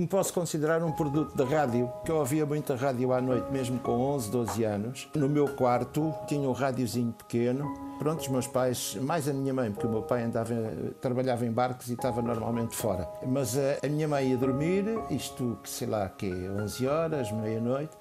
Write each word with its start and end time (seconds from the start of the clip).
que 0.00 0.04
me 0.04 0.06
posso 0.06 0.32
considerar 0.32 0.82
um 0.82 0.92
produto 0.92 1.36
da 1.36 1.44
rádio, 1.44 1.92
que 2.04 2.10
eu 2.10 2.16
ouvia 2.16 2.46
muita 2.46 2.74
rádio 2.74 3.12
à 3.12 3.20
noite, 3.20 3.52
mesmo 3.52 3.78
com 3.80 3.92
11, 3.92 4.30
12 4.30 4.64
anos. 4.64 5.10
No 5.14 5.28
meu 5.28 5.46
quarto 5.48 6.14
tinha 6.26 6.48
um 6.48 6.52
rádiozinho 6.52 7.12
pequeno. 7.12 7.70
Pronto, 7.98 8.20
os 8.20 8.28
meus 8.28 8.46
pais, 8.46 8.96
mais 9.02 9.28
a 9.28 9.32
minha 9.34 9.52
mãe, 9.52 9.70
porque 9.70 9.86
o 9.86 9.90
meu 9.90 10.02
pai 10.02 10.22
andava, 10.22 10.54
trabalhava 11.02 11.44
em 11.44 11.52
barcos 11.52 11.90
e 11.90 11.92
estava 11.92 12.22
normalmente 12.22 12.74
fora. 12.74 13.06
Mas 13.26 13.58
a, 13.58 13.86
a 13.86 13.88
minha 13.90 14.08
mãe 14.08 14.30
ia 14.30 14.38
dormir, 14.38 14.84
isto, 15.10 15.58
sei 15.64 15.86
lá, 15.86 16.08
que 16.08 16.32
11 16.32 16.86
horas, 16.86 17.30
meia-noite, 17.30 17.94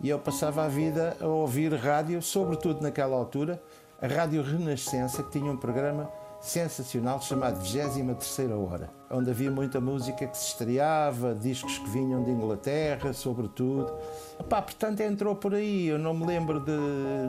e 0.00 0.08
eu 0.08 0.18
passava 0.18 0.64
a 0.64 0.68
vida 0.68 1.18
a 1.20 1.26
ouvir 1.26 1.74
rádio, 1.74 2.22
sobretudo 2.22 2.80
naquela 2.80 3.14
altura, 3.14 3.62
a 4.00 4.06
Rádio 4.06 4.42
Renascença, 4.42 5.22
que 5.22 5.38
tinha 5.38 5.52
um 5.52 5.56
programa 5.56 6.10
sensacional 6.40 7.20
chamado 7.22 7.60
23 7.60 8.50
Hora, 8.50 8.90
onde 9.12 9.30
havia 9.30 9.50
muita 9.50 9.80
música 9.80 10.26
que 10.26 10.36
se 10.36 10.48
estreava, 10.48 11.34
discos 11.34 11.78
que 11.78 11.88
vinham 11.90 12.22
de 12.24 12.30
Inglaterra, 12.30 13.12
sobretudo. 13.12 13.92
Epá, 14.40 14.62
portanto, 14.62 15.00
entrou 15.00 15.36
por 15.36 15.54
aí. 15.54 15.86
Eu 15.86 15.98
não 15.98 16.14
me 16.14 16.26
lembro 16.26 16.60
de. 16.60 16.72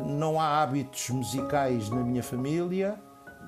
Não 0.07 0.39
há 0.39 0.61
hábitos 0.61 1.09
musicais 1.09 1.89
na 1.89 2.03
minha 2.03 2.23
família, 2.23 2.99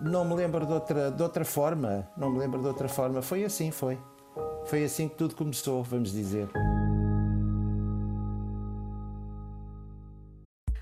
não 0.01 0.25
me 0.25 0.35
lembro 0.35 0.65
de 0.65 0.73
outra, 0.73 1.09
de 1.09 1.23
outra 1.23 1.45
forma. 1.45 2.07
Não 2.17 2.29
me 2.29 2.39
lembro 2.39 2.61
de 2.61 2.67
outra 2.67 2.87
forma. 2.87 3.21
Foi 3.21 3.43
assim, 3.45 3.71
foi. 3.71 3.97
Foi 4.65 4.83
assim 4.83 5.07
que 5.07 5.15
tudo 5.15 5.35
começou, 5.35 5.81
vamos 5.83 6.11
dizer. 6.11 6.49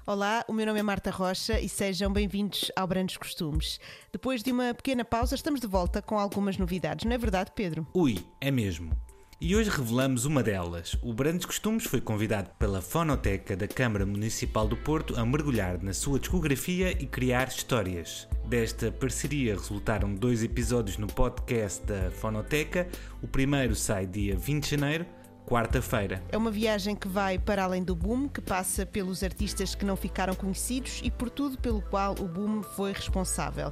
Olá, 0.05 0.43
o 0.49 0.53
meu 0.53 0.65
nome 0.65 0.81
é 0.81 0.83
Marta 0.83 1.09
Rocha 1.09 1.61
e 1.61 1.69
sejam 1.69 2.11
bem-vindos 2.11 2.69
ao 2.75 2.85
Brandos 2.85 3.15
Costumes. 3.15 3.79
Depois 4.11 4.43
de 4.43 4.51
uma 4.51 4.73
pequena 4.73 5.05
pausa, 5.05 5.33
estamos 5.33 5.61
de 5.61 5.67
volta 5.67 6.01
com 6.01 6.19
algumas 6.19 6.57
novidades, 6.57 7.05
não 7.05 7.13
é 7.13 7.17
verdade, 7.17 7.53
Pedro? 7.55 7.87
Ui, 7.93 8.17
é 8.41 8.51
mesmo. 8.51 8.91
E 9.39 9.55
hoje 9.55 9.69
revelamos 9.69 10.25
uma 10.25 10.43
delas. 10.43 10.97
O 11.01 11.13
Brandos 11.13 11.45
Costumes 11.45 11.85
foi 11.85 12.01
convidado 12.01 12.49
pela 12.59 12.81
Fonoteca 12.81 13.55
da 13.55 13.65
Câmara 13.65 14.05
Municipal 14.05 14.67
do 14.67 14.75
Porto 14.75 15.17
a 15.17 15.25
mergulhar 15.25 15.81
na 15.81 15.93
sua 15.93 16.19
discografia 16.19 16.91
e 16.91 17.07
criar 17.07 17.47
histórias. 17.47 18.27
Desta 18.43 18.91
parceria 18.91 19.53
resultaram 19.53 20.13
dois 20.13 20.43
episódios 20.43 20.97
no 20.97 21.07
podcast 21.07 21.81
da 21.85 22.11
Fonoteca. 22.11 22.89
O 23.21 23.27
primeiro 23.27 23.73
sai 23.73 24.05
dia 24.05 24.35
20 24.35 24.63
de 24.65 24.69
janeiro 24.71 25.05
quarta-feira. 25.45 26.23
É 26.31 26.38
uma 26.38 26.52
viagem 26.52 26.95
que 26.95 27.08
vai 27.08 27.38
para 27.38 27.63
além 27.63 27.83
do 27.83 27.95
boom, 27.95 28.27
que 28.27 28.41
passa 28.41 28.86
pelos 28.86 29.23
artistas 29.23 29.75
que 29.75 29.86
não 29.86 29.95
ficaram 29.95 30.33
conhecidos 30.33 31.02
e 31.03 31.11
por 31.11 31.30
tudo 31.30 31.58
pelo 31.58 31.81
qual 31.81 32.16
o 32.19 32.25
boom 32.25 32.63
foi 32.63 32.94
responsável. 32.94 33.71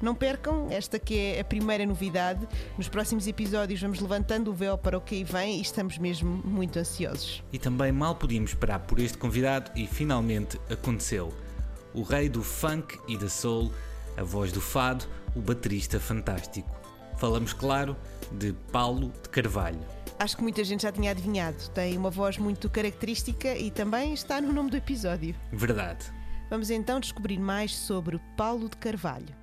Não 0.00 0.14
percam 0.14 0.68
esta 0.70 0.98
que 0.98 1.18
é 1.18 1.40
a 1.40 1.44
primeira 1.44 1.84
novidade. 1.84 2.46
Nos 2.76 2.88
próximos 2.88 3.26
episódios 3.26 3.80
vamos 3.80 3.98
levantando 3.98 4.50
o 4.50 4.54
véu 4.54 4.78
para 4.78 4.96
o 4.96 5.00
que 5.00 5.16
aí 5.16 5.24
vem 5.24 5.58
e 5.58 5.60
estamos 5.60 5.98
mesmo 5.98 6.30
muito 6.44 6.78
ansiosos. 6.78 7.42
E 7.52 7.58
também 7.58 7.90
mal 7.90 8.14
podíamos 8.14 8.50
esperar 8.50 8.80
por 8.80 9.00
este 9.00 9.18
convidado 9.18 9.70
e 9.74 9.86
finalmente 9.86 10.58
aconteceu. 10.70 11.32
O 11.92 12.02
rei 12.02 12.28
do 12.28 12.44
funk 12.44 12.96
e 13.08 13.16
da 13.18 13.28
soul, 13.28 13.72
a 14.16 14.22
voz 14.22 14.52
do 14.52 14.60
fado, 14.60 15.04
o 15.34 15.40
baterista 15.40 15.98
fantástico. 15.98 16.70
Falamos, 17.16 17.52
claro, 17.52 17.96
de 18.30 18.52
Paulo 18.70 19.12
de 19.22 19.28
Carvalho. 19.30 19.97
Acho 20.18 20.36
que 20.36 20.42
muita 20.42 20.64
gente 20.64 20.82
já 20.82 20.90
tinha 20.90 21.12
adivinhado. 21.12 21.56
Tem 21.72 21.96
uma 21.96 22.10
voz 22.10 22.38
muito 22.38 22.68
característica 22.68 23.56
e 23.56 23.70
também 23.70 24.12
está 24.12 24.40
no 24.40 24.52
nome 24.52 24.68
do 24.68 24.76
episódio. 24.76 25.34
Verdade. 25.52 26.06
Vamos 26.50 26.70
então 26.70 26.98
descobrir 26.98 27.38
mais 27.38 27.76
sobre 27.76 28.20
Paulo 28.36 28.68
de 28.68 28.76
Carvalho. 28.78 29.36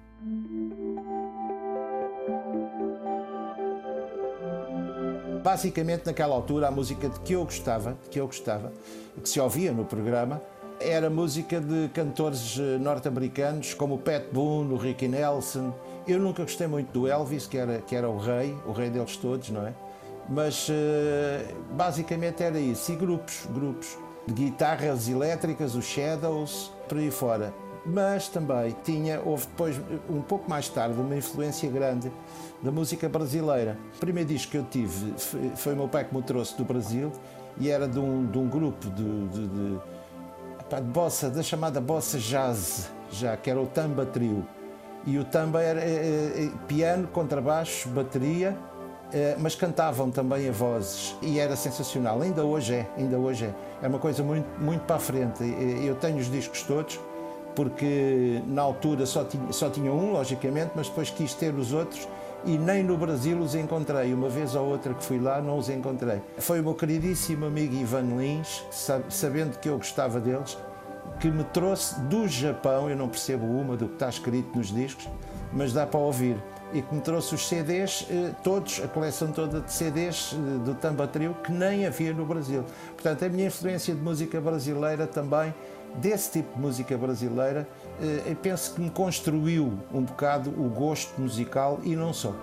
Basicamente, 5.41 6.07
naquela 6.07 6.35
altura, 6.35 6.67
a 6.67 6.71
música 6.71 7.07
de 7.07 7.19
que 7.21 7.33
eu 7.33 7.45
gostava, 7.45 7.97
que 8.11 8.19
eu 8.19 8.25
gostava, 8.25 8.73
que 9.21 9.29
se 9.29 9.39
ouvia 9.39 9.71
no 9.71 9.85
programa, 9.85 10.41
era 10.81 11.09
música 11.09 11.61
de 11.61 11.87
cantores 11.93 12.57
eh, 12.59 12.77
norte-americanos 12.79 13.73
como 13.73 13.95
o 13.95 13.97
Pat 13.97 14.23
Boone, 14.33 14.73
o 14.73 14.77
Ricky 14.77 15.07
Nelson. 15.07 15.73
Eu 16.05 16.19
nunca 16.19 16.43
gostei 16.43 16.67
muito 16.67 16.91
do 16.91 17.07
Elvis, 17.07 17.47
que 17.47 17.57
era, 17.57 17.79
que 17.79 17.95
era 17.95 18.09
o 18.09 18.17
rei, 18.17 18.57
o 18.65 18.71
rei 18.71 18.89
deles 18.89 19.15
todos, 19.15 19.49
não 19.51 19.65
é? 19.65 19.73
Mas 20.27 20.67
eh, 20.69 21.53
basicamente 21.71 22.43
era 22.43 22.59
isso, 22.59 22.91
e 22.91 22.95
grupos, 22.95 23.47
grupos 23.53 23.97
de 24.25 24.33
guitarras 24.33 25.07
elétricas, 25.07 25.75
os 25.75 25.85
Shadows, 25.85 26.71
por 26.87 26.97
aí 26.97 27.11
fora. 27.11 27.53
Mas 27.85 28.27
também 28.27 28.75
tinha, 28.83 29.21
houve 29.23 29.45
depois, 29.45 29.79
um 30.09 30.21
pouco 30.21 30.49
mais 30.49 30.67
tarde, 30.67 30.99
uma 30.99 31.15
influência 31.15 31.69
grande 31.69 32.11
da 32.61 32.71
música 32.71 33.07
brasileira. 33.07 33.77
O 33.95 33.99
primeiro 33.99 34.29
disco 34.29 34.51
que 34.51 34.57
eu 34.57 34.63
tive 34.63 35.13
foi 35.55 35.73
o 35.73 35.75
meu 35.75 35.87
pai 35.87 36.03
que 36.03 36.15
me 36.15 36.23
trouxe 36.23 36.57
do 36.57 36.65
Brasil 36.65 37.11
e 37.59 37.69
era 37.69 37.87
de 37.87 37.99
um, 37.99 38.25
de 38.25 38.39
um 38.39 38.49
grupo 38.49 38.89
de, 38.89 39.27
de, 39.27 39.47
de, 39.47 39.77
de 39.77 40.81
bossa, 40.91 41.29
da 41.29 41.43
chamada 41.43 41.79
bossa 41.79 42.17
jazz, 42.17 42.89
já 43.11 43.37
que 43.37 43.51
era 43.51 43.61
o 43.61 43.67
Tamba 43.67 44.03
Trio. 44.03 44.47
E 45.05 45.19
o 45.19 45.23
Tamba 45.23 45.61
era 45.61 45.79
é, 45.79 45.85
é, 46.45 46.51
piano, 46.67 47.07
contrabaixo, 47.07 47.87
bateria 47.89 48.57
mas 49.39 49.55
cantavam 49.55 50.11
também 50.11 50.49
a 50.49 50.51
vozes 50.51 51.15
e 51.21 51.39
era 51.39 51.55
sensacional. 51.55 52.21
Ainda 52.21 52.43
hoje 52.43 52.73
é, 52.73 52.87
ainda 52.97 53.17
hoje 53.17 53.45
é. 53.45 53.53
É 53.81 53.87
uma 53.87 53.99
coisa 53.99 54.23
muito, 54.23 54.47
muito 54.59 54.81
para 54.81 54.97
a 54.97 54.99
frente. 54.99 55.43
Eu 55.83 55.95
tenho 55.95 56.17
os 56.17 56.29
discos 56.29 56.63
todos, 56.63 56.99
porque 57.55 58.41
na 58.47 58.61
altura 58.61 59.05
só 59.05 59.23
tinha, 59.23 59.51
só 59.51 59.69
tinha 59.69 59.91
um, 59.91 60.11
logicamente, 60.11 60.71
mas 60.75 60.87
depois 60.87 61.09
quis 61.09 61.33
ter 61.33 61.53
os 61.53 61.71
outros 61.71 62.07
e 62.45 62.57
nem 62.57 62.83
no 62.83 62.97
Brasil 62.97 63.39
os 63.39 63.55
encontrei. 63.55 64.13
Uma 64.13 64.29
vez 64.29 64.55
ou 64.55 64.67
outra 64.67 64.93
que 64.93 65.03
fui 65.03 65.19
lá, 65.19 65.41
não 65.41 65.57
os 65.57 65.69
encontrei. 65.69 66.21
Foi 66.37 66.59
o 66.59 66.63
meu 66.63 66.75
queridíssimo 66.75 67.45
amigo 67.45 67.75
Ivan 67.75 68.17
Lins, 68.17 68.63
sabendo 69.09 69.57
que 69.59 69.67
eu 69.67 69.77
gostava 69.77 70.19
deles, 70.19 70.57
que 71.19 71.29
me 71.29 71.43
trouxe 71.45 71.99
do 72.01 72.27
Japão. 72.27 72.89
Eu 72.89 72.95
não 72.95 73.09
percebo 73.09 73.45
uma 73.45 73.75
do 73.75 73.87
que 73.87 73.93
está 73.93 74.09
escrito 74.09 74.55
nos 74.55 74.67
discos, 74.67 75.09
mas 75.51 75.73
dá 75.73 75.87
para 75.87 75.99
ouvir 75.99 76.37
e 76.75 76.81
que 76.81 76.93
me 76.93 76.99
trouxe 76.99 77.33
os 77.33 77.47
CDs, 77.47 78.05
eh, 78.11 78.31
todos, 78.43 78.81
a 78.83 78.87
coleção 78.89 79.31
toda 79.31 79.61
de 79.61 79.71
CDs 79.71 80.33
eh, 80.33 80.65
do 80.65 80.75
Tamba 80.75 81.07
Trio, 81.07 81.33
que 81.41 81.49
nem 81.49 81.85
havia 81.85 82.13
no 82.13 82.25
Brasil. 82.25 82.65
Portanto, 82.93 83.23
a 83.23 83.29
minha 83.29 83.47
influência 83.47 83.95
de 83.95 84.01
música 84.01 84.41
brasileira 84.41 85.07
também, 85.07 85.55
desse 85.95 86.31
tipo 86.33 86.53
de 86.53 86.61
música 86.61 86.97
brasileira, 86.97 87.65
eh, 88.01 88.35
penso 88.41 88.75
que 88.75 88.81
me 88.81 88.89
construiu 88.89 89.71
um 89.93 90.01
bocado 90.01 90.49
o 90.49 90.67
gosto 90.67 91.19
musical 91.19 91.79
e 91.81 91.95
não 91.95 92.11
só. 92.11 92.35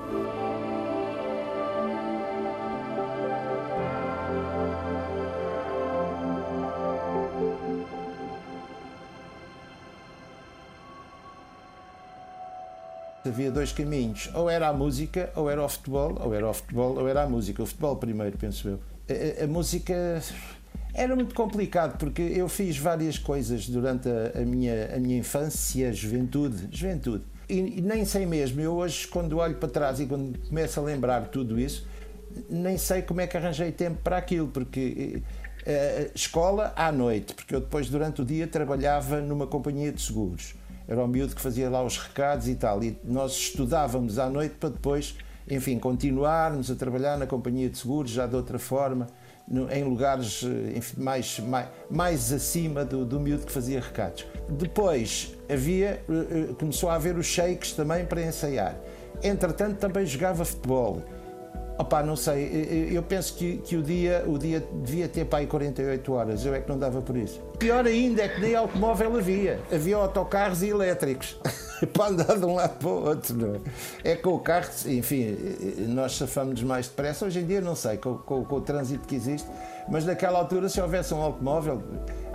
Havia 13.25 13.51
dois 13.51 13.73
caminhos, 13.73 14.31
ou 14.35 14.51
era 14.51 14.69
a 14.69 14.73
música, 14.73 15.31
ou 15.37 15.49
era 15.49 15.63
o 15.63 15.69
futebol, 15.69 16.19
ou 16.21 16.35
era 16.35 16.49
o 16.49 16.53
futebol, 16.53 16.99
ou 16.99 17.09
era 17.09 17.23
a 17.23 17.29
música. 17.29 17.63
O 17.63 17.67
futebol 17.67 17.97
primeiro, 17.97 18.37
penso 18.37 18.69
eu. 18.69 18.81
A, 19.09 19.45
a, 19.45 19.47
música 19.47 20.23
era 20.95 21.15
muito 21.15 21.35
complicado 21.35 21.99
porque 21.99 22.23
eu 22.23 22.49
fiz 22.49 22.79
várias 22.79 23.19
coisas 23.19 23.69
durante 23.69 24.09
a, 24.09 24.41
a 24.41 24.45
minha, 24.45 24.95
a 24.95 24.99
minha 24.99 25.19
infância, 25.19 25.93
juventude, 25.93 26.69
juventude. 26.71 27.25
E, 27.49 27.79
e, 27.79 27.81
nem 27.81 28.05
sei 28.05 28.27
mesmo, 28.27 28.61
eu 28.61 28.75
hoje 28.75 29.07
quando 29.07 29.39
olho 29.39 29.57
para 29.57 29.69
trás 29.69 30.01
e 30.01 30.07
quando 30.07 30.39
começo 30.49 30.81
a 30.81 30.83
lembrar 30.83 31.29
tudo 31.29 31.59
isso, 31.59 31.87
nem 32.49 32.79
sei 32.79 33.03
como 33.03 33.21
é 33.21 33.27
que 33.27 33.37
arranjei 33.37 33.71
tempo 33.71 33.99
para 34.03 34.17
aquilo, 34.17 34.49
porque 34.49 35.23
uh, 35.67 36.11
escola 36.15 36.73
à 36.75 36.91
noite, 36.91 37.35
porque 37.35 37.55
eu 37.55 37.61
depois 37.61 37.89
durante 37.89 38.23
o 38.23 38.25
dia 38.25 38.47
trabalhava 38.47 39.21
numa 39.21 39.47
companhia 39.47 39.93
de 39.93 40.01
seguros 40.01 40.55
era 40.87 41.03
o 41.03 41.09
miúdo 41.09 41.35
que 41.35 41.41
fazia 41.41 41.69
lá 41.71 41.83
os 41.83 41.99
recados 41.99 42.49
e 42.49 42.55
tal. 42.55 42.83
E 42.83 42.99
nós 43.05 43.33
estudávamos 43.33 44.19
à 44.19 44.29
noite 44.29 44.57
para 44.59 44.71
depois, 44.71 45.17
enfim, 45.51 45.79
continuarmos 45.79 46.71
a 46.71 46.75
trabalhar 46.75 47.17
na 47.17 47.27
companhia 47.27 47.69
de 47.69 47.79
seguros 47.79 48.11
já 48.11 48.27
de 48.27 48.37
outra 48.37 48.59
forma, 48.59 49.07
em 49.71 49.85
lugares 49.85 50.43
eh, 50.45 50.79
enfim, 50.79 51.03
mais, 51.03 51.39
mais, 51.41 51.69
mais 51.91 52.33
acima 52.33 52.85
do, 52.85 53.05
do 53.05 53.21
miúdo 53.21 53.45
que 53.45 53.53
fazia 53.53 53.81
recados. 53.81 54.25
Depois 54.49 55.35
havia, 55.49 56.03
eh, 56.09 56.49
eh, 56.51 56.55
começou 56.59 56.89
a 56.89 56.95
haver 56.95 57.17
os 57.17 57.27
shakes 57.27 57.73
também 57.73 58.07
para 58.07 58.23
ensaiar. 58.23 58.77
Entretanto, 59.23 59.79
também 59.79 60.07
jogava 60.07 60.45
futebol. 60.45 61.03
Opa, 61.83 62.01
não 62.01 62.15
sei, 62.15 62.93
eu 62.93 63.03
penso 63.03 63.35
que, 63.35 63.57
que 63.57 63.77
o, 63.77 63.83
dia, 63.83 64.23
o 64.29 64.39
dia 64.39 64.65
devia 64.73 65.09
ter 65.09 65.25
para 65.25 65.41
aí 65.41 65.49
48 65.49 66.13
horas, 66.13 66.47
eu 66.47 66.55
é 66.55 66.61
que 66.61 66.69
não 66.69 66.79
dava 66.79 67.03
por 67.03 67.17
isso. 67.17 67.41
Pior 67.59 67.85
ainda 67.85 68.23
é 68.23 68.29
que 68.29 68.41
nem 68.41 68.55
automóvel 68.55 69.17
havia, 69.17 69.59
havia 69.71 69.97
autocarros 69.97 70.63
e 70.63 70.69
elétricos 70.69 71.37
para 71.93 72.11
andar 72.11 72.39
de 72.39 72.45
um 72.45 72.55
lado 72.55 72.79
para 72.79 72.89
o 72.89 73.05
outro. 73.09 73.37
Não 73.37 73.55
é? 74.05 74.13
é 74.13 74.15
com 74.15 74.31
o 74.31 74.39
carro, 74.39 74.69
enfim, 74.87 75.37
nós 75.89 76.15
safamos 76.15 76.63
mais 76.63 76.87
depressa. 76.87 77.27
Hoje 77.27 77.41
em 77.41 77.47
dia, 77.47 77.61
não 77.61 77.75
sei, 77.75 77.97
com, 77.97 78.17
com, 78.17 78.45
com 78.45 78.55
o 78.55 78.61
trânsito 78.61 79.05
que 79.09 79.17
existe, 79.17 79.49
mas 79.89 80.05
naquela 80.05 80.39
altura, 80.39 80.69
se 80.69 80.81
houvesse 80.81 81.13
um 81.13 81.21
automóvel, 81.21 81.83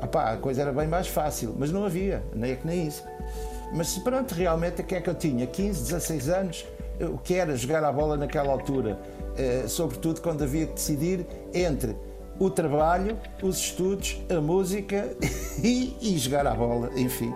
opa, 0.04 0.34
a 0.34 0.36
coisa 0.36 0.64
era 0.64 0.74
bem 0.74 0.90
mais 0.90 1.08
fácil, 1.08 1.56
mas 1.58 1.72
não 1.72 1.86
havia, 1.86 2.22
nem 2.36 2.52
é 2.52 2.56
que 2.58 2.68
nem 2.68 2.86
isso. 2.86 3.02
Mas 3.74 3.98
pronto, 3.98 4.34
realmente, 4.34 4.82
o 4.82 4.84
que 4.84 4.96
é 4.96 5.00
que 5.00 5.10
eu 5.10 5.16
tinha? 5.16 5.48
15, 5.48 5.84
16 5.84 6.30
anos 6.30 6.66
o 7.02 7.18
que 7.18 7.36
era 7.36 7.56
jogar 7.56 7.84
a 7.84 7.92
bola 7.92 8.18
naquela 8.18 8.52
altura, 8.52 9.00
uh, 9.34 9.68
sobretudo 9.68 10.22
quando 10.22 10.44
havia 10.44 10.66
que 10.66 10.74
decidir 10.74 11.26
entre 11.54 11.96
o 12.40 12.50
trabalho, 12.50 13.18
os 13.42 13.58
estudos, 13.58 14.22
a 14.30 14.40
música 14.40 15.16
e, 15.64 15.96
e 16.02 16.18
jogar 16.18 16.46
a 16.46 16.54
bola, 16.54 16.92
enfim. 16.96 17.34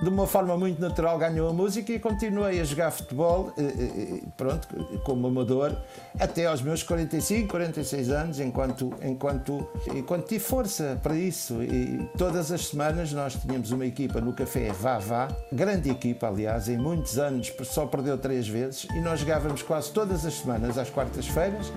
De 0.00 0.08
uma 0.08 0.28
forma 0.28 0.56
muito 0.56 0.80
natural 0.80 1.18
ganhou 1.18 1.48
a 1.48 1.52
música 1.52 1.92
e 1.92 1.98
continuei 1.98 2.60
a 2.60 2.64
jogar 2.64 2.92
futebol, 2.92 3.52
eh, 3.58 3.62
eh, 3.62 4.20
pronto, 4.36 4.68
como 5.02 5.26
amador, 5.26 5.76
até 6.20 6.46
aos 6.46 6.62
meus 6.62 6.84
45, 6.84 7.48
46 7.48 8.08
anos, 8.10 8.38
enquanto, 8.38 8.94
enquanto, 9.02 9.68
enquanto 9.92 10.28
tive 10.28 10.44
força 10.44 11.00
para 11.02 11.16
isso. 11.16 11.60
E 11.64 12.08
todas 12.16 12.52
as 12.52 12.68
semanas 12.68 13.12
nós 13.12 13.34
tínhamos 13.34 13.72
uma 13.72 13.86
equipa 13.86 14.20
no 14.20 14.32
Café 14.32 14.70
Vá 14.72 14.98
Vá, 14.98 15.28
grande 15.52 15.90
equipa, 15.90 16.28
aliás, 16.28 16.68
em 16.68 16.78
muitos 16.78 17.18
anos 17.18 17.52
só 17.64 17.84
perdeu 17.84 18.16
três 18.16 18.46
vezes, 18.46 18.86
e 18.94 19.00
nós 19.00 19.18
jogávamos 19.18 19.62
quase 19.62 19.90
todas 19.90 20.24
as 20.24 20.34
semanas, 20.34 20.78
às 20.78 20.90
quartas-feiras. 20.90 21.72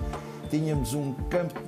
Tínhamos 0.48 0.94
um 0.94 1.12
campo 1.28 1.60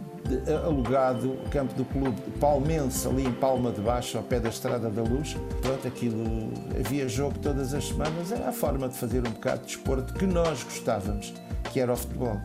alugado 0.64 1.32
o 1.32 1.50
campo 1.50 1.74
do 1.74 1.84
clube 1.84 2.20
Palmense, 2.40 3.06
ali 3.06 3.26
em 3.26 3.32
Palma 3.32 3.70
de 3.70 3.80
Baixo, 3.80 4.16
ao 4.16 4.24
pé 4.24 4.40
da 4.40 4.48
Estrada 4.48 4.90
da 4.90 5.02
Luz. 5.02 5.36
Pronto, 5.60 5.86
aquilo 5.86 6.50
havia 6.78 7.08
jogo 7.08 7.38
todas 7.38 7.74
as 7.74 7.88
semanas, 7.88 8.32
era 8.32 8.48
a 8.48 8.52
forma 8.52 8.88
de 8.88 8.96
fazer 8.96 9.18
um 9.18 9.30
bocado 9.30 9.60
de 9.60 9.66
desporto 9.66 10.14
que 10.14 10.26
nós 10.26 10.62
gostávamos, 10.62 11.34
que 11.72 11.80
era 11.80 11.92
o 11.92 11.96
futebol. 11.96 12.40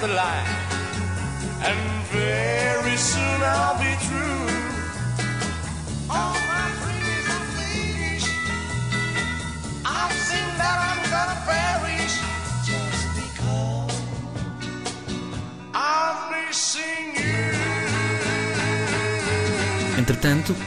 the 0.00 0.06
line. 0.06 0.37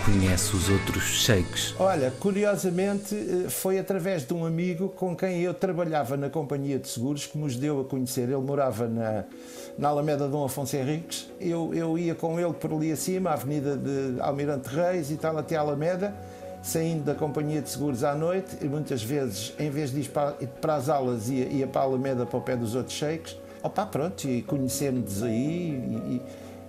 Conhece 0.06 0.56
os 0.56 0.69
outros 0.69 1.04
sheiks. 1.04 1.74
Olha, 1.80 2.13
curiosamente, 2.19 3.16
eh, 3.16 3.50
foi 3.50 3.80
através 3.80 4.24
de 4.24 4.31
um 4.31 4.45
amigo 4.45 4.89
com 4.89 5.16
quem 5.16 5.42
eu 5.42 5.56
trabalhava 5.56 6.16
na 6.16 6.30
companhia 6.30 6.78
de 6.78 6.88
seguros 6.88 7.25
que 7.25 7.36
nos 7.36 7.56
deu 7.56 7.81
a 7.81 7.86
conhecer. 7.86 8.24
Ele 8.24 8.36
morava 8.36 8.88
na, 8.88 9.24
na 9.80 9.88
Alameda 9.88 10.28
Dom 10.28 10.45
Afonso 10.45 10.75
Henriques. 10.75 11.31
Eu, 11.39 11.74
eu 11.74 11.98
ia 11.98 12.13
com 12.13 12.39
ele 12.39 12.54
por 12.54 12.72
ali 12.72 12.92
acima, 12.92 13.31
a 13.31 13.33
Avenida 13.33 13.75
de 13.75 14.22
Almirante 14.22 14.69
Reis 14.69 15.10
e 15.10 15.18
tal, 15.18 15.36
até 15.36 15.56
a 15.56 15.62
Alameda, 15.62 16.13
saindo 16.62 17.04
da 17.04 17.16
companhia 17.16 17.60
de 17.60 17.69
seguros 17.72 18.04
à 18.04 18.13
noite 18.13 18.57
e 18.62 18.66
muitas 18.66 19.01
vezes, 19.01 19.56
em 19.57 19.72
vez 19.72 19.92
de 19.92 20.01
ir 20.01 20.10
para, 20.10 20.33
para 20.62 20.75
as 20.75 20.89
aulas, 20.89 21.28
ia, 21.28 21.45
ia 21.45 21.66
para 21.66 21.81
a 21.81 21.86
Alameda 21.86 22.24
para 22.24 22.38
o 22.38 22.42
pé 22.42 22.56
dos 22.56 22.75
outros 22.75 22.95
sheiks. 22.95 23.36
Opa, 23.63 23.88
pronto, 23.88 24.28
e 24.28 24.44
conhecer-nos 24.44 25.24
aí 25.24 25.72
e, 25.72 26.22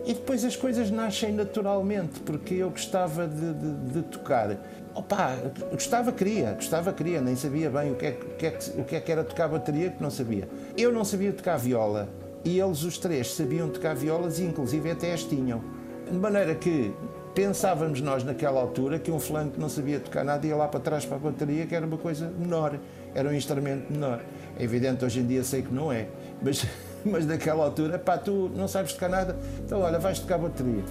e 0.04 0.14
depois 0.14 0.44
as 0.44 0.56
coisas 0.56 0.90
nascem 0.90 1.32
naturalmente, 1.32 2.20
porque 2.20 2.54
eu 2.54 2.70
gostava 2.70 3.26
de, 3.26 3.52
de, 3.54 3.92
de 3.92 4.02
tocar. 4.02 4.56
Opa, 4.94 5.36
gostava, 5.70 6.12
queria, 6.12 6.52
gostava, 6.52 6.92
queria, 6.92 7.20
nem 7.20 7.36
sabia 7.36 7.70
bem 7.70 7.92
o 7.92 7.94
que, 7.94 8.06
é, 8.06 8.12
que 8.12 8.46
é, 8.46 8.58
o 8.78 8.84
que 8.84 8.96
é 8.96 9.00
que 9.00 9.12
era 9.12 9.24
tocar 9.24 9.48
bateria, 9.48 9.90
que 9.90 10.02
não 10.02 10.10
sabia. 10.10 10.48
Eu 10.76 10.92
não 10.92 11.04
sabia 11.04 11.32
tocar 11.32 11.56
viola 11.56 12.08
e 12.44 12.58
eles, 12.58 12.82
os 12.82 12.98
três, 12.98 13.32
sabiam 13.34 13.68
tocar 13.68 13.94
violas 13.94 14.38
e, 14.38 14.42
inclusive, 14.42 14.90
até 14.90 15.12
as 15.12 15.22
tinham. 15.22 15.62
De 16.10 16.18
maneira 16.18 16.54
que 16.54 16.92
pensávamos 17.34 18.00
nós, 18.00 18.24
naquela 18.24 18.60
altura, 18.60 18.98
que 18.98 19.10
um 19.10 19.20
fulano 19.20 19.52
que 19.52 19.60
não 19.60 19.68
sabia 19.68 20.00
tocar 20.00 20.24
nada 20.24 20.46
ia 20.46 20.56
lá 20.56 20.68
para 20.68 20.80
trás 20.80 21.06
para 21.06 21.16
a 21.16 21.20
bateria, 21.20 21.66
que 21.66 21.74
era 21.74 21.86
uma 21.86 21.96
coisa 21.96 22.28
menor, 22.28 22.78
era 23.14 23.28
um 23.28 23.32
instrumento 23.32 23.90
menor. 23.90 24.20
É 24.58 24.64
evidente, 24.64 25.04
hoje 25.04 25.20
em 25.20 25.26
dia 25.26 25.42
sei 25.44 25.62
que 25.62 25.72
não 25.72 25.92
é, 25.92 26.08
mas 26.42 26.66
mas 27.04 27.26
naquela 27.26 27.64
altura, 27.64 27.98
pá, 27.98 28.18
tu 28.18 28.50
não 28.54 28.68
sabes 28.68 28.92
tocar 28.92 29.08
nada, 29.08 29.36
então 29.64 29.80
olha, 29.80 29.98
vais 29.98 30.18
tocar 30.18 30.38
bateria. 30.38 30.82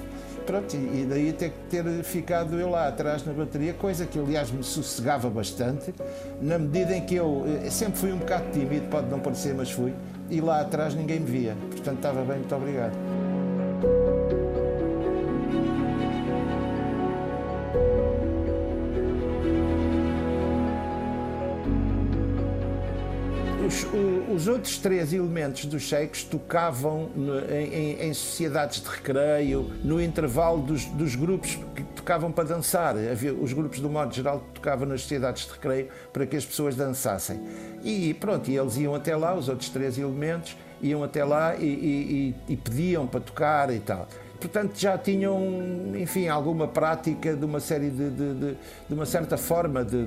Pronto, 0.46 0.76
e 0.76 1.06
daí 1.08 1.32
ter, 1.34 1.54
ter 1.70 1.84
ficado 2.04 2.60
eu 2.60 2.70
lá 2.70 2.88
atrás 2.88 3.24
na 3.26 3.32
bateria, 3.32 3.74
coisa 3.74 4.06
que 4.06 4.20
aliás 4.20 4.50
me 4.52 4.64
sossegava 4.64 5.30
bastante, 5.30 5.94
na 6.42 6.58
medida 6.58 6.96
em 6.96 7.06
que 7.06 7.16
eu 7.16 7.46
eh, 7.64 7.70
sempre 7.70 8.00
fui 8.00 8.12
um 8.12 8.18
bocado 8.18 8.52
tímido, 8.52 8.88
pode 8.90 9.08
não 9.08 9.20
parecer, 9.20 9.54
mas 9.54 9.72
fui, 9.72 9.94
e 10.30 10.42
lá 10.42 10.62
atrás 10.62 10.96
ninguém 10.96 11.20
me 11.20 11.28
via, 11.28 11.56
portanto 11.70 11.98
estava 11.98 12.24
bem, 12.24 12.38
muito 12.38 12.56
obrigado. 12.56 12.98
Os, 23.72 23.88
os, 24.36 24.48
outros 24.48 24.78
três 24.78 25.14
elementos 25.14 25.66
dos 25.66 25.84
shakes 25.84 26.24
tocavam 26.24 27.10
em, 27.50 28.02
em, 28.02 28.14
sociedades 28.14 28.82
de 28.82 28.90
recreio, 28.90 29.72
no 29.84 30.02
intervalo 30.02 30.62
dos, 30.62 30.86
dos, 30.86 31.16
grupos 31.16 31.58
que 31.76 31.84
tocavam 31.84 32.32
para 32.32 32.50
dançar. 32.50 32.96
Havia, 32.98 33.34
os 33.34 33.54
grupos, 33.54 33.80
do 33.80 33.90
modo 33.90 34.14
geral, 34.14 34.44
tocavam 34.54 34.88
nas 34.88 35.02
sociedades 35.02 35.46
de 35.46 35.54
recreio 35.54 35.88
para 36.12 36.26
que 36.26 36.36
as 36.36 36.46
pessoas 36.46 36.76
dançassem. 36.76 37.40
E 37.84 38.14
pronto, 38.16 38.52
e 38.52 38.58
eles 38.58 38.76
iam 38.78 38.94
até 38.94 39.16
lá, 39.16 39.34
os 39.34 39.48
outros 39.48 39.70
três 39.70 39.98
elementos, 39.98 40.58
iam 40.82 41.04
até 41.04 41.24
lá 41.24 41.56
e, 41.56 41.66
e, 41.66 42.36
e, 42.50 42.54
e 42.54 42.58
pediam 42.58 43.08
para 43.08 43.22
tocar 43.22 43.74
e 43.74 43.80
tal 43.80 44.08
portanto 44.42 44.76
já 44.76 44.98
tinham, 44.98 45.40
enfim, 45.96 46.28
alguma 46.28 46.68
prática 46.68 47.36
de 47.36 47.46
uma 47.46 47.60
série 47.60 47.92
de, 47.92 48.10
de, 48.10 48.34
de, 48.34 48.58
de 48.90 48.94
uma 48.94 49.06
certa 49.06 49.38
forma 49.38 49.86
de, 49.86 50.04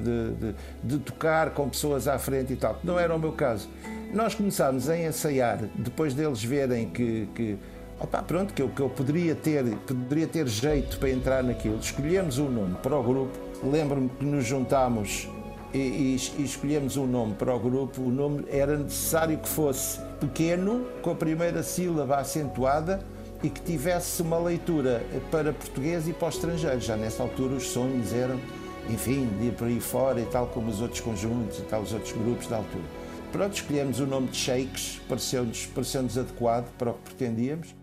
de, 0.82 0.98
tocar 0.98 1.50
com 1.50 1.68
pessoas 1.68 2.08
à 2.08 2.18
frente 2.18 2.52
e 2.52 2.56
tal. 2.56 2.80
Não 2.82 2.98
era 2.98 3.14
o 3.14 3.18
meu 3.18 3.32
caso. 3.32 3.68
Nós 4.12 4.34
começámos 4.34 4.90
a 4.90 4.98
ensaiar, 4.98 5.58
depois 5.76 6.14
deles 6.14 6.42
verem 6.42 6.88
que, 6.88 7.28
que 7.34 7.56
opa, 8.00 8.22
pronto, 8.22 8.52
que 8.52 8.60
eu, 8.60 8.68
que 8.68 8.80
eu 8.80 8.88
poderia, 8.88 9.34
ter, 9.36 9.64
poderia 9.86 10.26
ter 10.26 10.48
jeito 10.48 10.98
para 10.98 11.10
entrar 11.10 11.44
naquilo. 11.44 11.78
Escolhemos 11.78 12.38
um 12.38 12.50
nome 12.50 12.74
para 12.82 12.96
o 12.96 13.02
grupo. 13.02 13.38
Lembro-me 13.62 14.08
que 14.08 14.24
nos 14.24 14.44
juntámos 14.44 15.28
e, 15.72 15.78
e, 15.78 16.16
e, 16.38 16.44
escolhemos 16.44 16.96
um 16.96 17.06
nome 17.06 17.34
para 17.34 17.54
o 17.54 17.58
grupo. 17.58 18.02
O 18.02 18.10
nome 18.10 18.44
era 18.50 18.76
necessário 18.76 19.38
que 19.38 19.48
fosse 19.48 20.00
pequeno, 20.20 20.86
com 21.02 21.10
a 21.10 21.14
primeira 21.14 21.62
sílaba 21.62 22.16
acentuada 22.16 23.13
e 23.44 23.50
que 23.50 23.60
tivesse 23.60 24.22
uma 24.22 24.38
leitura 24.38 25.04
para 25.30 25.52
português 25.52 26.08
e 26.08 26.14
para 26.14 26.26
o 26.26 26.28
estrangeiro. 26.30 26.80
Já 26.80 26.96
nessa 26.96 27.22
altura 27.22 27.56
os 27.56 27.68
sonhos 27.68 28.14
eram, 28.14 28.40
enfim, 28.88 29.28
de 29.38 29.48
ir 29.48 29.52
por 29.52 29.68
aí 29.68 29.80
fora 29.80 30.18
e 30.18 30.24
tal 30.24 30.46
como 30.46 30.70
os 30.70 30.80
outros 30.80 31.00
conjuntos 31.00 31.58
e 31.58 31.62
tal, 31.62 31.82
os 31.82 31.92
outros 31.92 32.12
grupos 32.12 32.46
da 32.46 32.56
altura. 32.56 32.84
Pronto, 33.30 33.52
escolhemos 33.52 34.00
o 34.00 34.06
nome 34.06 34.28
de 34.28 34.38
Shakes, 34.38 34.98
pareceu-nos 35.06 35.66
pareceu 35.66 36.00
adequado 36.00 36.72
para 36.78 36.92
o 36.92 36.94
que 36.94 37.14
pretendíamos 37.14 37.74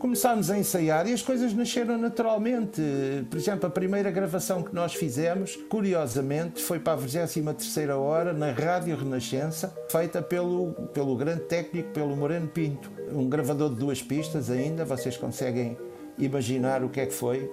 começámos 0.00 0.50
a 0.50 0.58
ensaiar 0.58 1.06
e 1.06 1.12
as 1.12 1.20
coisas 1.20 1.52
nasceram 1.52 1.98
naturalmente. 1.98 2.80
Por 3.28 3.36
exemplo, 3.36 3.66
a 3.66 3.70
primeira 3.70 4.10
gravação 4.10 4.62
que 4.62 4.74
nós 4.74 4.94
fizemos, 4.94 5.56
curiosamente, 5.68 6.62
foi 6.62 6.80
para 6.80 6.94
a 6.94 6.96
23 6.96 7.90
hora 7.90 8.32
na 8.32 8.50
Rádio 8.50 8.96
Renascença, 8.96 9.72
feita 9.90 10.22
pelo, 10.22 10.72
pelo 10.94 11.14
grande 11.16 11.42
técnico, 11.42 11.90
pelo 11.90 12.16
Moreno 12.16 12.48
Pinto. 12.48 12.90
Um 13.12 13.28
gravador 13.28 13.68
de 13.68 13.76
duas 13.76 14.02
pistas 14.02 14.50
ainda, 14.50 14.84
vocês 14.86 15.16
conseguem 15.18 15.76
imaginar 16.18 16.82
o 16.82 16.88
que 16.88 17.00
é 17.00 17.06
que 17.06 17.14
foi 17.14 17.50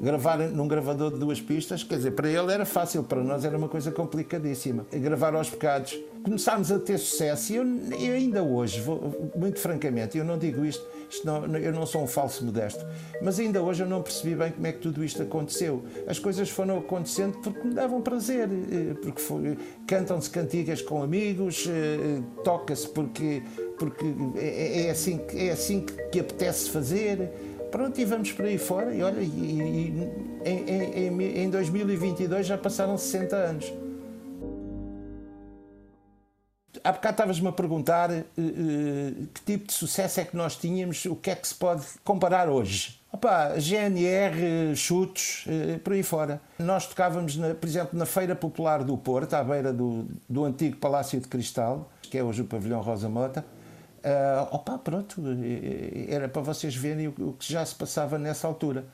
gravar 0.00 0.38
num 0.38 0.66
gravador 0.66 1.12
de 1.12 1.18
duas 1.18 1.40
pistas, 1.40 1.84
quer 1.84 1.96
dizer, 1.96 2.12
para 2.12 2.28
ele 2.28 2.50
era 2.50 2.64
fácil, 2.64 3.04
para 3.04 3.22
nós 3.22 3.44
era 3.44 3.56
uma 3.56 3.68
coisa 3.68 3.92
complicadíssima. 3.92 4.86
Gravar 4.90 5.34
aos 5.34 5.50
pecados. 5.50 5.98
Começámos 6.22 6.72
a 6.72 6.78
ter 6.78 6.98
sucesso 6.98 7.52
e 7.52 7.56
eu, 7.56 7.64
eu 8.00 8.14
ainda 8.14 8.42
hoje, 8.42 8.80
vou, 8.80 9.30
muito 9.36 9.58
francamente, 9.58 10.16
eu 10.16 10.24
não 10.24 10.38
digo 10.38 10.64
isto, 10.64 10.84
eu 11.62 11.72
não 11.72 11.86
sou 11.86 12.02
um 12.02 12.06
falso 12.06 12.44
modesto, 12.44 12.84
mas 13.20 13.38
ainda 13.38 13.62
hoje 13.62 13.82
eu 13.82 13.88
não 13.88 14.02
percebi 14.02 14.34
bem 14.34 14.52
como 14.52 14.66
é 14.66 14.72
que 14.72 14.78
tudo 14.78 15.04
isto 15.04 15.22
aconteceu. 15.22 15.84
As 16.06 16.18
coisas 16.18 16.48
foram 16.48 16.78
acontecendo 16.78 17.38
porque 17.38 17.66
me 17.66 17.74
davam 17.74 18.00
prazer, 18.00 18.48
eh, 18.48 18.94
porque 19.02 19.56
cantam-se 19.86 20.30
cantigas 20.30 20.82
com 20.82 21.02
amigos, 21.02 21.66
eh, 21.68 22.20
toca-se 22.44 22.88
porque, 22.88 23.42
porque 23.78 24.04
é, 24.36 24.86
é, 24.86 24.90
assim, 24.90 25.20
é 25.34 25.50
assim 25.50 25.84
que 26.10 26.20
apetece 26.20 26.70
fazer 26.70 27.30
Pronto, 27.70 28.00
e 28.00 28.04
vamos 28.04 28.32
por 28.32 28.44
aí 28.44 28.58
fora. 28.58 28.92
E 28.94 29.02
olha, 29.02 29.20
e, 29.20 29.24
e, 29.24 30.10
em, 30.44 31.06
em, 31.06 31.42
em 31.44 31.50
2022 31.50 32.46
já 32.46 32.58
passaram 32.58 32.98
60 32.98 33.36
anos. 33.36 33.72
Há 36.84 36.92
bocado 36.92 37.14
estavas-me 37.14 37.48
a 37.48 37.52
perguntar 37.52 38.10
uh, 38.10 38.24
que 38.36 39.40
tipo 39.44 39.66
de 39.66 39.72
sucesso 39.72 40.20
é 40.20 40.24
que 40.24 40.36
nós 40.36 40.56
tínhamos, 40.56 41.04
o 41.04 41.16
que 41.16 41.30
é 41.30 41.34
que 41.34 41.46
se 41.46 41.54
pode 41.54 41.84
comparar 42.04 42.48
hoje. 42.48 43.00
Opa, 43.12 43.58
GNR, 43.58 44.74
chutos, 44.76 45.44
uh, 45.46 45.78
por 45.80 45.92
aí 45.92 46.02
fora. 46.02 46.40
Nós 46.58 46.86
tocávamos, 46.86 47.36
na, 47.36 47.54
por 47.54 47.66
exemplo, 47.66 47.98
na 47.98 48.06
Feira 48.06 48.36
Popular 48.36 48.84
do 48.84 48.96
Porto, 48.96 49.34
à 49.34 49.42
beira 49.42 49.72
do, 49.72 50.06
do 50.28 50.44
antigo 50.44 50.76
Palácio 50.76 51.20
de 51.20 51.26
Cristal, 51.26 51.90
que 52.02 52.16
é 52.16 52.22
hoje 52.22 52.42
o 52.42 52.44
Pavilhão 52.44 52.80
Rosa 52.80 53.08
Mota. 53.08 53.44
Opa, 54.50 54.78
pronto, 54.78 55.22
era 56.08 56.26
para 56.28 56.40
vocês 56.40 56.74
verem 56.74 57.08
o, 57.08 57.14
o, 57.18 57.32
que 57.34 57.52
já 57.52 57.64
se 57.66 57.74
passava 57.74 58.18
nessa 58.18 58.46
altura. 58.46 58.86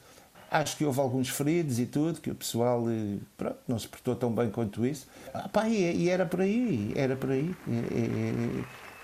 Acho 0.51 0.77
que 0.77 0.85
houve 0.85 1.01
alguns 1.01 1.29
feridos 1.29 1.79
e 1.79 1.87
tudo, 1.87 2.21
que 2.21 2.31
o 2.31 2.35
pessoal 2.35 2.85
eh, 2.89 3.19
pronto, 3.37 3.59
não 3.67 3.79
se 3.79 3.89
portou 3.89 4.15
tão 4.15 4.33
bem 4.33 4.51
quanto 4.51 4.87
isso. 4.87 5.07
Opa, 5.35 5.69
e, 5.69 6.05
e 6.05 6.09
era 6.09 6.25
por 6.25 6.41
aí, 6.41 6.93
era 6.95 7.17
por 7.17 7.31
aí. 7.31 7.55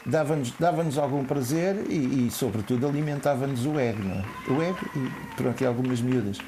Dava-nos 0.05 0.53
dava 0.59 0.83
algum 1.01 1.25
prazer 1.25 1.77
e, 1.89 2.27
e 2.27 2.31
sobretudo, 2.31 2.89
alimentava-nos 2.89 3.65
o 3.67 3.79
ego, 3.79 4.03
é? 4.03 4.53
O 4.53 4.61
ego 4.61 4.79
e, 4.97 5.35
pronto, 5.37 5.61
e 5.63 5.67
algumas 5.67 6.01
miúdas. 6.01 6.39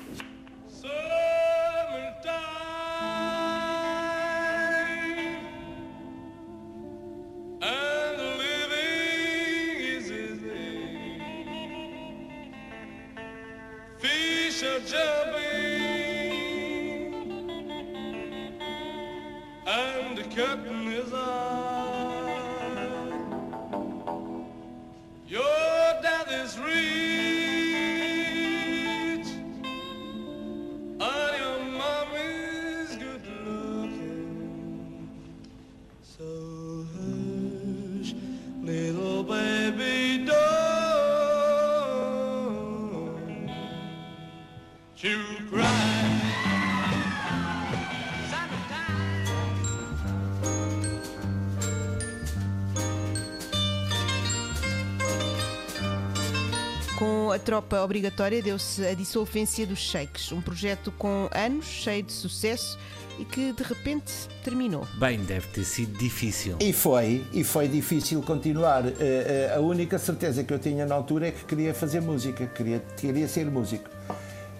Tropa 57.45 57.83
obrigatória 57.83 58.43
deu-se 58.43 58.85
a 58.87 58.95
dissolvência 58.95 59.67
dos 59.67 59.79
sheiks, 59.79 60.33
um 60.33 60.41
projeto 60.41 60.91
com 60.93 61.29
anos, 61.31 61.67
cheio 61.67 62.03
de 62.03 62.13
sucesso 62.13 62.79
e 63.19 63.25
que 63.25 63.53
de 63.53 63.63
repente 63.63 64.13
terminou. 64.43 64.89
Bem, 64.99 65.19
deve 65.19 65.47
ter 65.49 65.65
sido 65.65 65.97
difícil. 65.99 66.57
E 66.59 66.73
foi, 66.73 67.23
e 67.33 67.45
foi 67.45 67.69
difícil 67.69 68.23
continuar. 68.23 68.87
Eh, 68.87 68.95
eh, 68.99 69.55
a 69.55 69.61
única 69.61 69.99
certeza 69.99 70.43
que 70.43 70.53
eu 70.53 70.59
tinha 70.59 70.87
na 70.87 70.95
altura 70.95 71.29
é 71.29 71.31
que 71.31 71.45
queria 71.45 71.75
fazer 71.75 72.01
música, 72.01 72.47
queria, 72.47 72.83
queria 72.97 73.29
ser 73.29 73.45
músico. 73.51 73.91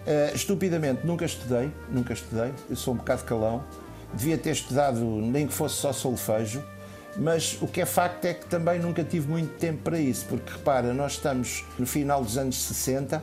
Eh, 0.07 0.33
estupidamente, 0.35 1.07
nunca 1.07 1.25
estudei, 1.25 1.73
nunca 1.89 2.13
estudei, 2.13 2.53
eu 2.69 2.77
sou 2.77 2.93
um 2.93 2.99
bocado 2.99 3.25
calão. 3.25 3.65
Devia 4.13 4.37
ter 4.37 4.51
estudado 4.51 5.01
nem 5.01 5.47
que 5.47 5.55
fosse 5.55 5.77
só 5.77 5.93
solfejo 5.93 6.63
mas 7.17 7.59
o 7.61 7.67
que 7.67 7.81
é 7.81 7.87
facto 7.87 8.25
é 8.25 8.35
que 8.35 8.47
também 8.47 8.79
nunca 8.79 9.05
tive 9.05 9.29
muito 9.29 9.57
tempo 9.59 9.83
para 9.83 9.99
isso, 9.99 10.27
porque 10.29 10.53
repara, 10.53 10.93
nós 10.93 11.13
estamos 11.13 11.65
no 11.79 11.87
final 11.87 12.23
dos 12.23 12.37
anos 12.37 12.57
60, 12.57 13.23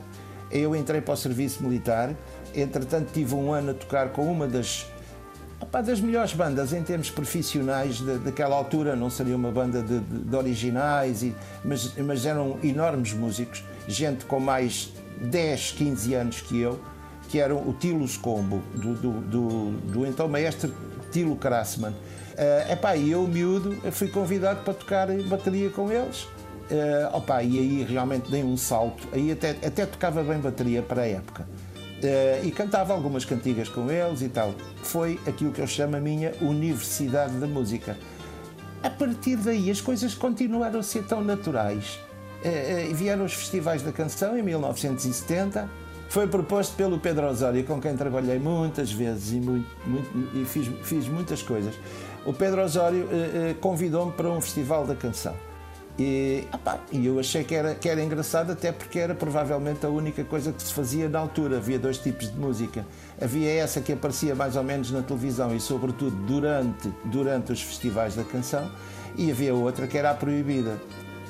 eu 0.50 0.74
entrei 0.74 1.00
para 1.00 1.14
o 1.14 1.16
serviço 1.16 1.62
militar, 1.62 2.14
entretanto 2.54 3.10
tive 3.12 3.34
um 3.34 3.52
ano 3.52 3.70
a 3.72 3.74
tocar 3.74 4.10
com 4.10 4.30
uma 4.30 4.46
das 4.46 4.86
das 5.84 6.00
melhores 6.00 6.32
bandas 6.32 6.72
em 6.72 6.82
termos 6.82 7.08
profissionais 7.08 7.98
de, 7.98 8.18
daquela 8.18 8.56
altura, 8.56 8.96
não 8.96 9.08
seria 9.08 9.36
uma 9.36 9.50
banda 9.50 9.80
de, 9.80 10.00
de, 10.00 10.18
de 10.18 10.36
originais, 10.36 11.22
e, 11.22 11.34
mas, 11.64 11.94
mas 11.98 12.26
eram 12.26 12.58
enormes 12.64 13.12
músicos, 13.12 13.62
gente 13.86 14.24
com 14.24 14.40
mais 14.40 14.92
10, 15.20 15.72
15 15.72 16.14
anos 16.14 16.40
que 16.40 16.60
eu, 16.60 16.80
que 17.28 17.38
eram 17.38 17.58
o 17.58 17.72
Tilos 17.72 18.16
Combo, 18.16 18.60
do, 18.74 18.94
do, 18.94 19.12
do, 19.20 19.70
do 19.70 20.06
então 20.06 20.28
maestro 20.28 20.74
Tilo 21.12 21.36
Krassman 21.36 21.94
Uh, 22.32 22.72
epá, 22.72 22.96
e 22.96 23.10
eu, 23.10 23.26
miúdo, 23.26 23.76
fui 23.92 24.08
convidado 24.08 24.62
para 24.62 24.74
tocar 24.74 25.08
bateria 25.28 25.70
com 25.70 25.90
eles. 25.90 26.26
Uh, 26.70 27.14
opa, 27.16 27.42
e 27.42 27.58
aí 27.58 27.84
realmente 27.84 28.30
dei 28.30 28.42
um 28.42 28.56
salto. 28.56 29.06
Aí 29.12 29.30
até, 29.30 29.50
até 29.50 29.84
tocava 29.84 30.22
bem 30.22 30.38
bateria 30.38 30.82
para 30.82 31.02
a 31.02 31.06
época. 31.06 31.42
Uh, 31.42 32.46
e 32.46 32.50
cantava 32.50 32.94
algumas 32.94 33.24
cantigas 33.24 33.68
com 33.68 33.90
eles 33.90 34.22
e 34.22 34.28
tal. 34.28 34.54
Foi 34.82 35.20
aquilo 35.26 35.52
que 35.52 35.60
eu 35.60 35.66
chamo 35.66 35.96
a 35.96 36.00
minha 36.00 36.32
universidade 36.40 37.34
da 37.34 37.46
música. 37.46 37.96
A 38.82 38.88
partir 38.88 39.36
daí 39.36 39.70
as 39.70 39.80
coisas 39.80 40.14
continuaram 40.14 40.80
a 40.80 40.82
ser 40.82 41.04
tão 41.04 41.22
naturais. 41.22 42.00
Uh, 42.40 42.94
vieram 42.94 43.24
os 43.24 43.34
festivais 43.34 43.82
da 43.82 43.92
canção 43.92 44.36
em 44.38 44.42
1970. 44.42 45.68
Foi 46.08 46.26
proposto 46.26 46.74
pelo 46.74 46.98
Pedro 46.98 47.26
Osório, 47.26 47.64
com 47.64 47.80
quem 47.80 47.96
trabalhei 47.96 48.38
muitas 48.38 48.92
vezes 48.92 49.32
e, 49.32 49.36
muito, 49.36 49.68
muito, 49.86 50.36
e 50.36 50.44
fiz, 50.44 50.70
fiz 50.82 51.08
muitas 51.08 51.42
coisas 51.42 51.74
o 52.24 52.32
Pedro 52.32 52.62
Osório 52.62 53.08
eh, 53.10 53.50
eh, 53.50 53.54
convidou-me 53.60 54.12
para 54.12 54.28
um 54.30 54.40
festival 54.40 54.86
da 54.86 54.94
canção. 54.94 55.34
E, 55.98 56.44
opa, 56.52 56.80
e 56.90 57.04
eu 57.06 57.18
achei 57.18 57.44
que 57.44 57.54
era, 57.54 57.74
que 57.74 57.88
era 57.88 58.02
engraçado, 58.02 58.52
até 58.52 58.72
porque 58.72 58.98
era 58.98 59.14
provavelmente 59.14 59.84
a 59.84 59.90
única 59.90 60.24
coisa 60.24 60.52
que 60.52 60.62
se 60.62 60.72
fazia 60.72 61.08
na 61.08 61.18
altura. 61.18 61.58
Havia 61.58 61.78
dois 61.78 61.98
tipos 61.98 62.32
de 62.32 62.38
música. 62.38 62.86
Havia 63.20 63.50
essa 63.52 63.80
que 63.80 63.92
aparecia 63.92 64.34
mais 64.34 64.56
ou 64.56 64.62
menos 64.62 64.90
na 64.90 65.02
televisão 65.02 65.54
e, 65.54 65.60
sobretudo, 65.60 66.16
durante, 66.26 66.90
durante 67.04 67.52
os 67.52 67.60
festivais 67.60 68.14
da 68.14 68.24
canção, 68.24 68.70
e 69.16 69.30
havia 69.30 69.54
outra 69.54 69.86
que 69.86 69.98
era 69.98 70.10
a 70.10 70.14
proibida. 70.14 70.80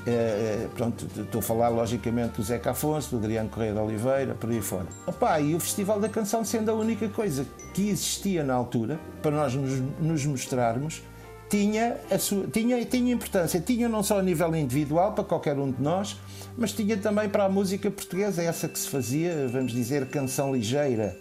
É, 0.04 0.66
pronto, 0.74 1.06
estou 1.16 1.38
a 1.38 1.42
falar 1.42 1.68
logicamente 1.68 2.36
do 2.36 2.42
Zeca 2.42 2.72
Afonso, 2.72 3.10
do 3.10 3.18
Adriano 3.18 3.48
Correia 3.48 3.72
de 3.72 3.78
Oliveira, 3.78 4.34
por 4.34 4.50
aí 4.50 4.60
fora. 4.60 4.86
Opa, 5.06 5.38
e 5.38 5.54
o 5.54 5.60
Festival 5.60 6.00
da 6.00 6.08
Canção 6.08 6.44
sendo 6.44 6.70
a 6.70 6.74
única 6.74 7.08
coisa 7.08 7.46
que 7.72 7.88
existia 7.88 8.42
na 8.42 8.54
altura, 8.54 8.98
para 9.20 9.30
nós 9.30 9.54
nos, 9.54 9.80
nos 10.00 10.26
mostrarmos, 10.26 11.02
tinha, 11.48 11.98
a 12.10 12.18
sua, 12.18 12.48
tinha, 12.48 12.84
tinha 12.84 13.12
importância, 13.12 13.60
tinha 13.60 13.88
não 13.88 14.02
só 14.02 14.18
a 14.18 14.22
nível 14.22 14.56
individual 14.56 15.12
para 15.12 15.22
qualquer 15.22 15.56
um 15.56 15.70
de 15.70 15.80
nós, 15.80 16.18
mas 16.56 16.72
tinha 16.72 16.96
também 16.96 17.28
para 17.28 17.44
a 17.44 17.48
música 17.48 17.88
portuguesa, 17.90 18.42
essa 18.42 18.66
que 18.66 18.78
se 18.78 18.88
fazia, 18.88 19.46
vamos 19.48 19.70
dizer, 19.70 20.08
canção 20.08 20.52
ligeira. 20.52 21.16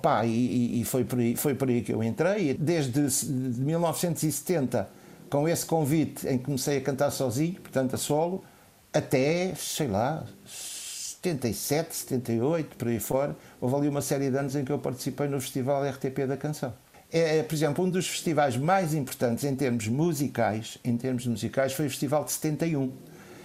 Pá, 0.00 0.24
e, 0.24 0.80
e 0.80 0.84
foi, 0.84 1.04
por 1.04 1.18
aí, 1.18 1.34
foi 1.34 1.54
por 1.54 1.68
aí 1.68 1.80
que 1.80 1.92
eu 1.92 2.02
entrei. 2.02 2.54
Desde 2.54 3.00
1970 3.30 5.01
com 5.32 5.48
esse 5.48 5.64
convite 5.64 6.28
em 6.28 6.36
que 6.36 6.44
comecei 6.44 6.76
a 6.76 6.80
cantar 6.82 7.10
sozinho, 7.10 7.54
portanto 7.54 7.94
a 7.94 7.96
solo, 7.96 8.44
até, 8.92 9.54
sei 9.54 9.88
lá, 9.88 10.26
77, 10.44 11.96
78, 11.96 12.76
por 12.76 12.88
aí 12.88 13.00
fora. 13.00 13.34
Houve 13.58 13.76
ali 13.76 13.88
uma 13.88 14.02
série 14.02 14.30
de 14.30 14.36
anos 14.36 14.54
em 14.54 14.62
que 14.62 14.70
eu 14.70 14.78
participei 14.78 15.28
no 15.28 15.40
Festival 15.40 15.88
RTP 15.88 16.26
da 16.28 16.36
Canção. 16.36 16.74
É, 17.10 17.38
é, 17.38 17.42
por 17.42 17.54
exemplo, 17.54 17.82
um 17.82 17.88
dos 17.88 18.06
festivais 18.06 18.58
mais 18.58 18.92
importantes 18.92 19.44
em 19.44 19.56
termos 19.56 19.88
musicais, 19.88 20.76
em 20.84 20.98
termos 20.98 21.26
musicais, 21.26 21.72
foi 21.72 21.86
o 21.86 21.88
Festival 21.90 22.24
de 22.24 22.32
71. 22.32 22.92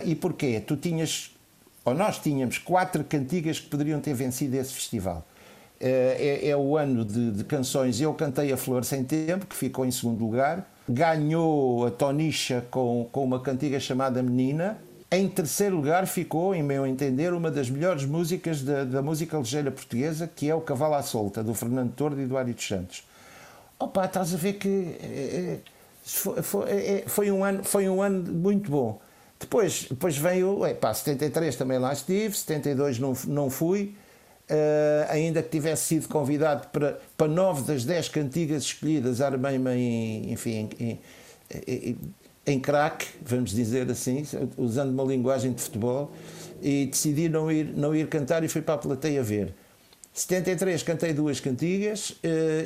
E 0.03 0.13
porquê? 0.13 0.59
Tu 0.59 0.75
tinhas, 0.75 1.33
ou 1.85 1.93
nós 1.93 2.19
tínhamos, 2.19 2.57
quatro 2.57 3.01
cantigas 3.05 3.61
que 3.61 3.69
poderiam 3.69 4.01
ter 4.01 4.13
vencido 4.13 4.57
esse 4.57 4.73
festival. 4.73 5.25
É, 5.79 6.41
é, 6.43 6.49
é 6.49 6.57
o 6.57 6.75
ano 6.75 7.05
de, 7.05 7.31
de 7.31 7.45
canções 7.45 8.01
Eu 8.01 8.13
Cantei 8.13 8.51
a 8.51 8.57
Flor 8.57 8.83
Sem 8.83 9.05
Tempo, 9.05 9.45
que 9.45 9.55
ficou 9.55 9.85
em 9.85 9.91
segundo 9.91 10.19
lugar 10.19 10.67
ganhou 10.87 11.85
a 11.85 11.91
Tonicha 11.91 12.65
com, 12.71 13.07
com 13.11 13.23
uma 13.23 13.39
cantiga 13.39 13.79
chamada 13.79 14.23
Menina. 14.23 14.77
em 15.11 15.27
terceiro 15.27 15.75
lugar 15.75 16.07
ficou, 16.07 16.55
em 16.55 16.63
meu 16.63 16.85
entender, 16.85 17.33
uma 17.33 17.51
das 17.51 17.69
melhores 17.69 18.05
músicas 18.05 18.61
da, 18.61 18.83
da 18.83 19.01
música 19.01 19.37
ligeira 19.37 19.71
portuguesa, 19.71 20.29
que 20.33 20.49
é 20.49 20.55
o 20.55 20.61
Cavalo 20.61 20.95
à 20.95 21.01
Solta, 21.01 21.43
do 21.43 21.53
Fernando 21.53 21.93
Tordo 21.93 22.21
e 22.21 22.25
do 22.25 22.37
Ari 22.37 22.55
Santos. 22.57 23.03
Opa, 23.79 24.05
estás 24.05 24.33
a 24.33 24.37
ver 24.37 24.53
que 24.53 24.97
é, 25.01 25.57
foi, 26.03 26.41
foi, 26.41 27.03
foi, 27.05 27.31
um 27.31 27.43
ano, 27.43 27.63
foi 27.63 27.89
um 27.89 28.01
ano 28.01 28.31
muito 28.31 28.71
bom. 28.71 28.99
Depois, 29.39 29.85
depois 29.89 30.17
veio, 30.17 30.61
pá, 30.79 30.93
73 30.93 31.55
também 31.55 31.77
lá 31.77 31.93
estive, 31.93 32.35
72 32.35 32.97
não, 32.97 33.13
não 33.27 33.49
fui, 33.49 33.95
Uh, 34.49 35.03
ainda 35.09 35.43
que 35.43 35.49
tivesse 35.49 35.83
sido 35.87 36.07
convidado 36.07 36.67
para, 36.69 36.97
para 37.17 37.27
nove 37.27 37.63
das 37.63 37.83
dez 37.83 38.07
cantigas 38.07 38.63
escolhidas, 38.63 39.19
armei-me 39.19 39.71
em, 39.71 40.31
enfim, 40.31 40.69
em, 40.79 40.99
em, 41.67 41.97
em 42.45 42.59
crack, 42.59 43.05
vamos 43.21 43.51
dizer 43.51 43.91
assim, 43.91 44.25
usando 44.57 44.91
uma 44.91 45.03
linguagem 45.03 45.51
de 45.51 45.61
futebol, 45.61 46.09
e 46.61 46.85
decidi 46.85 47.27
não 47.27 47.51
ir, 47.51 47.65
não 47.75 47.93
ir 47.93 48.07
cantar 48.07 48.41
e 48.41 48.47
fui 48.47 48.61
para 48.61 48.75
a 48.75 48.77
plateia 48.77 49.21
ver. 49.21 49.53
73 50.17 50.81
cantei 50.81 51.13
duas 51.13 51.39
cantigas 51.39 52.09
uh, 52.09 52.15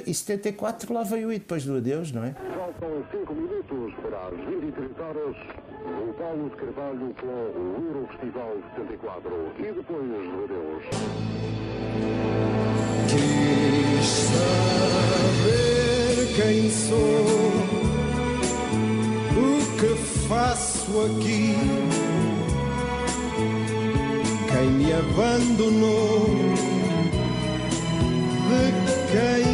e 0.07 0.13
74 0.13 0.93
lá 0.93 1.03
veio 1.03 1.33
e 1.33 1.37
depois 1.37 1.65
do 1.65 1.75
adeus, 1.75 2.09
não 2.13 2.23
é? 2.23 2.33
Faltam 2.55 3.03
5 3.11 3.35
minutos 3.35 3.93
para 4.01 4.27
as 4.27 4.37
23 4.61 4.97
horas. 4.97 5.35
O 5.83 6.13
Paulo 6.13 6.49
de 6.49 6.55
Carvalho 6.55 7.13
com 7.19 7.27
o 7.27 7.75
Eurofestival 7.87 8.55
74 8.77 9.51
e 9.59 9.63
depois 9.63 10.07
do 10.07 10.43
adeus. 10.45 10.85
Quis 13.09 14.07
saber 14.31 15.51
quem 16.37 16.69
sou, 16.69 17.51
o 19.35 19.59
que 19.77 19.93
faço 20.29 21.01
aqui, 21.01 21.57
quem 24.53 24.69
me 24.69 24.93
abandonou 24.93 26.80
quem 29.11 29.45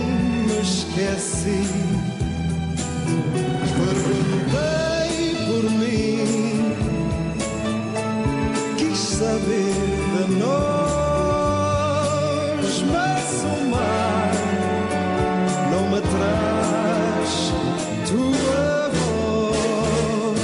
me 0.45 0.59
esqueci. 0.61 1.63
Perguntei 3.77 5.35
por 5.45 5.63
mim, 5.71 6.73
quis 8.77 8.97
saber 8.97 9.73
de 10.17 10.23
nós, 10.35 11.65
mas 12.91 13.27
o 13.43 13.57
mar 13.69 14.31
não 15.71 15.83
me 15.89 16.01
traz 16.01 17.31
tua 18.09 18.89
voz. 18.89 20.37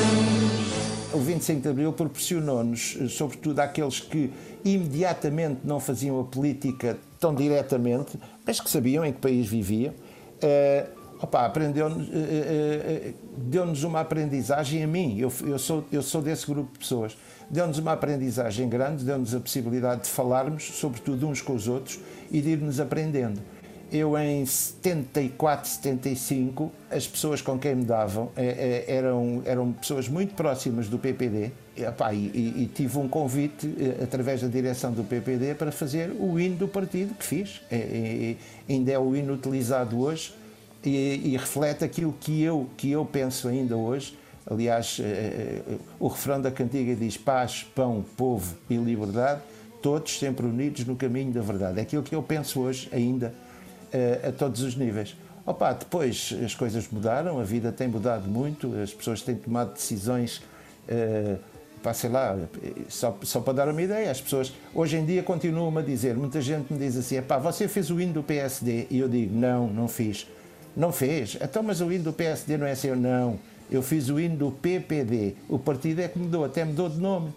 O 1.13 1.19
25 1.19 1.61
de 1.61 1.67
Abril 1.69 1.93
proporcionou-nos, 1.93 2.97
sobretudo 3.09 3.59
àqueles 3.59 3.99
que 3.99 4.31
imediatamente 4.63 5.61
não 5.63 5.79
faziam 5.79 6.19
a 6.19 6.23
política 6.23 6.97
tão 7.19 7.33
diretamente, 7.33 8.19
mas 8.45 8.59
que 8.59 8.69
sabiam 8.69 9.05
em 9.05 9.11
que 9.11 9.19
país 9.19 9.47
viviam. 9.47 9.93
Uh, 9.93 11.03
opa, 11.21 11.45
aprendeu-nos, 11.45 12.07
uh, 12.07 12.11
uh, 12.11 13.13
deu-nos 13.37 13.83
uma 13.83 14.01
aprendizagem 14.01 14.83
a 14.83 14.87
mim, 14.87 15.17
eu, 15.17 15.31
eu, 15.45 15.57
sou, 15.57 15.85
eu 15.91 16.01
sou 16.01 16.21
desse 16.21 16.45
grupo 16.45 16.73
de 16.73 16.79
pessoas, 16.79 17.17
deu-nos 17.49 17.77
uma 17.77 17.93
aprendizagem 17.93 18.67
grande, 18.67 19.05
deu-nos 19.05 19.33
a 19.33 19.39
possibilidade 19.39 20.03
de 20.03 20.09
falarmos, 20.09 20.63
sobretudo 20.63 21.27
uns 21.27 21.41
com 21.41 21.53
os 21.53 21.67
outros, 21.67 21.99
e 22.29 22.41
de 22.41 22.49
irmos 22.49 22.79
aprendendo. 22.79 23.41
Eu, 23.91 24.17
em 24.17 24.43
74, 24.43 25.69
75, 25.69 26.71
as 26.89 27.07
pessoas 27.07 27.41
com 27.41 27.59
quem 27.59 27.75
me 27.75 27.85
davam 27.85 28.31
eram, 28.87 29.43
eram 29.45 29.71
pessoas 29.71 30.09
muito 30.09 30.33
próximas 30.33 30.89
do 30.89 30.97
PPD, 30.97 31.51
e, 31.75 32.15
e, 32.15 32.63
e, 32.63 32.67
tive 32.67 32.99
um 32.99 33.07
convite 33.07 33.73
eh, 33.79 34.03
através 34.03 34.41
da 34.41 34.47
direção 34.47 34.91
do 34.91 35.03
PPD 35.03 35.55
para 35.55 35.71
fazer 35.71 36.11
o 36.11 36.39
hino 36.39 36.55
do 36.55 36.67
partido 36.67 37.15
que 37.15 37.25
fiz. 37.25 37.61
É, 37.71 37.77
é, 37.77 38.35
ainda 38.71 38.91
é 38.91 38.99
o 38.99 39.15
hino 39.15 39.33
utilizado 39.33 39.99
hoje 39.99 40.35
e, 40.85 41.33
e, 41.33 41.37
reflete 41.37 41.83
aquilo 41.83 42.13
que 42.19 42.43
eu, 42.43 42.69
que 42.77 42.91
eu 42.91 43.03
penso 43.03 43.47
ainda 43.47 43.75
hoje. 43.75 44.15
Aliás, 44.45 44.99
eh, 45.01 45.63
eh, 45.67 45.75
o 45.99 46.07
refrão 46.07 46.39
da 46.39 46.51
cantiga 46.51 46.95
diz 46.95 47.17
paz, 47.17 47.65
pão, 47.73 48.05
povo 48.15 48.55
e 48.69 48.75
liberdade, 48.75 49.41
todos 49.81 50.19
sempre 50.19 50.45
unidos 50.45 50.85
no 50.85 50.95
caminho 50.95 51.31
da 51.31 51.41
verdade. 51.41 51.79
É 51.79 51.81
aquilo 51.81 52.03
que 52.03 52.13
eu 52.13 52.21
penso 52.21 52.59
hoje 52.59 52.87
ainda 52.91 53.33
a 54.27 54.31
todos 54.31 54.61
os 54.63 54.75
níveis. 54.75 55.15
Opa, 55.45 55.71
depois 55.73 56.35
as 56.43 56.55
coisas 56.55 56.87
mudaram, 56.91 57.39
a 57.39 57.43
vida 57.43 57.71
tem 57.71 57.87
mudado 57.87 58.27
muito, 58.27 58.73
as 58.81 58.91
pessoas 58.91 59.21
têm 59.21 59.35
tomado 59.35 59.73
decisões 59.73 60.41
pá, 61.83 61.93
sei 61.93 62.09
lá, 62.09 62.37
só, 62.87 63.15
só 63.21 63.41
para 63.41 63.53
dar 63.53 63.67
uma 63.67 63.81
ideia, 63.81 64.09
as 64.09 64.21
pessoas 64.21 64.53
hoje 64.73 64.95
em 64.95 65.05
dia 65.05 65.21
continuam 65.21 65.77
a 65.77 65.81
dizer, 65.81 66.15
muita 66.15 66.41
gente 66.41 66.71
me 66.71 66.79
diz 66.79 66.95
assim, 66.97 67.21
pá, 67.21 67.37
você 67.37 67.67
fez 67.67 67.91
o 67.91 67.99
hino 67.99 68.13
do 68.13 68.23
PSD? 68.23 68.87
E 68.89 68.99
eu 68.99 69.09
digo, 69.09 69.35
não, 69.35 69.67
não 69.67 69.87
fiz. 69.87 70.25
Não 70.75 70.91
fez? 70.91 71.37
Então, 71.39 71.61
mas 71.61 71.81
o 71.81 71.91
hino 71.91 72.05
do 72.05 72.13
PSD 72.13 72.57
não 72.57 72.65
é 72.65 72.73
seu? 72.73 72.95
Não. 72.95 73.37
Eu 73.69 73.83
fiz 73.83 74.09
o 74.09 74.19
hino 74.19 74.35
do 74.35 74.51
PPD. 74.51 75.35
O 75.47 75.59
partido 75.59 76.01
é 76.01 76.07
que 76.07 76.17
mudou, 76.17 76.45
até 76.45 76.65
mudou 76.65 76.89
de 76.89 76.99
nome. 76.99 77.31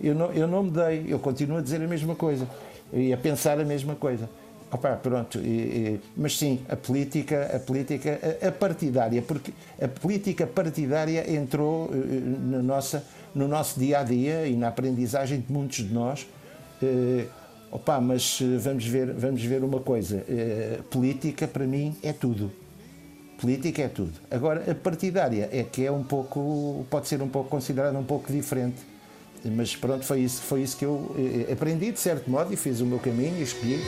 Eu 0.00 0.14
não, 0.14 0.32
eu 0.32 0.46
não 0.46 0.64
mudei, 0.64 1.06
eu 1.08 1.18
continuo 1.18 1.58
a 1.58 1.62
dizer 1.62 1.80
a 1.80 1.86
mesma 1.86 2.14
coisa 2.14 2.46
e 2.92 3.12
a 3.12 3.16
pensar 3.16 3.58
a 3.60 3.64
mesma 3.64 3.94
coisa. 3.94 4.28
Opa, 4.70 4.96
pronto, 4.96 5.38
e, 5.38 5.42
e, 5.42 6.00
mas 6.16 6.38
sim, 6.38 6.60
a 6.66 6.74
política, 6.74 7.50
a 7.54 7.58
política 7.58 8.18
a, 8.40 8.48
a, 8.48 8.52
partidária, 8.52 9.20
porque 9.20 9.52
a 9.78 9.86
política 9.86 10.46
partidária 10.46 11.30
entrou 11.30 11.90
uh, 11.90 12.50
na 12.50 12.62
nossa 12.62 13.04
no 13.34 13.48
nosso 13.48 13.78
dia 13.78 14.00
a 14.00 14.02
dia 14.02 14.46
e 14.46 14.56
na 14.56 14.68
aprendizagem 14.68 15.40
de 15.40 15.52
muitos 15.52 15.78
de 15.78 15.92
nós. 15.92 16.26
Uh, 16.82 17.26
opa, 17.70 18.00
mas 18.00 18.38
eh, 18.42 18.58
vamos 18.58 18.84
ver, 18.84 19.12
vamos 19.12 19.42
ver 19.42 19.62
uma 19.62 19.80
coisa: 19.80 20.24
uh, 20.28 20.82
política 20.84 21.46
para 21.46 21.66
mim 21.66 21.96
é 22.02 22.12
tudo. 22.12 22.50
Política 23.40 23.82
é 23.82 23.88
tudo. 23.88 24.12
Agora, 24.30 24.70
a 24.70 24.74
partidária 24.74 25.48
é 25.52 25.64
que 25.64 25.84
é 25.84 25.90
um 25.90 26.02
pouco, 26.02 26.86
pode 26.90 27.08
ser 27.08 27.20
um 27.22 27.28
pouco 27.28 27.48
considerada 27.48 27.98
um 27.98 28.04
pouco 28.04 28.32
diferente. 28.32 28.76
Mas 29.44 29.74
pronto, 29.74 30.04
foi 30.04 30.20
isso, 30.20 30.40
foi 30.42 30.62
isso 30.62 30.76
que 30.76 30.84
eu 30.84 30.92
uh, 30.92 31.52
aprendi 31.52 31.90
de 31.90 31.98
certo 31.98 32.30
modo 32.30 32.52
e 32.52 32.56
fiz 32.56 32.80
o 32.80 32.86
meu 32.86 32.98
caminho 32.98 33.38
e 33.38 33.42
escolhi. 33.42 33.80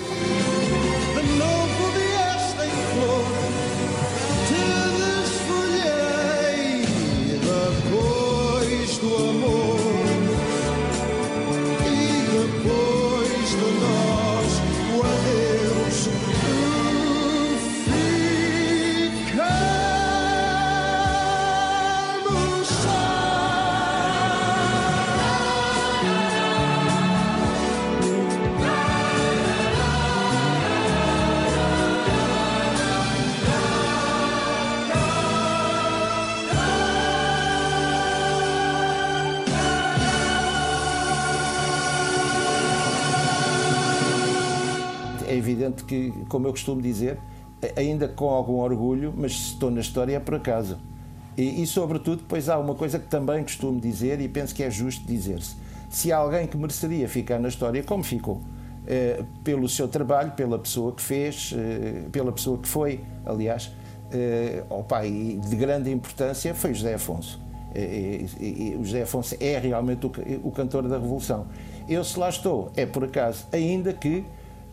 Que, 45.84 46.12
como 46.28 46.46
eu 46.46 46.50
costumo 46.50 46.80
dizer, 46.80 47.18
ainda 47.76 48.08
com 48.08 48.28
algum 48.28 48.58
orgulho, 48.58 49.12
mas 49.16 49.32
se 49.32 49.52
estou 49.52 49.70
na 49.70 49.80
história 49.80 50.16
é 50.16 50.20
por 50.20 50.34
acaso. 50.34 50.78
E, 51.36 51.62
e, 51.62 51.66
sobretudo, 51.66 52.18
depois 52.18 52.48
há 52.48 52.58
uma 52.58 52.74
coisa 52.74 52.98
que 52.98 53.06
também 53.08 53.42
costumo 53.42 53.80
dizer 53.80 54.20
e 54.20 54.28
penso 54.28 54.54
que 54.54 54.62
é 54.62 54.70
justo 54.70 55.04
dizer-se. 55.06 55.56
Se 55.90 56.12
há 56.12 56.18
alguém 56.18 56.46
que 56.46 56.56
mereceria 56.56 57.08
ficar 57.08 57.38
na 57.38 57.48
história, 57.48 57.82
como 57.82 58.02
ficou? 58.04 58.40
Eh, 58.86 59.24
pelo 59.42 59.66
seu 59.66 59.88
trabalho, 59.88 60.32
pela 60.32 60.58
pessoa 60.58 60.92
que 60.92 61.00
fez, 61.00 61.54
eh, 61.56 62.02
pela 62.12 62.30
pessoa 62.30 62.58
que 62.58 62.68
foi, 62.68 63.00
aliás, 63.24 63.72
eh, 64.12 64.62
opa, 64.68 65.06
e 65.06 65.38
de 65.38 65.56
grande 65.56 65.90
importância 65.90 66.54
foi 66.54 66.74
José 66.74 66.94
Afonso. 66.94 67.42
José 68.82 69.02
Afonso 69.02 69.36
é 69.40 69.58
realmente 69.58 70.06
o 70.44 70.50
cantor 70.52 70.86
da 70.86 70.96
Revolução. 70.96 71.46
Eu, 71.88 72.04
se 72.04 72.16
lá 72.18 72.28
estou, 72.28 72.70
é 72.76 72.86
por 72.86 73.02
acaso, 73.02 73.46
ainda 73.50 73.92
que 73.92 74.24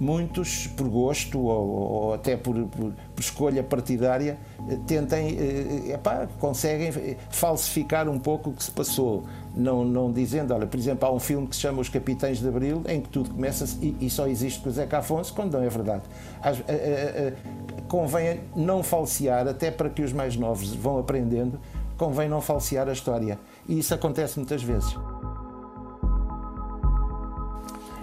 muitos, 0.02 0.66
por 0.66 0.90
gosto 0.90 1.40
ou, 1.40 1.70
ou 1.70 2.14
até 2.16 2.36
por, 2.36 2.56
por, 2.66 2.92
escolha 3.20 3.62
partidária, 3.62 4.36
eh, 4.68 4.76
tentem, 4.88 5.38
eh, 5.38 5.94
epá, 5.94 6.28
conseguem 6.40 6.92
falsificar 7.30 8.10
um 8.10 8.18
pouco 8.18 8.50
o 8.50 8.54
que 8.54 8.64
se 8.64 8.72
passou. 8.72 9.26
Não, 9.56 9.86
não 9.86 10.12
dizendo, 10.12 10.56
olha, 10.56 10.66
por 10.66 10.80
exemplo, 10.80 11.08
há 11.08 11.12
um 11.12 11.20
filme 11.20 11.46
que 11.46 11.56
se 11.56 11.62
chama 11.62 11.82
Os 11.82 11.88
Capitães 11.88 12.40
de 12.40 12.48
Abril, 12.48 12.82
em 12.88 13.00
que 13.00 13.10
tudo 13.10 13.30
começa 13.30 13.64
e, 13.80 13.96
e 14.02 14.10
só 14.10 14.26
existe 14.26 14.60
com 14.62 14.70
o 14.70 14.72
Zeca 14.72 14.98
Afonso, 14.98 15.36
quando 15.36 15.54
não 15.54 15.64
é 15.64 15.70
verdade. 15.70 16.02
As, 16.42 16.58
a, 16.58 16.62
a, 16.62 17.28
a, 17.28 17.82
convém 17.88 18.40
não 18.56 18.82
falsear, 18.82 19.48
até 19.48 19.70
para 19.70 19.88
que 19.88 20.02
os 20.02 20.12
mais 20.12 20.36
novos 20.36 20.74
vão 20.74 20.98
aprendendo, 20.98 21.60
convém 21.96 22.28
não 22.28 22.42
falsear 22.42 22.90
a 22.90 22.94
história. 22.94 23.38
E 23.70 23.78
isso 23.78 23.94
acontece 23.94 24.40
muitas 24.40 24.64
vezes. 24.64 24.98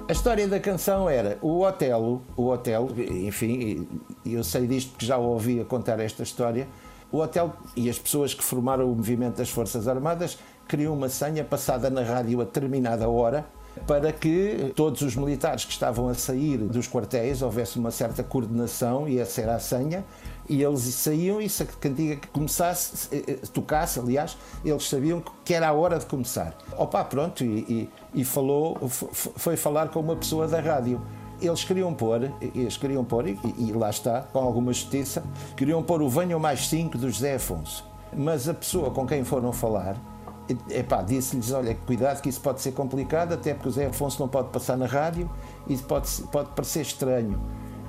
A 0.09 0.12
história 0.12 0.49
da 0.49 0.59
canção 0.59 1.07
era 1.07 1.37
o 1.42 1.61
Otelo, 1.61 2.23
o 2.35 2.47
Otelo, 2.49 2.94
enfim, 2.99 3.87
eu 4.25 4.42
sei 4.42 4.66
disto 4.66 4.92
porque 4.92 5.05
já 5.05 5.18
ouvi 5.18 5.61
a 5.61 5.66
contar 5.66 6.01
esta 6.01 6.23
história. 6.23 6.66
O 7.12 7.18
Otelo 7.18 7.53
e 7.77 7.90
as 7.90 7.99
pessoas 7.99 8.33
que 8.33 8.42
formaram 8.42 8.90
o 8.90 8.97
movimento 8.97 9.37
das 9.37 9.51
Forças 9.51 9.87
Armadas 9.87 10.38
criam 10.66 10.94
uma 10.94 11.11
senha 11.11 11.44
passada 11.44 11.90
na 11.90 12.03
rádio 12.03 12.40
a 12.40 12.44
determinada 12.44 13.07
hora 13.07 13.44
para 13.87 14.11
que 14.11 14.73
todos 14.75 15.03
os 15.03 15.14
militares 15.14 15.66
que 15.66 15.73
estavam 15.73 16.09
a 16.09 16.14
sair 16.14 16.57
dos 16.57 16.88
quartéis 16.88 17.42
houvesse 17.42 17.79
uma 17.79 17.90
certa 17.90 18.25
coordenação 18.25 19.07
e 19.07 19.18
essa 19.18 19.42
era 19.42 19.57
a 19.57 19.61
senha 19.61 20.05
e 20.49 20.62
eles 20.62 20.81
saíam 20.81 21.40
e 21.40 21.49
se 21.49 21.62
a 21.62 21.66
cantiga 21.66 22.16
que 22.16 22.29
começasse, 22.29 23.14
eh, 23.14 23.23
eh, 23.27 23.38
tocasse, 23.53 24.01
aliás, 24.01 24.37
eles 24.64 24.88
sabiam 24.88 25.23
que 25.44 25.53
era 25.53 25.68
a 25.68 25.73
hora 25.73 25.99
de 25.99 26.07
começar. 26.07 26.57
Opa, 26.77 27.05
pronto, 27.05 27.44
e, 27.44 27.59
e, 27.68 27.90
e 28.14 28.25
falou, 28.25 28.79
foi 28.88 29.57
falar 29.57 29.88
com 29.88 30.01
uma 30.01 30.16
pessoa 30.16 30.47
da 30.47 30.61
rádio. 30.61 31.01
Eles 31.40 31.62
queriam 31.62 31.94
pôr, 31.94 32.33
eles 32.40 32.77
queriam 32.77 33.05
pôr, 33.05 33.29
e, 33.29 33.38
e 33.59 33.73
lá 33.73 33.90
está, 33.90 34.23
com 34.23 34.40
alguma 34.40 34.73
justiça, 34.73 35.23
queriam 35.57 35.83
pôr 35.83 36.03
o 36.03 36.09
Venham 36.09 36.40
Mais 36.40 36.66
5 36.68 36.99
do 36.99 37.09
José 37.11 37.37
Afonso. 37.37 37.85
Mas 38.16 38.49
a 38.49 38.55
pessoa 38.55 38.90
com 38.90 39.07
quem 39.07 39.23
foram 39.23 39.53
falar 39.53 39.97
epá, 40.71 41.03
disse-lhes, 41.03 41.53
olha, 41.53 41.75
cuidado 41.87 42.21
que 42.23 42.29
isso 42.29 42.40
pode 42.40 42.61
ser 42.61 42.73
complicado, 42.73 43.35
até 43.35 43.53
porque 43.53 43.68
o 43.68 43.73
Zé 43.73 43.87
Afonso 43.87 44.21
não 44.21 44.29
pode 44.29 44.49
passar 44.49 44.77
na 44.77 44.87
rádio 44.87 45.31
e 45.66 45.77
pode, 45.77 46.09
pode 46.33 46.51
parecer 46.51 46.83
estranho. 46.83 47.40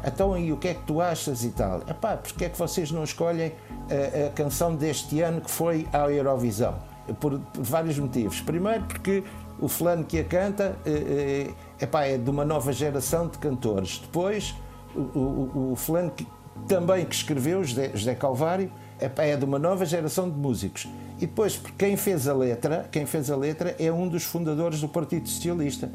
Então, 0.03 0.38
e 0.38 0.51
o 0.51 0.58
que 0.58 0.69
é 0.69 0.73
que 0.73 0.84
tu 0.84 1.01
achas 1.01 1.43
e 1.43 1.49
tal? 1.49 1.82
Epá, 1.88 2.15
porque 2.15 2.45
é 2.45 2.49
que 2.49 2.58
vocês 2.58 2.91
não 2.91 3.03
escolhem 3.03 3.53
a, 3.89 4.27
a 4.27 4.29
canção 4.32 4.75
deste 4.75 5.21
ano 5.21 5.41
que 5.41 5.51
foi 5.51 5.88
à 5.91 6.10
Eurovisão? 6.10 6.75
Por, 7.19 7.39
por, 7.39 7.63
vários 7.63 7.97
motivos. 7.97 8.39
Primeiro, 8.39 8.84
porque 8.86 9.23
o 9.62 9.67
fulano 9.67 10.04
que 10.04 10.19
a 10.19 10.24
canta 10.24 10.78
é, 10.86 11.52
epá, 11.82 12.06
é 12.06 12.17
de 12.17 12.30
uma 12.30 12.45
nova 12.45 12.72
geração 12.72 13.28
de 13.28 13.38
cantores. 13.38 14.00
Depois, 14.00 14.56
o, 14.95 15.00
o, 15.00 15.72
o 15.72 15.76
fulano 15.76 16.12
que, 16.12 16.26
também 16.67 17.06
que 17.06 17.15
escreveu, 17.15 17.63
José, 17.63 17.91
José 17.93 18.15
Calvário, 18.15 18.72
epá, 19.00 19.24
é 19.24 19.36
de 19.36 19.45
uma 19.45 19.60
nova 19.60 19.86
geração 19.86 20.30
de 20.30 20.38
músicos. 20.38 20.88
E 21.17 21.26
depois, 21.26 21.62
quem 21.78 21.98
fez 21.98 22.28
a 22.28 22.34
letra, 22.34 22.88
quem 22.91 23.06
fez 23.06 23.30
a 23.30 23.36
letra 23.36 23.76
é 23.78 23.91
um 23.91 24.08
dos 24.08 24.24
fundadores 24.24 24.80
do 24.82 24.88
Partido 24.88 25.28
Socialista. 25.28 25.91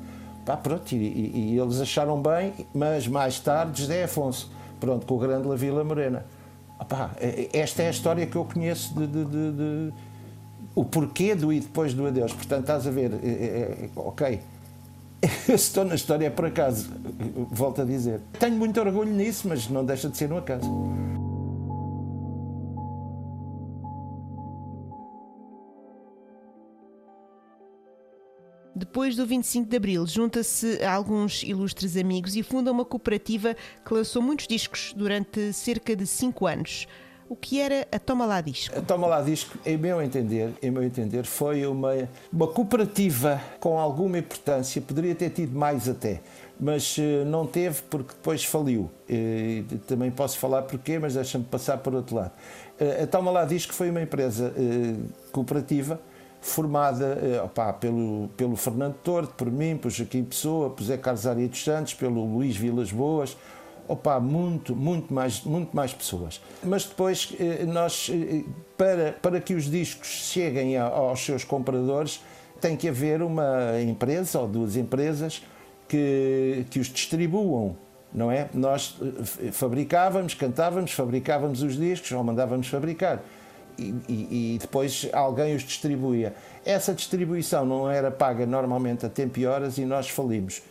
Pronto, 0.62 0.92
e, 0.92 0.96
e, 0.96 1.55
e, 1.55 1.59
eles 1.59 1.81
acharam 1.81 2.20
bem, 2.20 2.53
mas 2.74 3.09
mais 3.09 3.40
tarde 3.40 3.81
José 3.81 4.05
Afonso, 4.05 4.53
pronto, 4.79 5.07
com 5.07 5.14
o 5.14 5.18
grande 5.18 5.48
La 5.48 5.57
Vila 5.57 5.83
Morena. 5.83 6.27
Pá, 6.87 7.12
é, 7.16 7.48
esta 7.55 7.83
é 7.83 7.87
a 7.87 7.90
história 7.90 8.27
que 8.27 8.37
eu 8.37 8.44
conheço 8.44 8.94
de, 8.94 9.07
de, 9.07 9.24
de, 9.24 9.53
de, 9.53 9.92
o 10.74 10.84
porquê 10.84 11.34
do 11.34 11.52
e 11.52 11.60
depois 11.60 11.94
do 11.94 12.06
adeus. 12.06 12.32
Portanto, 12.32 12.62
estás 12.62 12.87
a 12.87 12.90
ver, 12.90 13.12
é, 13.22 13.28
é, 13.28 13.84
é 13.84 13.90
ok. 13.94 14.40
Estou 15.48 15.84
na 15.84 15.94
história 15.94 16.30
por 16.30 16.46
acaso, 16.46 16.90
volto 17.50 17.82
a 17.82 17.84
dizer. 17.84 18.20
Tenho 18.38 18.56
muito 18.56 18.78
orgulho 18.80 19.12
nisso, 19.12 19.48
mas 19.48 19.68
não 19.68 19.84
deixa 19.84 20.08
de 20.08 20.16
ser 20.16 20.32
um 20.32 20.38
acaso. 20.38 20.68
Depois 28.76 29.14
do 29.14 29.24
25 29.24 29.70
de 29.70 29.76
Abril, 29.76 30.04
junta-se 30.04 30.82
a 30.82 30.92
alguns 30.92 31.44
ilustres 31.44 31.96
amigos 31.96 32.34
e 32.34 32.42
funda 32.42 32.72
uma 32.72 32.84
cooperativa 32.84 33.56
que 33.87 33.94
lançou 33.94 34.20
muitos 34.20 34.48
discos 34.48 34.92
durante 34.96 35.52
cerca 35.52 35.94
de 35.94 36.04
5 36.04 36.44
anos. 36.44 36.88
O 37.28 37.34
que 37.37 37.60
era 37.60 37.87
a 37.90 37.98
Toma 37.98 38.26
Lá 38.26 38.40
Disco? 38.40 38.78
A 38.78 38.82
Toma 38.82 39.06
Lá 39.06 39.22
Disco, 39.22 39.58
em 39.64 39.76
meu 39.76 40.00
entender, 40.02 40.52
em 40.62 40.70
meu 40.70 40.82
entender 40.82 41.24
foi 41.24 41.66
uma, 41.66 41.90
uma 42.32 42.46
cooperativa 42.46 43.40
com 43.60 43.78
alguma 43.78 44.18
importância, 44.18 44.80
poderia 44.82 45.14
ter 45.14 45.30
tido 45.30 45.56
mais 45.56 45.88
até, 45.88 46.20
mas 46.60 46.98
uh, 46.98 47.24
não 47.26 47.46
teve 47.46 47.82
porque 47.82 48.12
depois 48.12 48.44
faliu. 48.44 48.90
Uh, 49.08 49.78
também 49.87 50.10
posso 50.10 50.38
falar 50.38 50.62
porquê, 50.62 50.98
mas 50.98 51.14
deixa-me 51.14 51.44
passar 51.44 51.78
por 51.78 51.94
outro 51.94 52.16
lado. 52.16 52.32
Uh, 52.80 53.04
a 53.04 53.06
Toma 53.06 53.30
Lá 53.30 53.44
Disco 53.44 53.72
foi 53.72 53.90
uma 53.90 54.02
empresa 54.02 54.52
cooperativa 55.32 55.98
formada 56.44 57.18
eh, 57.22 57.72
pelo, 57.80 58.28
pelo 58.37 58.54
Fernando 58.54 58.96
Tordo, 59.02 59.28
por 59.28 59.50
mim, 59.50 59.78
por 59.78 59.90
Joaquim 59.90 60.22
Pessoa, 60.22 60.68
por 60.68 60.84
Zé 60.84 60.98
Carlos 60.98 61.26
Aria 61.26 61.48
dos 61.48 61.64
Santos, 61.64 61.94
pelo 61.94 62.22
Luís 62.22 62.54
Vilas 62.54 62.92
Boas, 62.92 63.34
opa, 63.88 64.18
muito, 64.20 64.75
muito 64.75 65.12
mais, 65.12 65.42
muito 65.42 65.75
mais 65.75 65.92
pessoas. 65.92 66.40
Mas 66.62 66.85
depois, 66.85 67.35
eh, 67.38 67.64
nós, 67.66 68.11
eh, 68.12 68.44
para, 68.77 69.12
para 69.12 69.40
que 69.40 69.55
os 69.55 69.64
discos 69.64 70.09
cheguem 70.09 70.77
aos 70.77 71.25
seus 71.25 71.44
compradores, 71.44 72.20
tem 72.61 72.77
que 72.77 72.88
haver 72.88 73.23
uma 73.23 73.81
empresa 73.83 74.40
ou 74.40 74.49
duas 74.49 74.77
empresas 74.77 75.42
que, 75.88 76.64
que 76.70 76.79
os 76.79 76.87
distribuam, 76.87 77.77
não 78.12 78.31
é? 78.31 78.49
Nós 78.55 78.97
fabricávamos, 79.53 80.35
cantávamos, 80.35 80.92
fabricávamos 80.92 81.62
os 81.62 81.77
discos 81.77 82.12
ou 82.12 82.25
mandávamos 82.25 82.68
fabricar 82.68 83.23
e, 83.79 84.55
e, 84.55 84.59
depois 84.61 85.09
alguém 85.12 85.55
os 85.55 85.62
distribuía. 85.62 86.35
Essa 86.64 86.94
distribuição 86.94 87.64
não 87.66 87.90
era 87.90 88.11
paga 88.11 88.47
normalmente 88.47 89.05
a 89.05 89.09
tempo 89.09 89.38
e 89.38 89.47
horas 89.47 89.79
e 89.79 89.85
nós 89.85 90.09
falimos. 90.09 90.62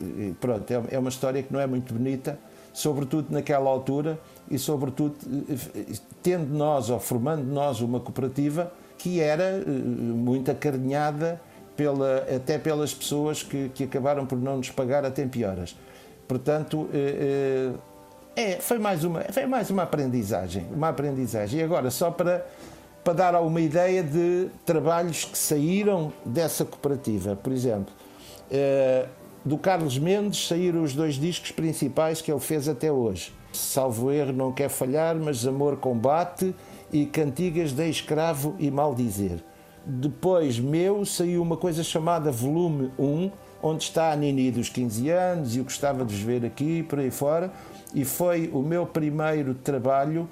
E 0.00 0.34
pronto, 0.40 0.70
é, 0.70 0.94
é 0.94 0.98
uma 0.98 1.08
história 1.08 1.42
que 1.42 1.52
não 1.52 1.60
é 1.60 1.66
muito 1.66 1.92
bonita, 1.92 2.38
sobretudo 2.72 3.30
naquela 3.30 3.68
altura 3.68 4.18
e 4.50 4.58
sobretudo 4.58 5.14
tendo 6.22 6.52
nós 6.54 6.90
ou 6.90 6.98
formando 6.98 7.44
nós 7.44 7.80
uma 7.80 8.00
cooperativa 8.00 8.72
que 8.96 9.20
era 9.20 9.44
eh, 9.44 9.64
muito 9.66 10.50
acarinhada 10.50 11.40
pela, 11.76 12.18
até 12.34 12.58
pelas 12.58 12.94
pessoas 12.94 13.42
que, 13.42 13.68
que 13.70 13.84
acabaram 13.84 14.24
por 14.26 14.38
não 14.38 14.58
nos 14.58 14.70
pagar 14.70 15.04
a 15.04 15.10
tempo 15.10 15.36
e 15.38 15.44
horas. 15.44 15.76
Portanto, 16.28 16.88
eh, 16.92 17.72
eh, 18.36 18.52
é, 18.54 18.60
foi 18.60 18.78
mais 18.78 19.04
uma, 19.04 19.20
foi 19.24 19.46
mais 19.46 19.70
uma 19.70 19.82
aprendizagem, 19.82 20.66
uma 20.72 20.88
aprendizagem. 20.88 21.60
E 21.60 21.62
agora, 21.62 21.90
só 21.90 22.10
para, 22.10 22.46
para 23.04 23.12
dar 23.12 23.40
uma 23.42 23.60
ideia 23.60 24.02
de 24.02 24.48
trabalhos 24.64 25.24
que 25.24 25.36
saíram 25.36 26.12
dessa 26.24 26.64
cooperativa, 26.64 27.36
por 27.36 27.52
exemplo, 27.52 27.92
eh, 28.50 29.06
do 29.44 29.58
Carlos 29.58 29.98
Mendes 29.98 30.46
saíram 30.46 30.82
os 30.82 30.94
dois 30.94 31.14
discos 31.14 31.50
principais 31.50 32.20
que 32.20 32.30
ele 32.30 32.40
fez 32.40 32.68
até 32.68 32.90
hoje. 32.90 33.32
Salvo 33.52 34.10
erro, 34.10 34.32
não 34.32 34.52
quer 34.52 34.68
falhar, 34.68 35.16
mas 35.16 35.46
Amor 35.46 35.76
Combate 35.76 36.54
e 36.92 37.06
Cantigas 37.06 37.72
de 37.72 37.88
Escravo 37.88 38.54
e 38.58 38.70
Maldizer. 38.70 39.38
Depois, 39.84 40.58
meu, 40.58 41.04
saiu 41.04 41.42
uma 41.42 41.56
coisa 41.56 41.82
chamada 41.82 42.30
Volume 42.30 42.92
1, 42.98 43.30
onde 43.62 43.84
está 43.84 44.12
a 44.12 44.16
Nini 44.16 44.50
dos 44.50 44.68
15 44.68 45.10
anos 45.10 45.54
e 45.54 45.58
eu 45.58 45.64
gostava 45.64 46.04
de 46.04 46.14
vos 46.14 46.22
ver 46.22 46.44
aqui, 46.44 46.82
por 46.84 46.98
aí 46.98 47.10
fora 47.10 47.52
e 47.94 48.04
foi 48.04 48.50
o 48.52 48.62
meu 48.62 48.86
primeiro 48.86 49.54
trabalho 49.54 50.28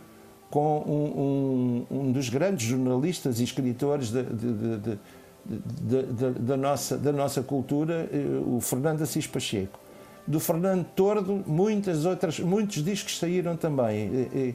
com 0.50 0.78
um, 0.78 1.86
um, 1.92 1.98
um 1.98 2.12
dos 2.12 2.28
grandes 2.28 2.66
jornalistas 2.66 3.38
e 3.38 3.44
escritores 3.44 4.10
de, 4.10 4.22
de, 4.22 4.78
de, 4.78 4.98
da, 5.50 6.56
nossa, 6.56 6.96
da 6.96 7.12
nossa 7.12 7.42
cultura, 7.42 8.08
eh, 8.12 8.18
o 8.46 8.60
Fernando 8.60 9.02
Assis 9.02 9.26
Pacheco. 9.26 9.78
Do 10.26 10.38
Fernando 10.38 10.84
Tordo, 10.94 11.42
muitas 11.46 12.04
outras, 12.04 12.38
muitos 12.38 12.84
discos 12.84 13.18
saíram 13.18 13.56
também. 13.56 14.06
E, 14.06 14.38
e, 14.38 14.54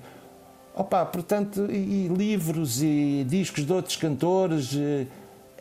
opa, 0.74 1.06
portanto, 1.06 1.68
e, 1.70 2.06
e, 2.06 2.08
livros 2.08 2.82
e 2.82 3.26
discos 3.28 3.66
de 3.66 3.74
outros 3.74 3.98
cantores. 3.98 4.74
Eh, 4.76 5.06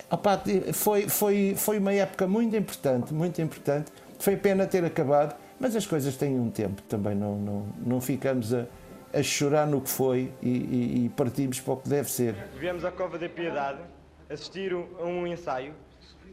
opa, 0.09 0.41
foi, 0.73 1.09
foi, 1.09 1.55
foi 1.57 1.79
uma 1.79 1.93
época 1.93 2.29
muito 2.29 2.55
importante, 2.55 3.13
muito 3.13 3.43
importante. 3.43 3.91
Foi 4.21 4.37
pena 4.37 4.67
ter 4.67 4.85
acabado, 4.85 5.35
mas 5.59 5.75
as 5.75 5.85
coisas 5.85 6.17
têm 6.17 6.39
um 6.39 6.51
tempo, 6.51 6.81
também 6.83 7.15
não, 7.17 7.37
não, 7.37 7.67
não 7.85 8.01
ficamos 8.01 8.55
a, 8.55 8.67
a 9.13 9.23
chorar 9.23 9.67
no 9.67 9.81
que 9.81 9.91
foi 9.91 10.33
e, 10.41 10.49
e, 10.49 11.05
e, 11.05 11.09
partimos 11.09 11.61
para 11.61 11.75
o 11.75 11.77
que 11.79 11.89
deve 11.89 12.09
ser. 12.09 12.37
Viemos 12.59 12.85
à 12.85 12.93
Cova 12.93 13.19
da 13.19 13.29
Piedade 13.29 13.81
assistir 14.29 14.73
a 14.73 15.05
um 15.05 15.27
ensaio 15.27 15.75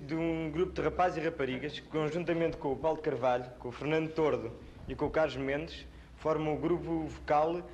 de 0.05 0.15
um 0.15 0.49
grupo 0.51 0.73
de 0.73 0.81
rapazes 0.81 1.17
e 1.17 1.25
raparigas 1.25 1.79
que, 1.79 1.87
conjuntamente 1.87 2.57
com 2.57 2.71
o 2.71 2.75
Paulo 2.75 2.99
Carvalho, 3.01 3.45
com 3.59 3.69
o 3.69 3.71
Fernando 3.71 4.11
Tordo 4.13 4.51
e 4.87 4.95
com 4.95 5.05
o 5.05 5.09
Carlos 5.09 5.35
Mendes, 5.35 5.85
formam 6.17 6.55
o 6.55 6.57
grupo 6.57 7.07
vocal 7.07 7.67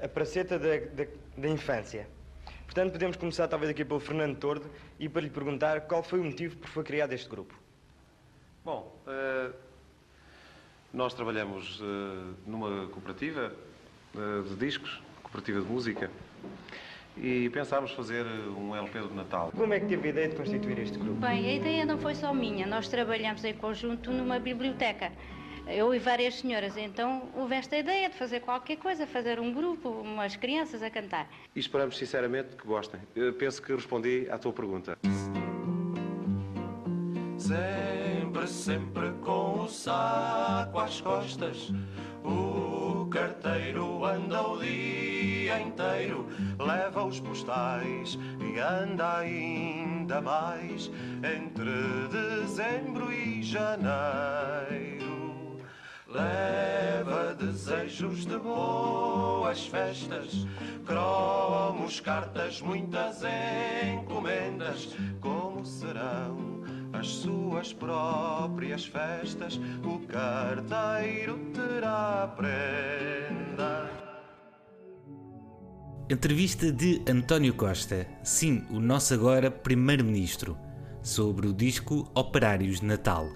A 0.00 0.08
Praceta 0.08 0.58
da, 0.58 0.76
da, 0.78 1.10
da 1.36 1.48
Infância. 1.48 2.08
Portanto, 2.64 2.92
podemos 2.92 3.16
começar 3.16 3.46
talvez 3.46 3.70
aqui 3.70 3.84
pelo 3.84 4.00
Fernando 4.00 4.36
Tordo 4.38 4.70
e 4.98 5.08
para 5.08 5.22
lhe 5.22 5.30
perguntar 5.30 5.82
qual 5.82 6.02
foi 6.02 6.20
o 6.20 6.24
motivo 6.24 6.56
por 6.56 6.68
foi 6.68 6.82
criado 6.82 7.12
este 7.12 7.28
grupo. 7.28 7.54
Bom, 8.64 8.98
uh, 9.06 9.54
nós 10.92 11.12
trabalhamos 11.12 11.80
uh, 11.80 12.34
numa 12.46 12.86
cooperativa 12.88 13.54
uh, 14.14 14.42
de 14.42 14.56
discos, 14.56 15.02
cooperativa 15.22 15.60
de 15.60 15.66
música, 15.66 16.10
e 17.16 17.48
pensámos 17.50 17.92
fazer 17.92 18.24
um 18.24 18.74
LP 18.74 18.98
do 19.00 19.14
Natal. 19.14 19.52
Como 19.56 19.72
é 19.72 19.80
que 19.80 19.86
teve 19.86 20.08
a 20.08 20.10
ideia 20.10 20.28
de 20.28 20.36
constituir 20.36 20.78
este 20.78 20.98
grupo? 20.98 21.14
Bem, 21.14 21.46
a 21.46 21.52
ideia 21.54 21.84
não 21.84 21.98
foi 21.98 22.14
só 22.14 22.32
minha. 22.34 22.66
Nós 22.66 22.88
trabalhamos 22.88 23.44
em 23.44 23.54
conjunto 23.54 24.10
numa 24.10 24.38
biblioteca. 24.38 25.12
Eu 25.66 25.94
e 25.94 25.98
várias 25.98 26.34
senhoras, 26.40 26.76
então 26.76 27.30
houve 27.34 27.54
esta 27.54 27.74
ideia 27.78 28.10
de 28.10 28.16
fazer 28.16 28.40
qualquer 28.40 28.76
coisa, 28.76 29.06
fazer 29.06 29.40
um 29.40 29.50
grupo, 29.50 29.88
umas 29.88 30.36
crianças 30.36 30.82
a 30.82 30.90
cantar. 30.90 31.26
E 31.56 31.58
esperamos 31.58 31.96
sinceramente 31.96 32.54
que 32.54 32.66
gostem. 32.66 33.00
Eu 33.16 33.32
penso 33.32 33.62
que 33.62 33.72
respondi 33.72 34.26
à 34.30 34.36
tua 34.36 34.52
pergunta. 34.52 34.98
Sempre 37.38 38.24
sempre, 38.44 38.48
sempre 38.48 39.12
com 39.22 39.60
o 39.60 39.68
saco 39.68 40.78
às 40.78 41.00
costas. 41.00 41.72
O 42.24 43.03
carteiro 43.14 44.04
anda 44.04 44.42
o 44.42 44.58
dia 44.58 45.60
inteiro, 45.60 46.26
leva 46.58 47.04
os 47.04 47.20
postais 47.20 48.18
e 48.40 48.58
anda 48.58 49.18
ainda 49.18 50.20
mais 50.20 50.90
entre 51.22 52.08
dezembro 52.10 53.12
e 53.12 53.40
janeiro. 53.40 55.04
Leva 56.08 57.36
desejos 57.36 58.26
de 58.26 58.36
boas 58.36 59.64
festas, 59.64 60.44
cromos, 60.84 62.00
cartas, 62.00 62.60
muitas 62.60 63.22
encomendas. 63.94 64.88
Como 65.20 65.64
serão 65.64 66.63
as 67.04 67.08
suas 67.08 67.72
próprias 67.74 68.86
festas? 68.86 69.60
O 69.84 69.98
carteiro 70.06 71.38
terá 71.52 72.34
prenda. 72.34 73.90
Entrevista 76.08 76.72
de 76.72 77.02
António 77.06 77.52
Costa, 77.54 78.06
sim, 78.22 78.64
o 78.70 78.80
nosso 78.80 79.12
agora 79.12 79.50
Primeiro-Ministro, 79.50 80.56
sobre 81.02 81.46
o 81.46 81.52
disco 81.52 82.10
Operários 82.14 82.80
Natal 82.80 83.26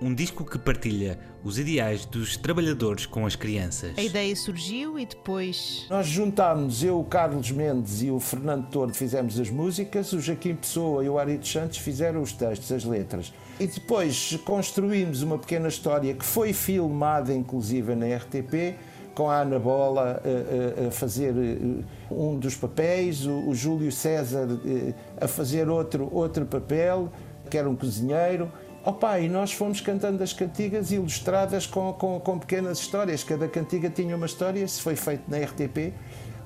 um 0.00 0.14
disco 0.14 0.44
que 0.44 0.58
partilha 0.58 1.18
os 1.42 1.58
ideais 1.58 2.04
dos 2.04 2.36
trabalhadores 2.36 3.06
com 3.06 3.24
as 3.24 3.36
crianças. 3.36 3.92
A 3.96 4.02
ideia 4.02 4.34
surgiu 4.34 4.98
e 4.98 5.06
depois. 5.06 5.86
Nós 5.88 6.06
juntámos, 6.06 6.82
eu, 6.82 7.00
o 7.00 7.04
Carlos 7.04 7.50
Mendes 7.50 8.02
e 8.02 8.10
o 8.10 8.20
Fernando 8.20 8.68
Tordo 8.68 8.94
fizemos 8.94 9.38
as 9.38 9.50
músicas, 9.50 10.12
o 10.12 10.20
Joaquim 10.20 10.54
Pessoa 10.54 11.04
e 11.04 11.08
o 11.08 11.18
Arito 11.18 11.46
Santos 11.46 11.78
fizeram 11.78 12.20
os 12.20 12.32
textos, 12.32 12.70
as 12.72 12.84
letras. 12.84 13.32
E 13.58 13.66
depois 13.66 14.38
construímos 14.44 15.22
uma 15.22 15.38
pequena 15.38 15.68
história 15.68 16.12
que 16.12 16.24
foi 16.24 16.52
filmada, 16.52 17.32
inclusive, 17.32 17.94
na 17.94 18.06
RTP 18.16 18.76
com 19.16 19.30
a 19.30 19.40
Ana 19.40 19.58
Bola 19.58 20.20
a, 20.22 20.88
a, 20.88 20.90
fazer 20.90 21.34
eh, 21.34 21.82
um 22.10 22.38
dos 22.38 22.54
papéis, 22.54 23.24
o, 23.24 23.48
o 23.48 23.54
Júlio 23.54 23.90
César 23.90 24.46
eh, 24.66 24.92
a 25.18 25.26
fazer 25.26 25.70
outro, 25.70 26.10
outro 26.12 26.44
papel, 26.44 27.10
que 27.48 27.56
era 27.56 27.68
um 27.68 27.74
cozinheiro. 27.74 28.52
Opa, 28.86 29.18
e 29.18 29.28
nós 29.28 29.52
fomos 29.52 29.80
cantando 29.80 30.22
as 30.22 30.32
cantigas 30.32 30.92
ilustradas 30.92 31.66
com, 31.66 31.92
com, 31.92 32.20
com, 32.20 32.38
pequenas 32.38 32.78
histórias. 32.78 33.24
Cada 33.24 33.48
cantiga 33.48 33.90
tinha 33.90 34.14
uma 34.14 34.26
história, 34.26 34.62
isso 34.62 34.80
foi 34.80 34.94
feito 34.94 35.28
na 35.28 35.38
RTP. 35.38 35.92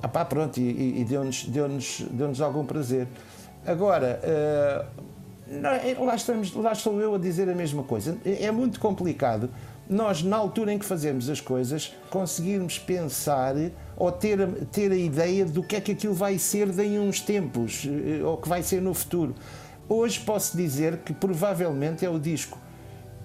Opa, 0.03 0.25
pronto, 0.25 0.59
e, 0.59 1.03
e 1.03 1.05
deu-nos 1.05 1.45
deu 1.45 1.69
deu 1.69 2.47
algum 2.47 2.65
prazer. 2.65 3.07
Agora, 3.67 4.19
uh, 4.25 6.05
lá, 6.07 6.15
estamos, 6.15 6.55
lá 6.55 6.73
estou 6.73 6.99
eu 6.99 7.15
a 7.15 7.19
dizer 7.19 7.47
a 7.47 7.55
mesma 7.55 7.83
coisa. 7.83 8.17
É, 8.25 8.47
é 8.47 8.51
muito 8.51 8.81
complicado 8.81 9.51
nós, 9.91 10.23
na 10.23 10.37
altura 10.37 10.73
em 10.73 10.79
que 10.79 10.85
fazemos 10.85 11.29
as 11.29 11.41
coisas, 11.41 11.93
conseguirmos 12.11 12.79
pensar 12.79 13.57
ou 13.97 14.13
ter, 14.13 14.39
ter 14.71 14.93
a 14.93 14.97
ideia 14.97 15.45
do 15.45 15.65
que 15.65 15.75
é 15.75 15.81
que 15.81 15.91
aquilo 15.91 16.15
vai 16.15 16.39
ser 16.39 16.69
em 16.79 17.01
uns 17.01 17.21
tempos, 17.21 17.87
eh, 17.87 18.25
ou 18.25 18.37
que 18.37 18.49
vai 18.49 18.63
ser 18.63 18.81
no 18.81 18.95
futuro. 18.95 19.35
Hoje 19.93 20.21
posso 20.21 20.57
dizer 20.57 20.99
que 20.99 21.13
provavelmente 21.13 22.07
é 22.07 22.09
o 22.09 22.17
disco. 22.17 22.57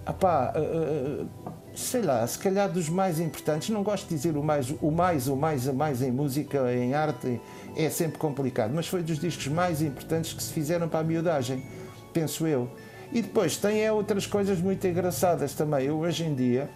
Apá, 0.04 0.52
uh, 0.58 1.28
sei 1.76 2.02
lá, 2.02 2.26
se 2.26 2.40
calhar 2.40 2.68
dos 2.68 2.90
mais 2.90 3.20
importantes, 3.20 3.70
não 3.70 3.84
gosto 3.84 4.08
de 4.08 4.16
dizer 4.16 4.36
o 4.36 4.44
mais, 4.44 4.74
o 4.82 4.90
mais, 4.90 5.28
o 5.28 5.36
mais, 5.36 5.68
a 5.68 5.74
mais 5.74 6.02
em 6.02 6.12
música, 6.12 6.74
em 6.74 6.96
arte, 6.96 7.40
é 7.76 7.88
sempre 7.92 8.18
complicado, 8.18 8.72
mas 8.74 8.88
foi 8.88 9.04
dos 9.04 9.20
discos 9.20 9.48
mais 9.48 9.80
importantes 9.80 10.34
que 10.34 10.42
se 10.42 10.52
fizeram 10.52 10.90
para 10.90 11.02
a 11.02 11.04
miudagem, 11.04 11.64
penso 12.12 12.48
eu. 12.48 12.68
E 13.12 13.22
depois 13.22 13.58
tem 13.58 13.84
é, 13.84 13.92
outras 13.92 14.26
coisas 14.26 14.60
muito 14.60 14.88
engraçadas 14.88 15.54
também. 15.54 15.86
Eu, 15.86 16.00
hoje 16.00 16.24
em 16.24 16.34
dia, 16.34 16.68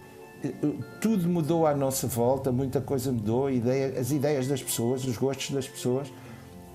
tudo 1.02 1.28
mudou 1.28 1.66
à 1.66 1.74
nossa 1.74 2.06
volta, 2.06 2.52
muita 2.52 2.80
coisa 2.80 3.12
mudou, 3.12 3.50
ideia, 3.50 4.00
as 4.00 4.12
ideias 4.12 4.48
das 4.48 4.62
pessoas, 4.62 5.04
os 5.04 5.18
gostos 5.18 5.50
das 5.50 5.68
pessoas. 5.68 6.12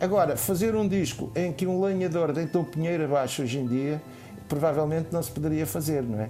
Agora, 0.04 0.36
fazer 0.36 0.76
um 0.76 0.86
disco 0.86 1.32
em 1.34 1.50
que 1.50 1.66
um 1.66 1.82
lenhador 1.82 2.30
deita 2.30 2.58
um 2.58 2.64
pinheiro 2.64 3.04
abaixo 3.04 3.40
hoje 3.40 3.58
em 3.58 3.66
dia, 3.66 4.02
provavelmente 4.46 5.08
não 5.10 5.22
se 5.22 5.30
poderia 5.30 5.66
fazer, 5.66 6.02
não 6.02 6.20
é? 6.20 6.28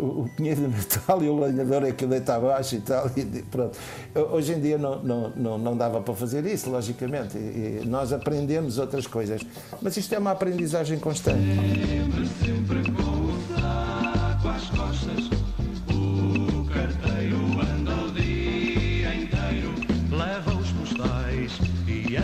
O 0.00 0.26
pinheiro 0.34 0.62
de 0.62 0.68
Natal 0.68 1.20
e 1.22 1.28
o 1.28 1.38
lenhador 1.38 1.84
é 1.84 1.92
que 1.92 2.06
deita 2.06 2.36
abaixo 2.36 2.76
e 2.76 2.80
tal, 2.80 3.10
e 3.14 3.42
pronto. 3.42 3.78
Hoje 4.32 4.54
em 4.54 4.60
dia 4.60 4.78
não, 4.78 5.02
não, 5.02 5.28
não, 5.36 5.58
não 5.58 5.76
dava 5.76 6.00
para 6.00 6.14
fazer 6.14 6.46
isso, 6.46 6.70
logicamente. 6.70 7.36
E 7.36 7.82
nós 7.84 8.10
aprendemos 8.10 8.78
outras 8.78 9.06
coisas. 9.06 9.42
Mas 9.82 9.98
isto 9.98 10.14
é 10.14 10.18
uma 10.18 10.30
aprendizagem 10.30 10.98
constante. 10.98 11.42
Sempre, 11.44 12.26
sempre 12.42 12.90
com 12.90 14.48
às 14.48 14.64
costas, 14.70 15.28
o 15.90 16.64
carteiro 16.72 17.36
anda 17.60 17.94
o 17.96 18.10
dia 18.12 19.14
inteiro, 19.14 19.74
leva 20.10 20.54
os 20.54 20.70
postais 20.72 21.58
e 21.86 22.16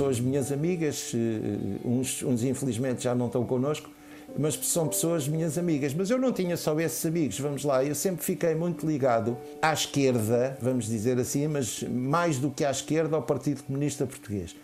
pessoas 0.00 0.18
minhas 0.18 0.50
amigas, 0.50 1.12
eh, 1.14 1.86
uns, 1.86 2.22
uns 2.22 2.42
infelizmente 2.42 3.02
já 3.02 3.14
não 3.14 3.26
estão 3.26 3.44
connosco, 3.44 3.90
mas 4.38 4.54
são 4.54 4.88
pessoas 4.88 5.28
minhas 5.28 5.58
amigas. 5.58 5.92
Mas 5.92 6.08
eu 6.08 6.18
não 6.18 6.32
tinha 6.32 6.56
só 6.56 6.78
esses 6.80 7.04
amigos, 7.04 7.38
vamos 7.38 7.64
lá, 7.64 7.84
eu 7.84 7.94
sempre 7.94 8.24
fiquei 8.24 8.54
muito 8.54 8.86
ligado 8.86 9.36
à 9.60 9.74
esquerda, 9.74 10.56
vamos 10.62 10.86
dizer 10.86 11.18
assim, 11.18 11.46
mas 11.48 11.82
mais 11.82 12.38
do 12.38 12.50
que 12.50 12.64
à 12.64 12.70
esquerda, 12.70 13.14
ao 13.14 13.22
Partido 13.22 13.62
Comunista 13.62 14.06
Português. 14.06 14.56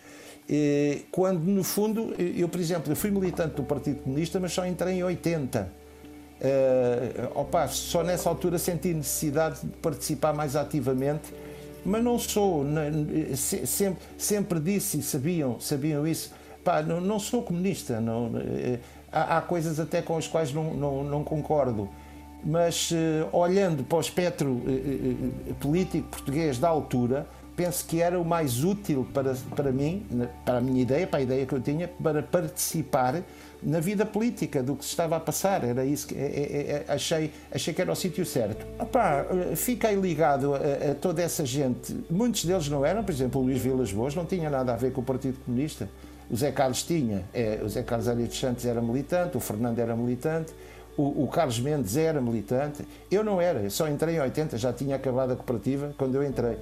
Eh, 0.49 1.01
Quando, 1.11 1.43
no 1.43 1.63
fundo, 1.63 2.15
eu, 2.17 2.49
por 2.49 2.59
exemplo, 2.59 2.91
eu 2.91 2.95
fui 2.95 3.11
militante 3.11 3.55
do 3.55 3.63
Partido 3.63 4.01
Comunista, 4.01 4.39
mas 4.39 4.53
só 4.53 4.65
entrei 4.65 4.95
em 4.95 5.03
80. 5.03 5.71
Uh, 6.39 7.39
opa, 7.39 7.67
só 7.67 8.03
nessa 8.03 8.29
altura 8.29 8.59
senti 8.59 8.93
necessidade 8.93 9.59
de 9.61 9.69
participar 9.77 10.33
mais 10.33 10.55
ativamente, 10.55 11.33
mas 11.87 12.03
não 12.03 12.19
sou, 12.19 12.65
sempre, 13.33 14.03
sempre 14.17 14.59
disse 14.59 15.01
sabiam, 15.01 15.57
sabiam 15.57 16.05
isso, 16.05 16.33
pá, 16.61 16.81
não, 16.81 16.99
não 16.99 17.17
sou 17.17 17.41
comunista, 17.41 18.01
não, 18.01 18.29
eh, 18.35 18.79
há, 19.09 19.37
há 19.37 19.41
coisas 19.41 19.79
até 19.79 20.01
com 20.01 20.17
as 20.17 20.27
quais 20.27 20.53
não, 20.53 20.73
não, 20.73 21.03
não 21.05 21.23
concordo, 21.23 21.89
mas 22.43 22.91
eh, 22.91 23.25
olhando 23.31 23.85
para 23.85 23.97
o 23.99 24.01
espectro 24.01 24.61
eh, 24.67 25.53
político 25.61 26.09
português 26.09 26.59
da 26.59 26.67
altura, 26.67 27.25
penso 27.55 27.85
que 27.87 28.01
era 28.01 28.19
o 28.19 28.25
mais 28.25 28.65
útil 28.65 29.07
para, 29.13 29.33
para 29.55 29.71
mim, 29.71 30.05
para 30.43 30.57
a 30.57 30.61
minha 30.61 30.81
ideia, 30.81 31.07
para 31.07 31.19
a 31.19 31.21
ideia 31.21 31.45
que 31.45 31.53
eu 31.53 31.61
tinha, 31.61 31.87
para 31.87 32.21
participar 32.21 33.23
na 33.61 33.79
vida 33.79 34.05
política 34.05 34.61
do 34.61 34.75
que 34.75 34.83
se 34.83 34.91
estava 34.91 35.15
a 35.17 35.19
passar. 35.19 35.63
Era 35.63 35.83
isso 35.85 36.07
que 36.07 36.15
é- 36.15 36.19
é- 36.19 36.85
é- 36.89 36.93
achei, 36.93 37.31
achei 37.51 37.73
que 37.73 37.81
era 37.81 37.91
o 37.91 37.95
sítio 37.95 38.25
certo. 38.25 38.65
Opá, 38.79 39.25
fiquei 39.55 39.95
ligado 39.95 40.53
a, 40.55 40.91
a 40.91 40.95
toda 40.95 41.21
essa 41.21 41.45
gente. 41.45 41.95
Muitos 42.09 42.45
deles 42.45 42.69
não 42.69 42.85
eram, 42.85 43.03
por 43.03 43.11
exemplo, 43.11 43.41
o 43.41 43.43
Luís 43.43 43.59
Vilas 43.61 43.91
Boas 43.91 44.13
não 44.15 44.25
tinha 44.25 44.49
nada 44.49 44.73
a 44.73 44.75
ver 44.75 44.91
com 44.91 45.01
o 45.01 45.03
Partido 45.03 45.37
Comunista. 45.45 45.89
O 46.29 46.35
Zé 46.35 46.51
Carlos 46.51 46.83
tinha. 46.83 47.23
É, 47.33 47.59
o 47.63 47.69
Zé 47.69 47.83
Carlos 47.83 48.07
Arias 48.07 48.29
dos 48.29 48.39
Santos 48.39 48.65
era 48.65 48.81
militante, 48.81 49.37
o 49.37 49.39
Fernando 49.39 49.79
era 49.79 49.95
militante. 49.95 50.53
O, 50.97 51.23
o 51.25 51.27
Carlos 51.27 51.59
Mendes 51.59 51.95
era 51.95 52.19
militante, 52.19 52.83
eu 53.11 53.23
não 53.23 53.39
era, 53.39 53.59
eu 53.59 53.69
só 53.69 53.87
entrei 53.87 54.15
em 54.15 54.19
80, 54.19 54.57
já 54.57 54.73
tinha 54.73 54.95
acabado 54.95 55.31
a 55.31 55.35
cooperativa 55.35 55.93
quando 55.95 56.15
eu 56.15 56.23
entrei. 56.23 56.57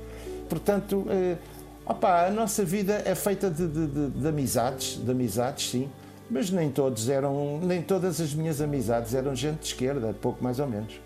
Portanto, 0.50 1.06
eh, 1.10 1.38
opá, 1.86 2.26
a 2.28 2.32
nossa 2.32 2.64
vida 2.66 3.02
é 3.06 3.16
feita 3.16 3.50
de, 3.50 3.66
de- 3.66 3.88
de- 3.88 4.10
de 4.10 4.28
amizades, 4.28 5.00
de 5.02 5.10
amizades, 5.10 5.70
sim, 5.70 5.90
mas 6.30 6.50
nem 6.50 6.70
todos 6.70 7.10
eram, 7.10 7.60
nem 7.62 7.82
todas 7.82 8.20
as 8.20 8.34
minhas 8.34 8.62
amizades 8.62 9.14
eram 9.14 9.36
gente 9.36 9.60
de 9.60 9.66
esquerda, 9.68 10.14
pouco 10.14 10.44
mais 10.44 10.60
ou 10.60 10.68
menos. 10.68 11.00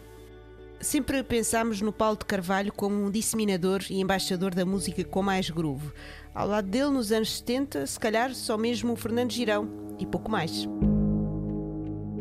Sempre 0.79 1.21
pensámos 1.23 1.81
no 1.81 1.91
Paulo 1.91 2.17
de 2.17 2.25
Carvalho 2.25 2.71
como 2.71 2.95
um 3.03 3.11
disseminador 3.11 3.81
e 3.89 3.99
embaixador 3.99 4.55
da 4.55 4.65
música 4.65 5.03
com 5.03 5.21
mais 5.21 5.49
groove. 5.49 5.91
Ao 6.33 6.47
lado 6.47 6.69
dele, 6.69 6.89
nos 6.89 7.11
anos 7.11 7.37
70, 7.37 7.85
se 7.85 7.99
calhar 7.99 8.33
só 8.33 8.57
mesmo 8.57 8.93
o 8.93 8.95
Fernando 8.95 9.31
Girão 9.31 9.67
e 9.99 10.05
pouco 10.05 10.31
mais. 10.31 10.65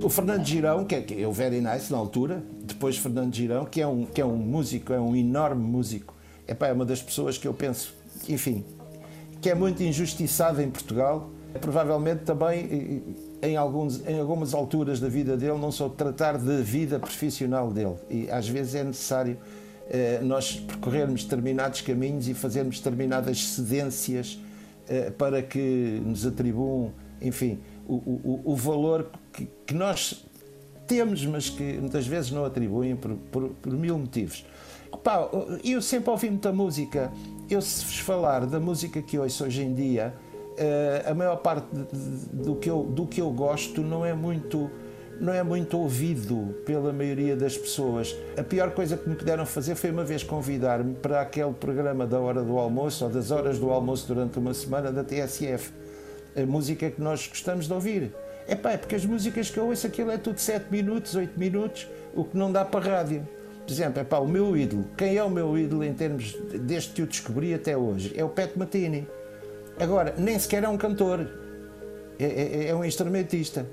O 0.03 0.09
Fernando 0.09 0.45
Girão, 0.45 0.85
que 0.85 0.95
é, 0.95 1.01
que 1.01 1.23
é 1.23 1.27
o 1.27 1.33
Very 1.33 1.61
Nice 1.61 1.93
na 1.93 1.99
altura, 1.99 2.43
depois 2.65 2.97
Fernando 2.97 3.35
Girão, 3.35 3.65
que 3.65 3.81
é 3.81 3.87
um, 3.87 4.05
que 4.05 4.21
é 4.21 4.27
um 4.27 4.37
músico, 4.37 4.93
é 4.93 5.01
um 5.01 5.15
enorme 5.15 5.63
músico, 5.63 6.15
Epá, 6.49 6.69
é 6.69 6.73
uma 6.73 6.87
das 6.87 7.03
pessoas 7.03 7.37
que 7.37 7.47
eu 7.47 7.53
penso, 7.53 7.95
enfim, 8.27 8.65
que 9.39 9.51
é 9.51 9.55
muito 9.55 9.83
injustiçado 9.83 10.63
em 10.63 10.71
Portugal. 10.71 11.31
Provavelmente 11.61 12.25
também 12.25 13.03
em, 13.43 13.57
alguns, 13.57 14.07
em 14.07 14.21
algumas 14.21 14.53
alturas 14.53 15.01
da 15.01 15.09
vida 15.09 15.37
dele 15.37 15.59
não 15.59 15.73
sou 15.73 15.89
tratar 15.89 16.37
de 16.37 16.63
vida 16.63 16.99
profissional 16.99 17.71
dele. 17.71 17.97
E 18.11 18.31
às 18.31 18.49
vezes 18.49 18.75
é 18.75 18.85
necessário 18.85 19.39
eh, 19.89 20.21
nós 20.23 20.57
percorrermos 20.57 21.25
determinados 21.25 21.81
caminhos 21.81 22.29
e 22.29 22.35
fazermos 22.35 22.79
determinadas 22.79 23.47
cedências 23.47 24.39
eh, 24.87 25.11
para 25.11 25.43
que 25.43 26.03
nos 26.05 26.27
atribuam, 26.27 26.93
enfim, 27.23 27.59
o, 27.87 27.95
o, 27.95 28.43
o 28.45 28.55
valor 28.55 29.11
que, 29.33 29.49
que, 29.67 29.75
nós 29.75 30.27
temos, 30.87 31.25
mas 31.25 31.49
que 31.49 31.79
muitas 31.79 32.07
vezes 32.07 32.31
não 32.31 32.45
atribuem 32.45 32.97
por, 32.97 33.15
por, 33.31 33.49
por 33.51 33.73
mil 33.73 33.99
motivos. 33.99 34.45
Opa, 34.93 35.31
eu 35.65 35.81
sempre 35.81 36.11
ouvi 36.11 36.29
muita 36.29 36.53
música. 36.53 37.11
Eu, 37.49 37.63
se 37.63 37.85
vos 37.85 37.99
falar 37.99 38.47
da 38.47 38.61
música 38.61 39.01
que 39.01 39.19
ouço 39.19 39.45
hoje 39.45 39.63
em 39.63 39.75
dia, 39.75 40.15
a 41.11 41.15
maior 41.15 41.37
parte 41.37 41.67
do 42.33 42.57
que, 42.57 42.69
eu, 42.69 42.83
do 42.83 43.07
que 43.07 43.21
eu 43.21 43.31
gosto 43.31 43.81
não 43.83 44.05
é 44.05 44.13
muito 44.13 44.71
não 45.21 45.33
é 45.33 45.43
muito 45.43 45.77
ouvido 45.77 46.55
pela 46.65 46.93
maioria 46.93 47.35
das 47.37 47.57
pessoas. 47.57 48.17
A 48.37 48.43
pior 48.43 48.71
coisa 48.71 48.97
que 48.97 49.09
me 49.09 49.17
puderam 49.17 49.45
fazer 49.45 49.75
foi 49.75 49.91
uma 49.91 50.05
vez 50.05 50.23
convidar-me 50.23 50.95
para 50.95 51.21
aquele 51.21 51.53
programa 51.53 52.07
da 52.07 52.21
hora 52.21 52.43
do 52.43 52.57
almoço 52.59 53.05
ou 53.05 53.11
das 53.11 53.31
horas 53.31 53.59
do 53.59 53.71
almoço 53.71 54.07
durante 54.07 54.39
uma 54.39 54.55
semana 54.55 54.93
da 54.93 55.03
TSF. 55.03 55.73
A 56.37 56.47
música 56.47 56.91
que 56.91 57.01
nós 57.01 57.27
gostamos 57.27 57.67
de 57.67 57.73
ouvir. 57.73 58.15
É 58.47 58.55
pá, 58.55 58.73
é 58.73 58.77
porque 58.77 58.95
as 58.95 59.05
músicas 59.05 59.51
que 59.51 59.59
eu 59.59 59.67
ouço 59.67 59.87
aquilo 59.87 60.11
é 60.11 60.17
tudo 60.17 60.39
7 60.39 60.71
minutos, 60.71 61.15
8 61.15 61.39
minutos, 61.39 61.87
o 62.15 62.25
que 62.25 62.37
não 62.37 62.51
dá 62.51 62.65
para 62.65 62.81
rádio. 62.81 63.27
Por 63.67 63.73
exemplo, 63.73 64.01
é 64.01 64.05
pá, 64.05 64.19
o 64.19 64.27
meu 64.27 64.57
ídolo. 64.57 64.87
Quem 64.97 65.17
é 65.17 65.23
o 65.23 65.29
meu 65.29 65.59
ídolo 65.59 65.85
em 65.85 65.93
termos 65.93 66.35
desde 66.61 66.93
que 66.93 67.03
eu 67.03 67.07
descobri 67.07 67.53
até 67.53 67.77
hoje? 67.77 68.15
É 68.17 68.25
o 68.25 68.29
Pat 68.29 68.57
Matini. 68.57 69.07
Agora, 69.81 70.15
nem 70.19 70.39
sequer 70.39 70.65
é 70.65 70.69
um 70.69 70.77
cantor, 70.77 71.29
é, 72.19 72.25
é, 72.25 72.69
é 72.69 72.75
um 72.75 72.85
instrumentista. 72.85 73.65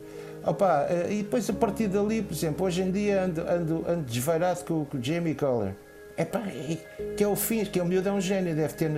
Opa, 0.46 0.86
eh, 0.88 1.14
e 1.14 1.24
depois 1.24 1.50
a 1.50 1.54
partir 1.54 1.88
dali, 1.88 2.22
por 2.22 2.34
exemplo, 2.34 2.66
hoje 2.68 2.84
em 2.84 2.92
dia 2.92 3.24
ando, 3.24 3.42
ando, 3.42 3.86
ando 3.88 4.04
desvairado 4.04 4.64
com, 4.64 4.86
com 4.86 4.98
o 4.98 5.04
Jamie 5.04 5.34
Collar. 5.34 5.76
Epá, 6.18 6.44
que 7.18 7.24
é 7.24 7.28
o 7.28 7.36
fim, 7.36 7.66
que 7.66 7.80
é 7.80 7.84
o 7.84 7.86
miúdo 7.86 8.08
é 8.08 8.12
um 8.12 8.22
gênio, 8.22 8.56
deve 8.56 8.74
ter, 8.76 8.90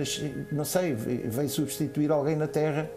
não 0.52 0.64
sei, 0.64 0.94
veio 0.94 1.48
substituir 1.48 2.12
alguém 2.12 2.36
na 2.36 2.46
Terra, 2.46 2.88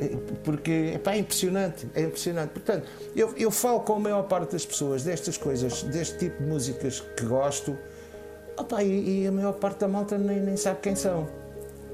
eh, 0.00 0.16
porque 0.42 0.92
epá, 0.94 1.12
é 1.12 1.18
impressionante, 1.18 1.86
é 1.94 2.00
impressionante. 2.00 2.50
Portanto, 2.50 2.88
eu, 3.14 3.34
eu 3.36 3.50
falo 3.50 3.80
com 3.80 3.96
a 3.96 4.00
maior 4.00 4.22
parte 4.22 4.52
das 4.52 4.64
pessoas 4.64 5.04
destas 5.04 5.36
coisas, 5.36 5.82
deste 5.82 6.18
tipo 6.18 6.42
de 6.42 6.48
músicas 6.48 7.00
que 7.14 7.26
gosto, 7.26 7.76
opa, 8.56 8.82
e, 8.82 9.24
e 9.24 9.26
a 9.26 9.30
maior 9.30 9.52
parte 9.52 9.80
da 9.80 9.88
malta 9.88 10.16
nem, 10.16 10.40
nem 10.40 10.56
sabe 10.56 10.80
quem 10.80 10.96
são 10.96 11.41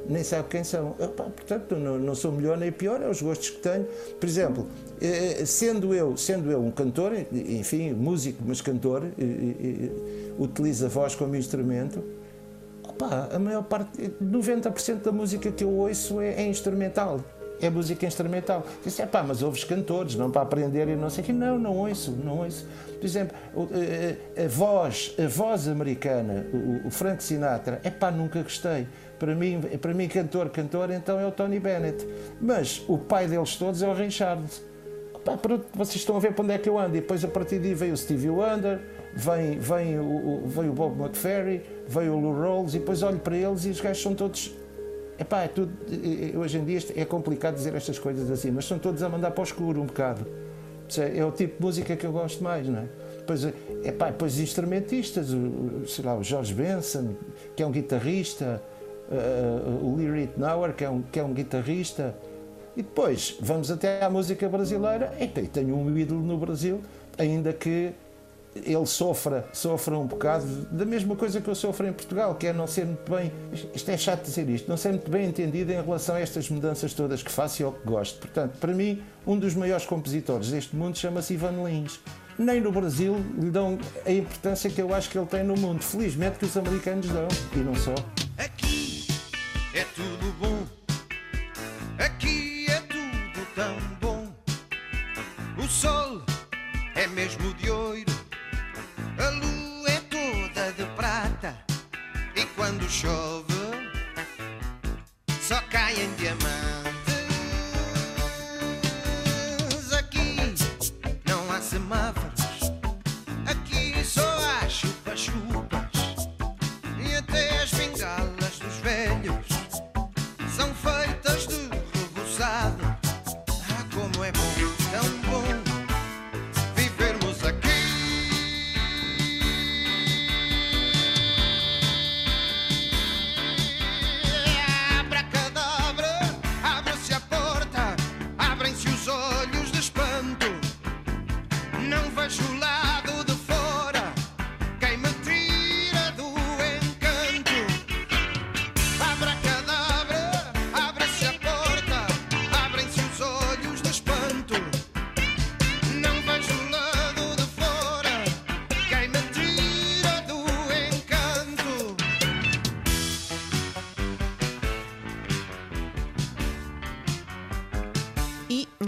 nem 0.08 0.24
sabe 0.24 0.48
quem 0.48 0.64
são. 0.64 0.94
Epá, 0.98 1.24
portanto, 1.24 1.76
não, 1.76 1.98
não, 1.98 2.14
sou 2.14 2.32
melhor 2.32 2.56
nem 2.56 2.72
pior, 2.72 3.02
é 3.02 3.08
os 3.08 3.20
gostos 3.20 3.50
que 3.50 3.58
tenho. 3.58 3.86
Por 4.18 4.28
exemplo, 4.28 4.66
eh, 5.00 5.44
sendo 5.44 5.94
eu, 5.94 6.16
sendo 6.16 6.50
eu 6.50 6.60
um 6.64 6.70
cantor, 6.70 7.12
enfim, 7.32 7.92
músico, 7.92 8.42
mas 8.46 8.60
cantor, 8.60 9.04
utiliza 10.38 10.86
a 10.86 10.88
voz 10.88 11.14
como 11.14 11.36
instrumento, 11.36 12.02
opa, 12.82 13.28
a 13.32 13.38
maior 13.38 13.62
parte, 13.64 14.10
90% 14.22 15.02
da 15.02 15.12
música 15.12 15.50
que 15.50 15.64
eu 15.64 15.70
ouço 15.70 16.20
é, 16.20 16.42
é 16.42 16.46
instrumental 16.46 17.20
é 17.60 17.68
música 17.70 18.06
instrumental. 18.06 18.64
Disse, 18.84 19.02
é 19.02 19.06
pá, 19.06 19.22
mas 19.22 19.42
ouves 19.42 19.64
cantores, 19.64 20.14
não 20.14 20.30
para 20.30 20.42
aprender 20.42 20.88
e 20.88 20.96
não 20.96 21.10
sei 21.10 21.22
o 21.22 21.26
que. 21.26 21.32
Não, 21.32 21.58
não 21.58 21.76
ouço, 21.76 22.12
não 22.12 22.38
ouço. 22.38 22.66
Por 22.98 23.04
exemplo, 23.04 23.36
a, 23.56 24.44
a, 24.44 24.48
voz, 24.48 25.14
a 25.22 25.26
voz 25.28 25.68
americana, 25.68 26.46
o 26.84 26.90
Frank 26.90 27.22
Sinatra, 27.22 27.80
é 27.82 27.90
pá, 27.90 28.10
nunca 28.10 28.42
gostei. 28.42 28.86
Para 29.18 29.34
mim, 29.34 29.60
para 29.80 29.92
mim, 29.92 30.08
cantor, 30.08 30.48
cantor, 30.50 30.90
então 30.90 31.18
é 31.18 31.26
o 31.26 31.32
Tony 31.32 31.58
Bennett. 31.58 32.06
Mas 32.40 32.82
o 32.88 32.96
pai 32.98 33.26
deles 33.26 33.56
todos 33.56 33.82
é 33.82 33.88
o 33.88 33.94
Ray. 33.94 34.10
Pá, 35.24 35.38
vocês 35.74 35.96
estão 35.96 36.16
a 36.16 36.20
ver 36.20 36.32
para 36.32 36.44
onde 36.44 36.54
é 36.54 36.58
que 36.58 36.68
eu 36.68 36.78
ando. 36.78 36.96
E 36.96 37.00
depois, 37.00 37.24
a 37.24 37.28
partir 37.28 37.58
daí, 37.58 37.74
veio 37.74 37.94
o 37.94 37.96
Stevie 37.96 38.30
Wonder, 38.30 38.80
vem, 39.14 39.58
vem, 39.58 39.98
o, 39.98 40.42
vem 40.46 40.68
o 40.68 40.72
Bob 40.72 41.00
McFerry, 41.00 41.62
veio 41.86 42.14
o 42.14 42.20
Lou 42.20 42.40
Rawls, 42.40 42.74
e 42.74 42.78
depois 42.78 43.02
olho 43.02 43.18
para 43.18 43.36
eles 43.36 43.64
e 43.64 43.70
os 43.70 43.80
gajos 43.80 44.02
são 44.02 44.14
todos. 44.14 44.54
Epá, 45.18 45.42
é 45.42 45.48
tudo, 45.48 45.72
hoje 46.38 46.58
em 46.58 46.64
dia 46.64 46.78
é 46.94 47.04
complicado 47.04 47.56
dizer 47.56 47.74
estas 47.74 47.98
coisas 47.98 48.30
assim, 48.30 48.52
mas 48.52 48.66
são 48.66 48.78
todos 48.78 49.02
a 49.02 49.08
mandar 49.08 49.32
para 49.32 49.40
o 49.40 49.44
escuro 49.44 49.82
um 49.82 49.86
bocado. 49.86 50.24
É 50.96 51.24
o 51.24 51.32
tipo 51.32 51.56
de 51.56 51.62
música 51.62 51.96
que 51.96 52.06
eu 52.06 52.12
gosto 52.12 52.42
mais, 52.42 52.66
não 52.66 52.78
é? 52.78 52.84
Depois, 53.18 53.44
epá, 53.84 54.06
depois 54.06 54.38
instrumentistas, 54.38 55.34
o, 55.34 55.86
sei 55.86 56.04
lá, 56.04 56.16
o 56.16 56.22
George 56.22 56.54
Benson, 56.54 57.14
que 57.54 57.62
é 57.62 57.66
um 57.66 57.70
guitarrista, 57.70 58.62
uh, 59.10 59.84
o 59.84 59.96
Lee 59.96 60.10
Ritenour, 60.10 60.72
que 60.72 60.84
é, 60.84 60.90
um, 60.90 61.02
que 61.02 61.18
é 61.18 61.24
um 61.24 61.32
guitarrista. 61.32 62.14
E 62.76 62.82
depois 62.82 63.36
vamos 63.40 63.70
até 63.70 64.04
à 64.04 64.10
música 64.10 64.48
brasileira. 64.48 65.12
E 65.18 65.26
tenho 65.26 65.76
um 65.76 65.98
ídolo 65.98 66.22
no 66.22 66.38
Brasil, 66.38 66.80
ainda 67.18 67.52
que 67.52 67.92
ele 68.64 68.86
sofra, 68.86 69.46
sofra 69.52 69.96
um 69.98 70.06
bocado 70.06 70.46
da 70.70 70.84
mesma 70.84 71.14
coisa 71.16 71.40
que 71.40 71.48
eu 71.48 71.54
sofro 71.54 71.86
em 71.86 71.92
Portugal, 71.92 72.34
que 72.34 72.46
é 72.46 72.52
não 72.52 72.66
ser 72.66 72.86
muito 72.86 73.10
bem, 73.10 73.32
isto 73.74 73.90
é 73.90 73.96
chato 73.96 74.24
dizer 74.24 74.48
isto, 74.48 74.68
não 74.68 74.76
ser 74.76 74.90
muito 74.90 75.10
bem 75.10 75.26
entendido 75.26 75.72
em 75.72 75.82
relação 75.82 76.14
a 76.14 76.20
estas 76.20 76.48
mudanças 76.48 76.92
todas 76.94 77.22
que 77.22 77.30
faço 77.30 77.62
e 77.62 77.64
ao 77.64 77.72
que 77.72 77.86
gosto. 77.86 78.18
Portanto, 78.20 78.56
para 78.58 78.72
mim, 78.72 79.02
um 79.26 79.38
dos 79.38 79.54
maiores 79.54 79.86
compositores 79.86 80.50
deste 80.50 80.74
mundo 80.74 80.96
chama-se 80.96 81.34
Ivan 81.34 81.62
Lins. 81.64 82.00
Nem 82.38 82.60
no 82.60 82.70
Brasil 82.70 83.16
lhe 83.36 83.50
dão 83.50 83.78
a 84.06 84.12
importância 84.12 84.70
que 84.70 84.80
eu 84.80 84.94
acho 84.94 85.10
que 85.10 85.18
ele 85.18 85.26
tem 85.26 85.42
no 85.42 85.56
mundo. 85.56 85.82
Felizmente 85.82 86.38
que 86.38 86.44
os 86.44 86.56
americanos 86.56 87.08
dão, 87.08 87.26
e 87.54 87.58
não 87.58 87.74
só. 87.74 87.94
É 89.74 89.84
tudo 89.94 90.32
bom, 90.38 90.66
aqui 91.98 92.66
é 92.68 92.80
tudo 92.80 93.46
tão 93.54 93.76
bom. 94.00 94.34
O 95.56 95.68
sol 95.68 96.22
é 96.94 97.06
mesmo 97.08 97.52
de 97.54 97.70
ouro, 97.70 98.04
a 99.18 99.28
lua 99.30 99.90
é 99.90 100.00
toda 100.00 100.72
de 100.72 100.84
prata. 100.96 101.56
E 102.34 102.44
quando 102.56 102.88
chove, 102.88 103.54
só 105.42 105.60
caem 105.70 106.14
diamantes. 106.16 106.97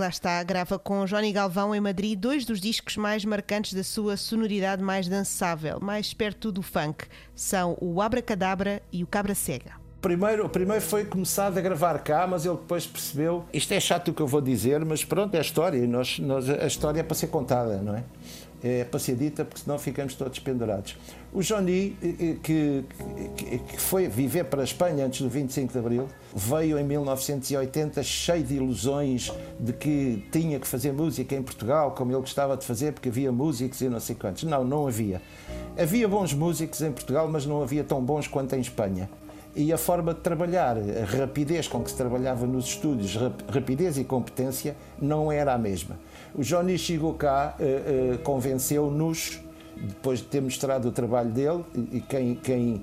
Lá 0.00 0.08
está, 0.08 0.42
grava 0.42 0.78
com 0.78 1.04
Johnny 1.04 1.30
Galvão 1.30 1.74
em 1.74 1.80
Madrid 1.80 2.18
dois 2.18 2.46
dos 2.46 2.60
discos 2.60 2.96
mais 2.96 3.24
marcantes 3.24 3.74
da 3.74 3.84
sua 3.84 4.16
sonoridade 4.16 4.82
mais 4.82 5.06
dançável, 5.06 5.78
mais 5.78 6.14
perto 6.14 6.50
do 6.50 6.62
funk. 6.62 7.04
São 7.34 7.76
o 7.80 8.00
Abracadabra 8.00 8.82
e 8.90 9.04
o 9.04 9.06
Cabra 9.06 9.34
Cega. 9.34 9.72
Primeiro, 10.00 10.48
primeiro 10.48 10.80
foi 10.80 11.04
começado 11.04 11.58
a 11.58 11.60
gravar 11.60 11.98
cá, 11.98 12.26
mas 12.26 12.46
ele 12.46 12.56
depois 12.56 12.86
percebeu. 12.86 13.44
Isto 13.52 13.74
é 13.74 13.80
chato 13.80 14.08
o 14.08 14.14
que 14.14 14.22
eu 14.22 14.26
vou 14.26 14.40
dizer, 14.40 14.82
mas 14.82 15.04
pronto, 15.04 15.34
é 15.34 15.38
a 15.38 15.42
história. 15.42 15.86
Nós, 15.86 16.18
nós, 16.18 16.48
a 16.48 16.66
história 16.66 17.00
é 17.00 17.02
para 17.02 17.14
ser 17.14 17.26
contada, 17.26 17.76
não 17.82 17.94
é? 17.94 18.04
É 18.62 18.84
para 18.84 19.00
ser 19.00 19.16
dita, 19.16 19.44
porque 19.44 19.62
senão 19.62 19.78
ficamos 19.78 20.14
todos 20.14 20.38
pendurados. 20.38 20.96
O 21.32 21.40
Johnny, 21.40 21.96
eh, 22.02 22.08
eh, 22.08 22.36
que, 22.42 22.84
que, 23.36 23.58
que 23.58 23.80
foi 23.80 24.06
viver 24.06 24.44
para 24.44 24.60
a 24.60 24.64
Espanha 24.64 25.06
antes 25.06 25.22
do 25.22 25.30
25 25.30 25.72
de 25.72 25.78
Abril, 25.78 26.08
veio 26.34 26.78
em 26.78 26.84
1980 26.84 28.02
cheio 28.02 28.44
de 28.44 28.56
ilusões 28.56 29.32
de 29.58 29.72
que 29.72 30.26
tinha 30.30 30.60
que 30.60 30.66
fazer 30.66 30.92
música 30.92 31.34
em 31.34 31.42
Portugal, 31.42 31.92
como 31.92 32.12
ele 32.12 32.20
gostava 32.20 32.56
de 32.56 32.66
fazer, 32.66 32.92
porque 32.92 33.08
havia 33.08 33.32
músicos 33.32 33.80
e 33.80 33.88
não 33.88 34.00
sei 34.00 34.14
quantos. 34.14 34.42
Não, 34.44 34.62
não 34.62 34.86
havia. 34.86 35.22
Havia 35.78 36.06
bons 36.06 36.34
músicos 36.34 36.82
em 36.82 36.92
Portugal, 36.92 37.28
mas 37.28 37.46
não 37.46 37.62
havia 37.62 37.82
tão 37.82 38.02
bons 38.02 38.26
quanto 38.26 38.54
em 38.54 38.60
Espanha 38.60 39.08
e 39.54 39.72
a 39.72 39.78
forma 39.78 40.14
de 40.14 40.20
trabalhar, 40.20 40.76
a 40.76 41.04
rapidez 41.04 41.66
com 41.66 41.82
que 41.82 41.90
se 41.90 41.96
trabalhava 41.96 42.46
nos 42.46 42.66
estúdios, 42.66 43.16
rapidez 43.48 43.98
e 43.98 44.04
competência, 44.04 44.76
não 45.00 45.30
era 45.30 45.52
a 45.52 45.58
mesma. 45.58 45.98
O 46.34 46.42
Johnny 46.42 46.76
cá, 47.18 47.56
uh, 47.58 48.14
uh, 48.14 48.18
convenceu-nos, 48.18 49.40
depois 49.76 50.20
de 50.20 50.26
ter 50.26 50.40
mostrado 50.40 50.88
o 50.88 50.92
trabalho 50.92 51.30
dele, 51.30 51.64
e 51.92 52.00
quem, 52.00 52.34
quem 52.34 52.82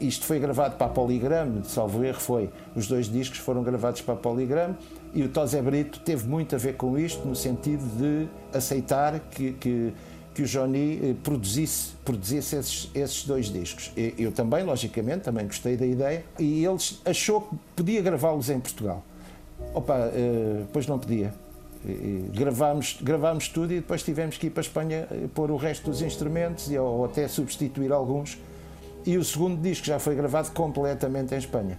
isto 0.00 0.26
foi 0.26 0.38
gravado 0.38 0.76
para 0.76 0.86
a 0.86 0.90
Polygram, 0.90 1.62
salvo 1.64 2.04
erro 2.04 2.20
foi, 2.20 2.50
os 2.74 2.86
dois 2.86 3.06
discos 3.06 3.38
foram 3.38 3.62
gravados 3.62 4.00
para 4.00 4.14
a 4.14 4.16
Polygram, 4.16 4.76
e 5.14 5.22
o 5.22 5.28
Tosé 5.28 5.62
Brito 5.62 6.00
teve 6.00 6.26
muito 6.26 6.54
a 6.54 6.58
ver 6.58 6.76
com 6.76 6.98
isto, 6.98 7.26
no 7.26 7.34
sentido 7.34 7.84
de 7.96 8.28
aceitar 8.56 9.18
que, 9.30 9.52
que 9.52 9.92
que 10.34 10.42
o 10.42 10.46
Johnny 10.46 11.00
eh, 11.00 11.14
produzisse, 11.22 11.92
produzisse 12.04 12.56
esses, 12.56 12.90
esses 12.92 13.24
dois 13.24 13.46
discos. 13.46 13.92
Eu 14.18 14.32
também, 14.32 14.64
logicamente, 14.64 15.20
também 15.20 15.46
gostei 15.46 15.76
da 15.76 15.86
ideia 15.86 16.24
e 16.38 16.64
ele 16.64 16.76
achou 17.04 17.42
que 17.42 17.56
podia 17.76 18.02
gravá-los 18.02 18.50
em 18.50 18.58
Portugal. 18.58 19.02
Opa, 19.72 20.10
eh, 20.12 20.62
depois 20.62 20.88
não 20.88 20.98
podia. 20.98 21.32
Gravámos, 22.32 22.98
gravámos 23.00 23.48
tudo 23.48 23.72
e 23.72 23.76
depois 23.76 24.02
tivemos 24.02 24.38
que 24.38 24.46
ir 24.46 24.50
para 24.50 24.60
a 24.60 24.66
Espanha 24.66 25.06
eh, 25.10 25.28
pôr 25.34 25.50
o 25.50 25.56
resto 25.56 25.90
dos 25.90 26.00
instrumentos 26.00 26.70
ou 26.70 27.04
até 27.04 27.28
substituir 27.28 27.92
alguns. 27.92 28.38
E 29.04 29.18
o 29.18 29.24
segundo 29.24 29.60
disco 29.60 29.84
já 29.84 29.98
foi 29.98 30.14
gravado 30.14 30.50
completamente 30.52 31.34
em 31.34 31.38
Espanha. 31.38 31.78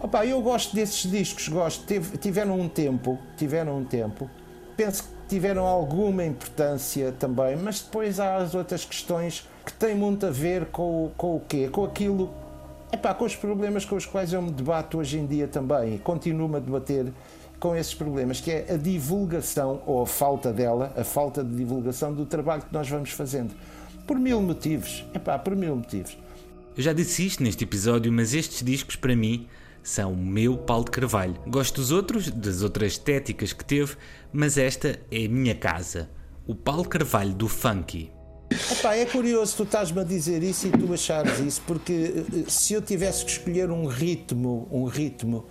Opa, 0.00 0.26
eu 0.26 0.40
gosto 0.42 0.74
desses 0.74 1.08
discos, 1.10 1.48
gosto. 1.48 1.86
Tiveram 2.20 2.60
um 2.60 2.68
tempo, 2.68 3.18
tiveram 3.36 3.78
um 3.78 3.84
tempo. 3.84 4.28
Penso 4.76 5.04
que 5.04 5.08
tiveram 5.28 5.64
alguma 5.64 6.24
importância 6.24 7.12
também, 7.12 7.56
mas 7.56 7.80
depois 7.80 8.20
há 8.20 8.36
as 8.36 8.54
outras 8.54 8.84
questões 8.84 9.48
que 9.64 9.72
têm 9.72 9.94
muito 9.94 10.26
a 10.26 10.30
ver 10.30 10.66
com, 10.66 11.10
com 11.16 11.36
o 11.36 11.40
quê? 11.40 11.68
Com 11.68 11.84
aquilo, 11.84 12.30
epá, 12.92 13.14
com 13.14 13.24
os 13.24 13.34
problemas 13.34 13.84
com 13.84 13.96
os 13.96 14.06
quais 14.06 14.32
eu 14.32 14.42
me 14.42 14.50
debato 14.50 14.98
hoje 14.98 15.18
em 15.18 15.26
dia 15.26 15.48
também 15.48 15.94
e 15.94 15.98
continuo 15.98 16.54
a 16.54 16.60
debater 16.60 17.12
com 17.58 17.74
esses 17.74 17.94
problemas, 17.94 18.40
que 18.40 18.50
é 18.50 18.66
a 18.70 18.76
divulgação 18.76 19.82
ou 19.86 20.02
a 20.02 20.06
falta 20.06 20.52
dela, 20.52 20.92
a 20.96 21.04
falta 21.04 21.42
de 21.42 21.54
divulgação 21.56 22.12
do 22.12 22.26
trabalho 22.26 22.62
que 22.62 22.72
nós 22.72 22.88
vamos 22.88 23.10
fazendo. 23.10 23.54
Por 24.06 24.18
mil 24.18 24.40
motivos, 24.40 25.04
epá, 25.14 25.38
por 25.38 25.56
mil 25.56 25.76
motivos. 25.76 26.16
Eu 26.76 26.82
já 26.82 26.92
disse 26.92 27.26
isto 27.26 27.42
neste 27.42 27.64
episódio, 27.64 28.12
mas 28.12 28.34
estes 28.34 28.62
discos 28.62 28.96
para 28.96 29.16
mim 29.16 29.48
são 29.82 30.12
o 30.12 30.16
meu 30.16 30.58
Paulo 30.58 30.84
de 30.84 30.90
Carvalho. 30.90 31.34
Gosto 31.46 31.80
dos 31.80 31.90
outros, 31.90 32.30
das 32.30 32.62
outras 32.62 32.92
estéticas 32.92 33.52
que 33.52 33.64
teve, 33.64 33.96
mas 34.32 34.58
esta 34.58 35.00
é 35.10 35.24
a 35.24 35.28
minha 35.28 35.54
casa. 35.54 36.10
O 36.46 36.54
Paulo 36.54 36.84
Carvalho 36.84 37.32
do 37.32 37.48
Funky. 37.48 38.12
Epá, 38.50 38.94
é 38.94 39.04
curioso 39.06 39.56
tu 39.56 39.62
estás-me 39.64 40.00
a 40.00 40.04
dizer 40.04 40.42
isso 40.42 40.68
e 40.68 40.70
tu 40.70 40.92
achares 40.92 41.38
isso, 41.40 41.62
porque 41.66 41.92
eh, 41.92 42.44
se 42.46 42.74
eu 42.74 42.82
tivesse 42.82 43.24
que 43.24 43.30
escolher 43.32 43.70
um 43.70 43.86
ritmo, 43.86 44.68
um 44.70 44.84
ritmo 44.84 45.46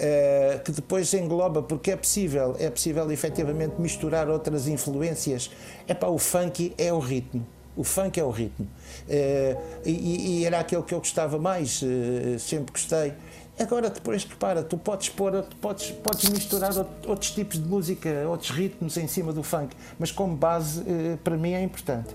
uh, 0.00 0.62
que 0.64 0.72
depois 0.72 1.12
engloba, 1.14 1.62
porque 1.62 1.90
é 1.90 1.96
possível, 1.96 2.56
é 2.58 2.70
possível 2.70 3.10
efetivamente 3.12 3.74
misturar 3.78 4.28
outras 4.28 4.66
influências, 4.66 5.50
epá, 5.86 6.08
o 6.08 6.18
funk 6.18 6.74
é 6.78 6.92
o 6.92 6.98
ritmo. 6.98 7.46
O 7.76 7.84
funk 7.84 8.18
é 8.18 8.24
o 8.24 8.30
ritmo. 8.30 8.66
Uh, 9.06 9.60
e, 9.86 10.40
e, 10.40 10.44
era 10.44 10.58
aquele 10.58 10.82
que 10.82 10.92
eu 10.92 10.98
gostava 10.98 11.38
mais, 11.38 11.80
uh, 11.82 12.38
sempre 12.38 12.72
gostei. 12.72 13.14
Agora, 13.60 13.90
depois, 13.90 14.24
repara, 14.24 14.62
tu 14.62 14.78
podes 14.78 15.10
pôr, 15.10 15.44
podes, 15.60 15.90
podes 15.90 16.30
misturar 16.30 16.72
outros 17.06 17.30
tipos 17.30 17.62
de 17.62 17.68
música, 17.68 18.08
outros 18.26 18.50
ritmos 18.50 18.96
em 18.96 19.06
cima 19.06 19.34
do 19.34 19.42
funk, 19.42 19.76
mas 19.98 20.10
como 20.10 20.34
base, 20.34 20.82
eh, 20.86 21.18
para 21.22 21.36
mim 21.36 21.52
é 21.52 21.62
importante. 21.62 22.08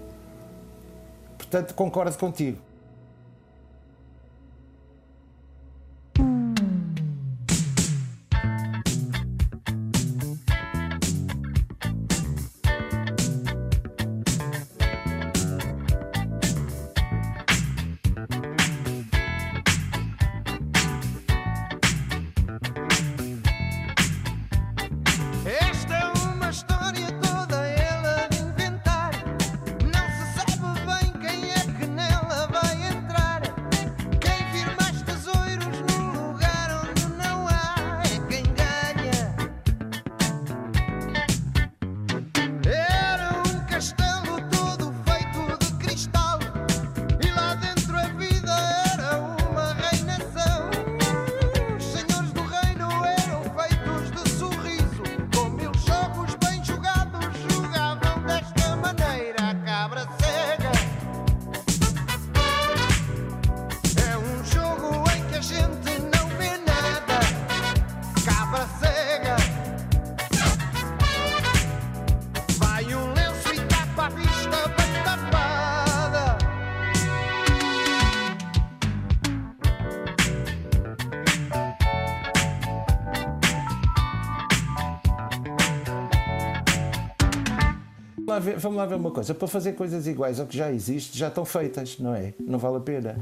Portanto, 1.38 1.76
concordo 1.76 2.18
contigo. 2.18 2.58
Ver, 88.46 88.58
vamos 88.58 88.78
lá 88.78 88.86
ver 88.86 88.96
uma 88.96 89.12
coisa. 89.12 89.34
Para 89.34 89.48
fazer 89.48 89.74
coisas 89.74 90.08
iguais 90.08 90.40
ao 90.40 90.46
que 90.46 90.56
já 90.56 90.72
existe, 90.72 91.18
já 91.18 91.28
estão 91.28 91.44
feitas, 91.44 91.98
não 92.00 92.14
é? 92.14 92.34
Não 92.40 92.60
vale 92.60 92.78
a 92.78 92.80
pena. 92.80 93.18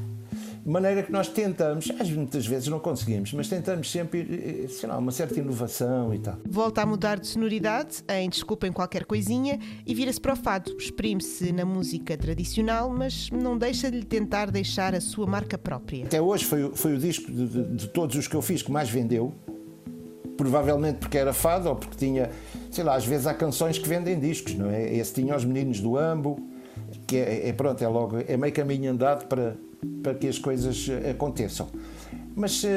De 0.64 0.70
maneira 0.70 1.04
que 1.04 1.12
nós 1.12 1.28
tentamos, 1.28 1.92
às 2.00 2.10
muitas 2.10 2.46
vezes 2.46 2.70
não 2.70 2.80
conseguimos, 2.80 3.34
mas 3.34 3.50
tentamos 3.50 3.92
sempre, 3.92 4.66
sei 4.70 4.88
lá, 4.88 4.98
uma 4.98 5.12
certa 5.12 5.38
inovação 5.38 6.14
e 6.14 6.20
tal. 6.20 6.38
Volta 6.48 6.82
a 6.82 6.86
mudar 6.86 7.20
de 7.20 7.28
sonoridade, 7.28 8.02
em 8.10 8.30
Desculpem 8.30 8.72
Qualquer 8.72 9.04
Coisinha, 9.06 9.60
e 9.86 9.94
vira-se 9.94 10.22
para 10.22 10.34
o 10.34 10.36
fado. 10.38 10.74
Exprime-se 10.78 11.52
na 11.52 11.66
música 11.66 12.18
tradicional, 12.18 12.90
mas 12.90 13.30
não 13.30 13.58
deixa 13.58 13.92
de 13.92 13.98
lhe 14.00 14.06
tentar 14.06 14.52
deixar 14.52 14.96
a 14.96 15.02
sua 15.02 15.28
marca 15.28 15.58
própria. 15.58 16.06
Até 16.06 16.22
hoje 16.22 16.46
foi, 16.46 16.72
foi 16.74 16.94
o 16.96 16.98
disco 16.98 17.30
de, 17.30 17.46
de, 17.46 17.64
de 17.76 17.88
todos 17.90 18.16
os 18.16 18.28
que 18.28 18.36
eu 18.36 18.42
fiz 18.42 18.62
que 18.62 18.72
mais 18.72 18.90
vendeu, 18.90 19.34
provavelmente 20.38 20.98
porque 20.98 21.18
era 21.18 21.34
fado 21.34 21.70
ou 21.70 21.76
porque 21.76 21.96
tinha, 21.98 22.30
sei 22.72 22.84
lá, 22.84 22.96
às 22.96 23.06
vezes 23.06 23.28
há 23.28 23.34
canções 23.34 23.78
que 23.78 23.88
vendem 23.88 24.20
discos, 24.20 24.56
não 24.56 24.70
é? 24.70 24.94
Esse 24.96 25.14
tinha 25.14 25.36
os 25.36 25.46
meninos 25.46 25.80
do 25.80 25.98
Ambo, 25.98 26.40
que 27.08 27.18
é, 27.18 27.50
é 27.50 27.54
pronto, 27.54 27.84
é 27.84 27.88
logo, 27.88 28.18
é 28.28 28.38
meio 28.38 28.54
caminho 28.54 28.92
andado 28.92 29.28
para, 29.28 29.56
para 30.02 30.14
que 30.14 30.28
as 30.28 30.38
coisas 30.38 30.88
eh, 30.90 31.12
aconteçam. 31.12 31.68
Mas 32.36 32.64
uh, 32.64 32.68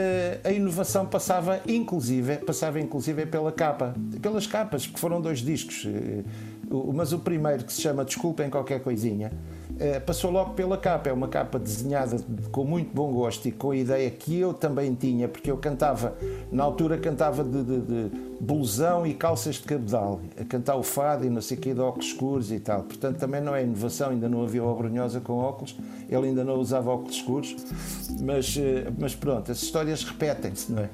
a 0.45 0.53
inovação 0.53 1.07
passava 1.07 1.61
inclusive, 1.67 2.37
passava 2.39 2.79
inclusive 2.79 3.25
pela 3.25 3.51
capa, 3.51 3.95
pelas 4.21 4.47
capas, 4.47 4.87
porque 4.87 5.01
foram 5.01 5.21
dois 5.21 5.39
discos. 5.39 5.85
Uh, 5.85 6.93
mas 6.93 7.13
o 7.13 7.21
primeiro 7.21 7.65
que 7.65 7.73
se 7.73 7.81
chama 7.81 8.05
Desculpem 8.05 8.51
qualquer 8.51 8.81
coisinha, 8.81 9.33
eh, 9.79 10.01
passou 10.01 10.31
logo 10.31 10.55
pela 10.55 10.77
capa. 10.77 11.09
É 11.09 11.13
uma 11.13 11.29
capa 11.29 11.59
desenhada 11.59 12.19
com 12.51 12.65
muito 12.65 12.95
bom 12.95 13.13
gosto 13.13 13.47
e 13.47 13.53
com 13.53 13.71
a 13.71 13.77
ideia 13.77 14.11
que 14.11 14.39
eu 14.39 14.55
também 14.55 14.95
tinha, 14.95 15.29
porque 15.29 15.51
eu 15.51 15.57
cantava, 15.57 16.17
na 16.51 16.65
altura 16.65 16.99
cantava 16.99 17.45
de, 17.45 17.63
de, 17.63 17.81
de 17.81 18.11
blusão 18.41 19.07
e 19.07 19.15
calças 19.15 19.57
de 19.57 19.63
cabedal, 19.63 20.21
a 20.41 20.45
cantar 20.45 20.77
o 20.77 20.83
fado 20.83 21.25
e 21.25 21.31
não 21.31 21.41
sei 21.41 21.57
o 21.57 21.61
que, 21.61 21.75
de 21.75 21.81
óculos 21.81 22.07
escuros 22.07 22.53
e 22.53 22.61
tal. 22.61 22.83
Portanto, 22.83 23.19
também 23.19 23.41
não 23.41 23.55
é 23.55 23.63
inovação, 23.63 24.11
ainda 24.11 24.29
não 24.29 24.43
havia 24.43 24.63
o 24.63 24.71
Abrunhosa 24.71 25.21
com 25.21 25.35
óculos, 25.39 25.77
ele 26.09 26.29
ainda 26.29 26.45
não 26.45 26.55
usava 26.57 26.91
óculos 26.91 27.17
escuros, 27.17 27.57
mas, 28.21 28.57
eh, 28.59 28.91
mas 28.99 29.15
pronto, 29.15 29.51
as 29.51 29.63
histórias 29.63 30.05
repetem-se, 30.05 30.73
não 30.73 30.83
é? 30.83 30.91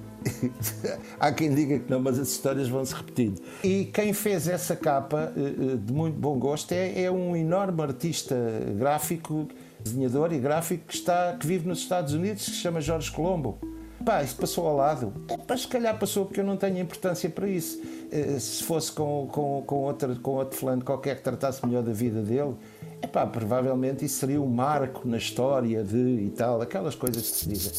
Há 1.19 1.33
quem 1.33 1.55
diga 1.55 1.79
que 1.79 1.91
não, 1.91 2.01
mas 2.01 2.19
as 2.19 2.29
histórias 2.29 2.69
vão 2.69 2.85
se 2.85 2.95
repetindo. 2.95 3.41
E 3.63 3.87
quem 3.87 4.13
fez 4.13 4.49
essa 4.49 4.77
capa, 4.77 5.33
eh, 5.37 5.77
de 5.77 5.93
muito 5.93 6.19
bom 6.19 6.39
gosto, 6.39 6.73
é, 6.73 7.03
é 7.03 7.11
um 7.11 7.37
enorme 7.37 7.83
artista 7.83 8.37
gráfico, 8.77 9.49
desenhador 9.81 10.33
e 10.33 10.39
gráfico 10.39 10.85
que, 10.87 10.95
está, 10.95 11.37
que 11.39 11.47
vive 11.47 11.69
nos 11.69 11.79
Estados 11.81 12.13
Unidos, 12.15 12.45
que 12.45 12.51
se 12.51 12.57
chama 12.57 12.81
Jorge 12.81 13.11
Colombo. 13.11 13.59
Pá, 14.05 14.23
isso 14.23 14.37
passou 14.37 14.67
ao 14.67 14.77
lado. 14.77 15.13
Mas 15.49 15.63
se 15.63 15.69
calhar 15.69 15.97
passou 15.99 16.27
porque 16.27 16.41
eu 16.41 16.45
não 16.45 16.57
tenho 16.57 16.79
importância 16.79 17.31
para 17.31 17.47
isso. 17.47 17.81
Eh, 18.11 18.39
Se 18.39 18.63
fosse 18.65 18.91
com, 18.91 19.29
com, 19.31 19.63
com, 19.65 19.77
outro, 19.77 20.17
com 20.21 20.33
outro 20.33 20.59
fulano 20.59 20.85
qualquer 20.85 21.17
que 21.17 21.23
tratasse 21.23 21.65
melhor 21.65 21.83
da 21.83 21.93
vida 21.93 22.21
dele, 22.21 22.55
epá, 23.03 23.27
provavelmente 23.27 24.05
isso 24.05 24.21
seria 24.21 24.41
um 24.41 24.47
marco 24.49 25.07
na 25.07 25.17
história 25.19 25.83
de 25.83 25.97
e 26.27 26.31
tal, 26.37 26.61
aquelas 26.63 26.95
coisas 26.95 27.23
que 27.31 27.37
se 27.37 27.49
dizem. 27.49 27.73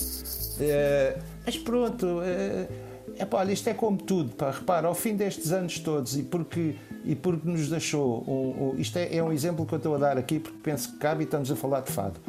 Eh, 0.60 1.18
mas 1.46 1.58
pronto, 1.58 2.22
eh, 2.24 2.68
epá, 3.20 3.40
olha, 3.40 3.52
isto 3.52 3.68
é 3.70 3.74
como 3.74 3.98
tudo. 3.98 4.36
Pá, 4.36 4.52
repara, 4.52 4.88
ao 4.88 4.94
fim 4.96 5.16
destes 5.16 5.52
anos 5.52 5.80
todos 5.80 6.16
e 6.18 6.24
porque, 6.24 6.76
e 7.04 7.16
porque 7.16 7.48
nos 7.50 7.70
deixou. 7.70 8.24
Um, 8.28 8.70
um- 8.70 8.76
isto 8.78 8.98
é, 8.98 9.16
é 9.16 9.24
um 9.24 9.32
exemplo 9.32 9.66
que 9.66 9.74
eu 9.74 9.78
estou 9.78 9.96
a 9.96 9.98
dar 9.98 10.18
aqui 10.18 10.40
porque 10.40 10.60
penso 10.62 10.92
que 10.92 10.98
cabe 10.98 11.22
e 11.22 11.26
estamos 11.26 11.52
a 11.52 11.56
falar 11.56 11.82
de 11.82 11.92
fado. 11.92 12.20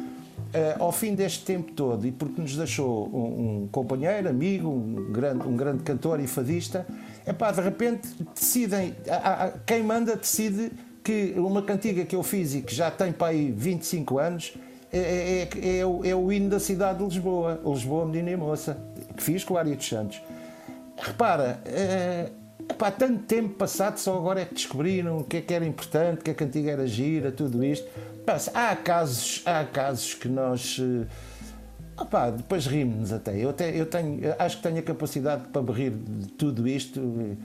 Eh, 0.53 0.75
ao 0.79 0.91
fim 0.91 1.13
deste 1.15 1.43
tempo 1.43 1.73
todo, 1.73 2.07
e 2.07 2.11
porque 2.13 2.39
nos 2.41 2.55
deixou 2.55 3.07
um, 3.09 3.63
um 3.63 3.67
companheiro, 3.69 4.29
amigo, 4.29 4.69
um 4.69 5.11
grande, 5.11 5.45
um 5.45 5.55
grande 5.55 5.83
cantor 5.83 6.19
e 6.21 6.27
fadista, 6.27 6.85
epá, 7.27 7.51
de 7.51 7.59
repente 7.59 8.07
decidem, 8.33 8.95
há- 9.09 9.43
há- 9.45 9.51
quem 9.65 9.83
manda 9.83 10.15
decide 10.15 10.71
que 11.05 11.35
uma 11.37 11.61
cantiga 11.61 12.03
que 12.03 12.15
eu 12.15 12.23
fiz 12.23 12.55
e 12.55 12.61
que 12.61 12.73
já 12.73 12.89
tem 12.89 13.11
para 13.13 13.27
aí 13.27 13.51
25 13.55 14.17
anos 14.17 14.53
é, 14.91 14.97
é- 14.97 15.41
é- 15.43 15.77
é 15.79 15.85
o, 15.85 16.03
é 16.03 16.15
o 16.15 16.31
hino 16.31 16.49
da 16.49 16.59
cidade 16.59 16.97
de 16.99 17.05
Lisboa, 17.05 17.61
Lisboa, 17.63 18.05
menina 18.05 18.31
e 18.31 18.35
moça, 18.35 18.77
que 19.15 19.21
fiz 19.23 19.43
com 19.43 19.53
o 19.53 19.57
Área 19.57 19.75
dos 19.75 19.87
Santos. 19.87 20.19
Repara, 20.97 21.61
epá, 22.69 22.89
tanto 22.89 23.23
tempo 23.23 23.49
passado, 23.55 23.97
só 23.97 24.15
agora 24.17 24.41
é 24.41 24.45
que 24.45 24.55
descobriram 24.55 25.19
o 25.19 25.23
que 25.23 25.37
é 25.37 25.41
que 25.41 25.53
era 25.53 25.65
importante, 25.65 26.23
que 26.23 26.31
a 26.31 26.33
cantiga 26.33 26.71
era 26.71 26.87
gira, 26.87 27.31
tudo 27.31 27.63
isto. 27.63 27.87
Pá, 28.25 28.37
há 28.53 28.75
casos, 28.75 29.41
há 29.45 29.63
casos 29.65 30.13
que 30.15 30.27
nós. 30.27 30.79
eh, 30.81 31.05
depois 32.37 32.65
rimos-nos 32.65 33.13
até. 33.13 33.37
Eu, 33.37 33.49
até. 33.49 33.69
eu 33.79 33.85
tenho, 33.85 34.19
acho 34.39 34.57
que 34.57 34.63
tenho 34.63 34.79
a 34.79 34.81
capacidade 34.81 35.43
para 35.49 35.61
rir 35.73 35.91
de 35.91 36.27
tudo 36.29 36.67
isto 36.67 36.99
eh, 37.19 37.35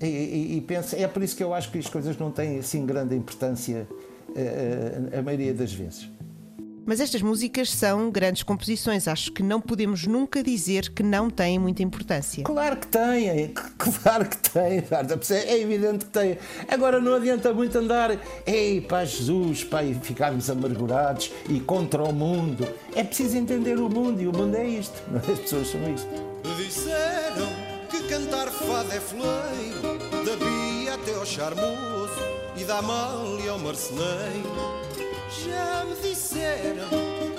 e, 0.00 0.06
e- 0.06 0.56
e 0.56 0.60
penso. 0.60 0.96
É 0.96 1.06
por 1.06 1.22
isso 1.22 1.36
que 1.36 1.42
eu 1.42 1.52
acho 1.52 1.70
que 1.70 1.78
as 1.78 1.86
coisas 1.88 2.16
não 2.18 2.30
têm 2.30 2.58
assim 2.58 2.86
grande 2.86 3.14
importância 3.14 3.86
eh, 4.34 5.08
eh, 5.12 5.18
a 5.18 5.22
maioria 5.22 5.52
das 5.52 5.72
vezes. 5.72 6.08
Mas 6.86 6.98
estas 6.98 7.22
músicas 7.22 7.70
são 7.70 8.10
grandes 8.10 8.42
composições. 8.42 9.06
Acho 9.06 9.30
que 9.32 9.42
não 9.42 9.60
podemos 9.60 10.06
nunca 10.06 10.42
dizer 10.42 10.90
que 10.90 11.02
não 11.02 11.30
têm 11.30 11.58
muita 11.58 11.82
importância. 11.82 12.42
Claro 12.42 12.76
que 12.78 12.86
tem, 12.86 13.52
claro 13.78 14.26
que 14.28 14.36
tem, 14.36 14.82
Marta, 14.90 15.34
é 15.34 15.60
evidente 15.60 16.06
que 16.06 16.10
tem. 16.10 16.38
Agora 16.68 17.00
não 17.00 17.14
adianta 17.14 17.52
muito 17.52 17.78
andar, 17.78 18.18
ei, 18.46 18.80
pá, 18.80 19.04
Jesus, 19.04 19.66
e 19.84 19.94
ficarmos 20.02 20.48
amargurados 20.50 21.30
e 21.48 21.60
contra 21.60 22.02
o 22.02 22.12
mundo. 22.12 22.66
É 22.96 23.04
preciso 23.04 23.36
entender 23.36 23.78
o 23.78 23.88
mundo 23.88 24.20
e 24.20 24.26
o 24.26 24.32
mundo 24.32 24.56
é 24.56 24.66
isto, 24.66 25.00
é? 25.14 25.32
as 25.32 25.38
pessoas 25.38 25.68
são 25.68 25.94
isto. 25.94 26.08
Disseram 26.56 27.69
que 27.90 28.04
cantar 28.04 28.48
fado 28.48 28.92
é 28.92 29.00
fleiro, 29.00 29.98
da 30.24 30.36
Bia 30.36 30.94
até 30.94 31.14
ao 31.14 31.26
charmoso 31.26 32.14
e 32.56 32.64
da 32.64 32.78
Amália 32.78 33.50
ao 33.50 33.58
marceneiro. 33.58 34.80
Já 35.44 35.84
me 35.84 35.96
disseram 35.96 36.88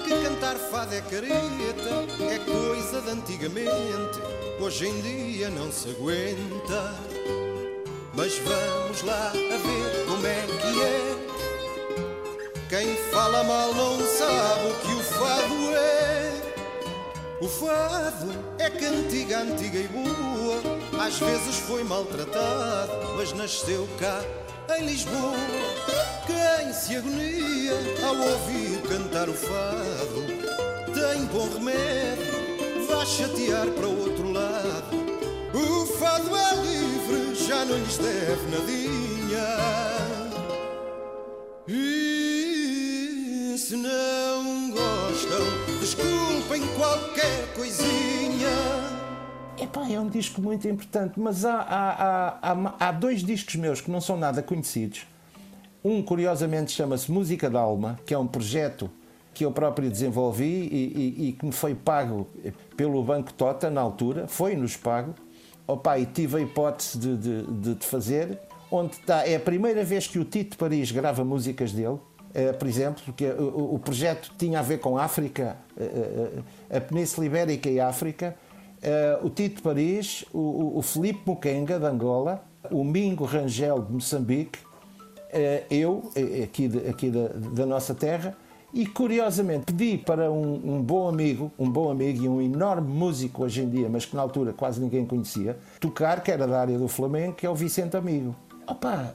que 0.03 0.09
cantar 0.23 0.57
fado 0.57 0.93
é 0.93 1.01
careta, 1.01 2.05
é 2.29 2.39
coisa 2.39 3.01
de 3.01 3.09
antigamente, 3.11 4.19
hoje 4.59 4.87
em 4.87 5.01
dia 5.01 5.49
não 5.49 5.71
se 5.71 5.89
aguenta. 5.89 6.95
Mas 8.13 8.37
vamos 8.39 9.03
lá 9.03 9.29
a 9.29 9.31
ver 9.31 10.05
como 10.05 10.27
é 10.27 10.45
que 10.45 10.81
é. 10.81 11.21
Quem 12.67 12.95
fala 13.11 13.43
mal 13.43 13.73
não 13.73 13.97
sabe 13.99 14.67
o 14.69 14.73
que 14.81 14.93
o 14.93 15.03
fado 15.03 15.75
é. 15.75 15.90
O 17.41 17.47
fado 17.47 18.31
é 18.59 18.69
cantiga 18.69 19.39
antiga 19.39 19.79
e 19.79 19.87
boa, 19.87 20.61
às 21.03 21.17
vezes 21.17 21.55
foi 21.55 21.83
maltratado, 21.83 23.15
mas 23.17 23.33
nasceu 23.33 23.89
cá 23.97 24.23
em 24.77 24.85
Lisboa. 24.85 25.33
Quem 26.27 26.71
se 26.71 26.95
agonia 26.97 27.73
ao 28.05 28.15
ouvir 28.15 28.79
cantar 28.87 29.27
o 29.27 29.33
fado, 29.33 30.27
tem 30.93 31.25
bom 31.25 31.49
remédio, 31.51 32.85
vá 32.87 33.03
chatear 33.03 33.65
para 33.69 33.87
o 33.87 34.01
outro 34.01 34.31
lado. 34.31 34.97
O 35.55 35.87
fado 35.97 36.29
é 36.37 36.55
livre, 36.57 37.33
já 37.43 37.65
não 37.65 37.75
lhes 37.75 37.97
deve 37.97 38.51
nadinha. 38.51 39.01
E 41.67 43.55
se 43.57 43.75
não 43.75 44.20
qualquer 46.81 47.53
coisinha. 47.55 48.49
Epá, 49.61 49.87
é 49.87 49.99
um 49.99 50.09
disco 50.09 50.41
muito 50.41 50.67
importante, 50.67 51.19
mas 51.19 51.45
há, 51.45 51.53
há, 51.61 52.51
há, 52.51 52.75
há, 52.87 52.91
dois 52.91 53.23
discos 53.23 53.55
meus 53.55 53.79
que 53.79 53.91
não 53.91 54.01
são 54.01 54.17
nada 54.17 54.41
conhecidos. 54.41 55.05
Um, 55.83 56.01
curiosamente, 56.01 56.71
chama-se 56.71 57.11
Música 57.11 57.51
da 57.51 57.59
Alma, 57.59 57.99
que 58.03 58.15
é 58.15 58.17
um 58.17 58.25
projeto 58.25 58.89
que 59.31 59.45
eu 59.45 59.51
próprio 59.51 59.91
desenvolvi 59.91 60.43
e, 60.43 60.93
e- 61.21 61.27
e 61.29 61.33
que 61.33 61.45
me 61.45 61.51
foi 61.51 61.75
pago 61.75 62.27
pelo 62.75 63.03
Banco 63.03 63.31
Tota 63.31 63.69
na 63.69 63.79
altura, 63.79 64.27
foi-nos 64.27 64.75
pago. 64.75 65.13
Opa, 65.67 65.99
e 65.99 66.05
tive 66.07 66.37
a 66.37 66.41
hipótese 66.41 66.97
de, 66.97 67.15
de- 67.17 67.43
de- 67.43 67.75
de 67.75 67.85
fazer, 67.85 68.39
onde 68.71 68.93
está, 68.95 69.25
é 69.27 69.35
a 69.35 69.39
primeira 69.39 69.83
vez 69.83 70.07
que 70.07 70.17
o 70.17 70.25
Tito 70.25 70.57
Paris 70.57 70.91
grava 70.91 71.23
músicas 71.23 71.71
dele, 71.71 71.99
por 72.57 72.67
exemplo, 72.67 73.01
porque 73.05 73.25
o, 73.27 73.75
o- 73.75 73.79
projeto 73.79 74.31
tinha 74.37 74.59
a 74.59 74.61
ver 74.61 74.79
com 74.79 74.97
África, 74.97 75.57
eh, 75.77 76.31
eh, 76.69 76.77
a 76.77 76.81
Península 76.81 77.25
Ibérica 77.25 77.69
e 77.69 77.79
África. 77.79 78.35
Eh, 78.81 79.19
o 79.21 79.29
Tito 79.29 79.61
Paris, 79.61 80.25
o, 80.33 80.81
Felipe 80.81 81.21
Mukenga, 81.25 81.77
de 81.79 81.85
Angola, 81.85 82.43
o 82.71 82.83
Mingo 82.83 83.25
Rangel, 83.25 83.81
de 83.81 83.91
Moçambique, 83.93 84.59
eh, 85.31 85.63
eu, 85.69 86.09
eh, 86.15 86.43
aqui, 86.43 86.67
de- 86.67 86.87
aqui 86.89 87.09
da, 87.09 87.27
da 87.53 87.65
nossa 87.65 87.93
terra, 87.93 88.35
e 88.73 88.85
curiosamente 88.87 89.65
pedi 89.65 89.97
para 89.97 90.31
um, 90.31 90.77
um 90.77 90.81
bom 90.81 91.07
amigo, 91.09 91.51
um 91.59 91.69
bom 91.69 91.91
amigo 91.91 92.23
e 92.23 92.29
um 92.29 92.41
enorme 92.41 92.91
músico 92.91 93.43
hoje 93.43 93.61
em 93.61 93.69
dia, 93.69 93.89
mas 93.89 94.05
que 94.05 94.15
na 94.15 94.21
altura 94.21 94.53
quase 94.53 94.79
ninguém 94.79 95.05
conhecia, 95.05 95.57
tocar, 95.79 96.23
que 96.23 96.31
era 96.31 96.47
da 96.47 96.61
área 96.61 96.77
do 96.79 96.87
Flamengo, 96.87 97.33
que 97.33 97.45
é 97.45 97.49
o 97.49 97.55
Vicente 97.55 97.97
Amigo. 97.97 98.33
Opa, 98.71 99.13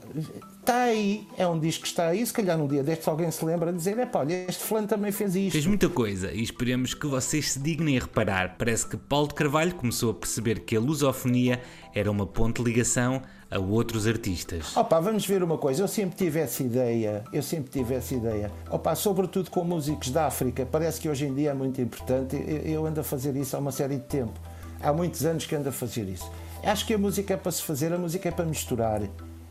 está 0.59 0.83
aí, 0.83 1.27
é 1.35 1.47
um 1.47 1.59
disco 1.59 1.81
que 1.81 1.87
está 1.87 2.09
aí, 2.09 2.23
se 2.23 2.31
calhar 2.31 2.55
num 2.55 2.67
dia 2.67 2.83
destes 2.83 3.07
alguém 3.07 3.31
se 3.31 3.43
lembra 3.43 3.71
de 3.71 3.79
dizer, 3.79 3.97
é 3.97 4.05
pá, 4.05 4.19
olha, 4.19 4.45
este 4.47 4.63
fulano 4.63 4.85
também 4.85 5.11
fez 5.11 5.35
isto. 5.35 5.53
Fez 5.53 5.65
muita 5.65 5.89
coisa 5.89 6.31
e 6.31 6.43
esperemos 6.43 6.93
que 6.93 7.07
vocês 7.07 7.53
se 7.53 7.59
dignem 7.59 7.97
a 7.97 8.01
reparar. 8.01 8.55
Parece 8.55 8.85
que 8.85 8.95
Paulo 8.95 9.29
de 9.29 9.33
Carvalho 9.33 9.73
começou 9.73 10.11
a 10.11 10.13
perceber 10.13 10.59
que 10.59 10.75
a 10.75 10.79
lusofonia 10.79 11.59
era 11.91 12.11
uma 12.11 12.27
ponte 12.27 12.61
de 12.61 12.69
ligação 12.69 13.19
a 13.49 13.57
outros 13.57 14.05
artistas. 14.05 14.77
Opa, 14.77 14.99
vamos 14.99 15.25
ver 15.25 15.41
uma 15.41 15.57
coisa, 15.57 15.81
eu 15.81 15.87
sempre 15.87 16.15
tive 16.15 16.39
essa 16.39 16.61
ideia, 16.61 17.23
eu 17.33 17.41
sempre 17.41 17.71
tive 17.71 17.95
essa 17.95 18.13
ideia. 18.13 18.51
Opa, 18.69 18.93
sobretudo 18.93 19.49
com 19.49 19.63
músicos 19.63 20.11
da 20.11 20.27
África, 20.27 20.67
parece 20.67 21.01
que 21.01 21.09
hoje 21.09 21.25
em 21.25 21.33
dia 21.33 21.49
é 21.49 21.53
muito 21.55 21.81
importante. 21.81 22.35
Eu 22.63 22.85
ando 22.85 23.01
a 23.01 23.03
fazer 23.03 23.35
isso 23.35 23.55
há 23.55 23.59
uma 23.59 23.71
série 23.71 23.95
de 23.95 24.03
tempo. 24.03 24.39
Há 24.79 24.93
muitos 24.93 25.25
anos 25.25 25.47
que 25.47 25.55
ando 25.55 25.69
a 25.69 25.71
fazer 25.71 26.07
isso. 26.07 26.31
Acho 26.63 26.85
que 26.85 26.93
a 26.93 26.97
música 26.99 27.33
é 27.33 27.37
para 27.37 27.51
se 27.51 27.63
fazer, 27.63 27.91
a 27.91 27.97
música 27.97 28.29
é 28.29 28.31
para 28.31 28.45
misturar 28.45 29.01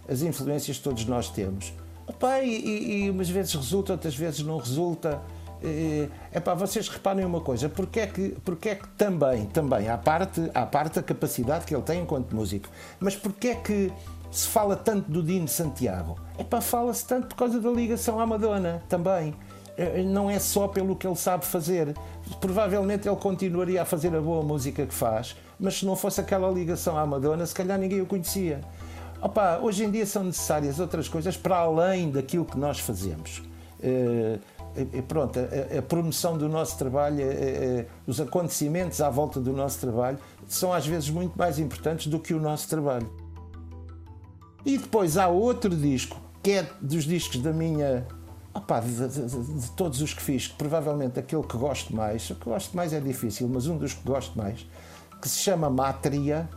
as 0.08 0.22
influências 0.22 0.76
que 0.78 0.82
todos 0.82 1.04
nós 1.06 1.28
temos. 1.30 1.72
E, 2.42 2.48
e, 2.48 3.04
e 3.04 3.10
umas 3.10 3.28
vezes 3.28 3.54
resulta, 3.54 3.92
outras 3.92 4.14
vezes 4.14 4.42
não 4.42 4.58
resulta. 4.58 5.20
É 6.30 6.38
pá, 6.38 6.54
vocês 6.54 6.88
reparem 6.88 7.24
uma 7.24 7.40
coisa, 7.40 7.68
porque 7.68 8.00
é 8.00 8.06
que, 8.06 8.36
porque 8.44 8.68
é 8.68 8.74
que 8.76 8.86
também, 8.90 9.46
também, 9.46 9.88
à 9.88 9.96
parte, 9.98 10.50
à 10.54 10.64
parte 10.64 10.98
a 10.98 11.02
capacidade 11.02 11.64
que 11.64 11.74
ele 11.74 11.82
tem 11.82 12.02
enquanto 12.02 12.34
músico, 12.36 12.68
mas 13.00 13.16
porque 13.16 13.48
é 13.48 13.54
que 13.56 13.92
se 14.30 14.46
fala 14.46 14.76
tanto 14.76 15.10
do 15.10 15.22
Dino 15.22 15.48
Santiago? 15.48 16.16
É 16.38 16.44
pá, 16.44 16.60
fala-se 16.60 17.04
tanto 17.06 17.28
por 17.28 17.36
causa 17.36 17.58
da 17.58 17.70
ligação 17.70 18.20
à 18.20 18.26
Madonna 18.26 18.82
também. 18.88 19.34
Eh, 19.76 20.02
Não 20.02 20.30
é 20.30 20.38
só 20.38 20.68
pelo 20.68 20.94
que 20.94 21.06
ele 21.06 21.16
sabe 21.16 21.44
fazer. 21.44 21.94
Provavelmente 22.40 23.08
ele 23.08 23.16
continuaria 23.16 23.82
a 23.82 23.84
fazer 23.84 24.14
a 24.14 24.20
boa 24.20 24.42
música 24.42 24.86
que 24.86 24.94
faz, 24.94 25.36
mas 25.58 25.78
se 25.78 25.86
não 25.86 25.96
fosse 25.96 26.20
aquela 26.20 26.50
ligação 26.50 26.98
à 26.98 27.06
Madonna, 27.06 27.46
se 27.46 27.54
calhar 27.54 27.78
ninguém 27.78 28.00
o 28.00 28.06
conhecia. 28.06 28.60
Opa, 29.26 29.58
hoje 29.60 29.84
em 29.84 29.90
dia 29.90 30.06
são 30.06 30.22
necessárias 30.22 30.78
outras 30.78 31.08
coisas 31.08 31.36
para 31.36 31.56
além 31.56 32.12
daquilo 32.12 32.44
que 32.44 32.56
nós 32.56 32.78
fazemos. 32.78 33.42
E 34.94 35.02
pronto, 35.02 35.36
a, 35.40 35.78
a 35.80 35.82
promoção 35.82 36.38
do 36.38 36.48
nosso 36.48 36.78
trabalho, 36.78 37.16
eh, 37.20 37.86
os 38.06 38.20
acontecimentos 38.20 39.00
à 39.00 39.10
volta 39.10 39.40
do 39.40 39.52
nosso 39.52 39.80
trabalho 39.80 40.16
são 40.46 40.72
às 40.72 40.86
vezes 40.86 41.10
muito 41.10 41.36
mais 41.36 41.58
importantes 41.58 42.06
do 42.06 42.20
que 42.20 42.34
o 42.34 42.40
nosso 42.40 42.68
trabalho. 42.68 43.10
E 44.64 44.78
depois 44.78 45.16
há 45.16 45.26
outro 45.26 45.74
disco, 45.74 46.20
que 46.40 46.52
é 46.52 46.66
dos 46.80 47.02
discos 47.02 47.40
da 47.40 47.52
minha. 47.52 48.06
opá, 48.54 48.78
de, 48.78 49.08
de- 49.08 49.26
de- 49.28 49.70
todos 49.72 50.00
os 50.02 50.14
que 50.14 50.22
fiz, 50.22 50.46
provavelmente 50.46 51.18
aquele 51.18 51.42
que 51.42 51.56
gosto 51.56 51.92
mais, 51.96 52.30
o 52.30 52.36
que 52.36 52.44
gosto 52.44 52.76
mais 52.76 52.92
é 52.92 53.00
difícil, 53.00 53.48
mas 53.48 53.66
um 53.66 53.76
dos 53.76 53.92
que 53.92 54.04
gosto 54.06 54.38
mais, 54.38 54.64
que 55.20 55.28
se 55.28 55.40
chama 55.40 55.68
Mátria, 55.68 56.48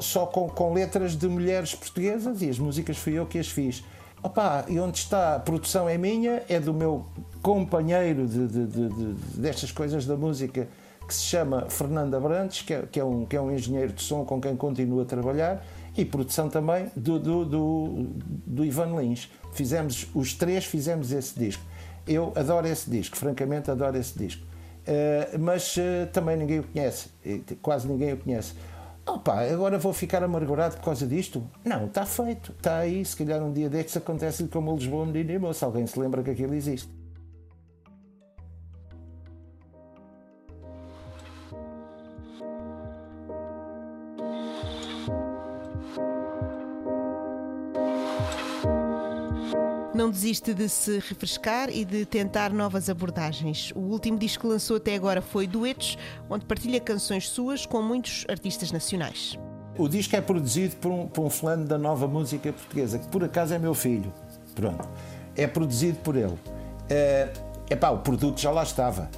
só 0.00 0.26
com, 0.26 0.48
com 0.48 0.72
letras 0.72 1.16
de 1.16 1.28
mulheres 1.28 1.74
portuguesas 1.74 2.42
e 2.42 2.48
as 2.48 2.58
músicas 2.58 2.96
fui 2.98 3.14
eu 3.14 3.26
que 3.26 3.38
as 3.38 3.48
fiz. 3.48 3.82
Opa, 4.22 4.64
e 4.68 4.78
onde 4.78 4.98
está 4.98 5.36
a 5.36 5.40
produção 5.40 5.88
é 5.88 5.96
minha, 5.96 6.42
é 6.48 6.60
do 6.60 6.74
meu 6.74 7.06
companheiro 7.40 8.26
de, 8.26 8.46
de- 8.46 8.66
de- 8.66 8.88
de- 8.88 9.14
destas 9.40 9.72
coisas 9.72 10.04
da 10.04 10.16
música 10.16 10.68
que 11.08 11.14
se 11.14 11.22
chama 11.22 11.66
Fernando 11.68 12.14
Abrantes, 12.14 12.62
que 12.62 12.74
é, 12.74 12.82
que 12.82 13.00
é 13.00 13.04
um, 13.04 13.24
que 13.24 13.34
é 13.34 13.40
um 13.40 13.50
engenheiro 13.50 13.92
de 13.92 14.02
som 14.02 14.24
com 14.24 14.40
quem 14.40 14.54
continuo 14.56 15.00
a 15.00 15.04
trabalhar, 15.04 15.64
e 15.96 16.04
produção 16.04 16.48
também 16.48 16.88
do, 16.94 17.18
do, 17.18 17.44
do, 17.44 18.06
do 18.46 18.64
Ivan 18.64 19.00
Lins. 19.00 19.28
Fizemos, 19.52 20.06
os 20.14 20.34
três 20.34 20.64
fizemos 20.66 21.10
esse 21.10 21.36
disco. 21.38 21.62
Eu 22.06 22.32
adoro 22.36 22.66
esse 22.68 22.88
disco, 22.88 23.16
francamente 23.16 23.70
adoro 23.70 23.96
esse 23.98 24.16
disco. 24.16 24.42
Eh, 24.86 25.36
mas 25.38 25.76
eh, 25.78 26.06
também 26.12 26.36
ninguém 26.36 26.60
o 26.60 26.62
conhece, 26.62 27.08
quase 27.60 27.88
ninguém 27.88 28.12
o 28.12 28.16
conhece. 28.18 28.52
Opa, 29.06 29.40
agora 29.42 29.78
vou 29.78 29.92
ficar 29.92 30.22
amargurado 30.22 30.76
por 30.76 30.84
causa 30.84 31.06
disto? 31.06 31.42
Não, 31.64 31.86
está 31.86 32.06
feito, 32.06 32.52
está 32.52 32.78
aí. 32.78 33.04
Se 33.04 33.16
calhar 33.16 33.42
um 33.42 33.52
dia 33.52 33.68
destes 33.68 33.96
acontece 33.96 34.46
como 34.48 34.74
Lisboa 34.74 35.06
Menino 35.06 35.32
e 35.32 35.38
Moço. 35.38 35.64
Alguém 35.64 35.86
se 35.86 35.98
lembra 35.98 36.22
que 36.22 36.30
aquilo 36.30 36.54
existe. 36.54 36.99
Não 50.00 50.10
desiste 50.10 50.54
de 50.54 50.66
se 50.66 50.92
refrescar 50.92 51.68
e 51.68 51.84
de 51.84 52.06
tentar 52.06 52.54
novas 52.54 52.88
abordagens. 52.88 53.70
O 53.76 53.80
último 53.80 54.16
disco 54.16 54.44
que 54.44 54.46
lançou 54.46 54.78
até 54.78 54.94
agora 54.94 55.20
foi 55.20 55.46
Duetos, 55.46 55.98
onde 56.30 56.46
partilha 56.46 56.80
canções 56.80 57.28
suas 57.28 57.66
com 57.66 57.82
muitos 57.82 58.24
artistas 58.26 58.72
nacionais. 58.72 59.38
O 59.76 59.86
disco 59.88 60.16
é 60.16 60.22
produzido 60.22 60.76
por 60.76 60.90
um, 60.90 61.06
por 61.06 61.22
um 61.22 61.28
fulano 61.28 61.66
da 61.66 61.76
nova 61.76 62.08
música 62.08 62.50
portuguesa, 62.50 62.98
que 62.98 63.08
por 63.08 63.22
acaso 63.22 63.52
é 63.52 63.58
meu 63.58 63.74
filho. 63.74 64.10
Pronto. 64.54 64.88
É 65.36 65.46
produzido 65.46 65.98
por 65.98 66.16
ele. 66.16 66.38
É 66.88 67.28
epá, 67.68 67.90
o 67.90 67.98
produto 67.98 68.40
já 68.40 68.50
lá 68.50 68.62
estava. 68.62 69.10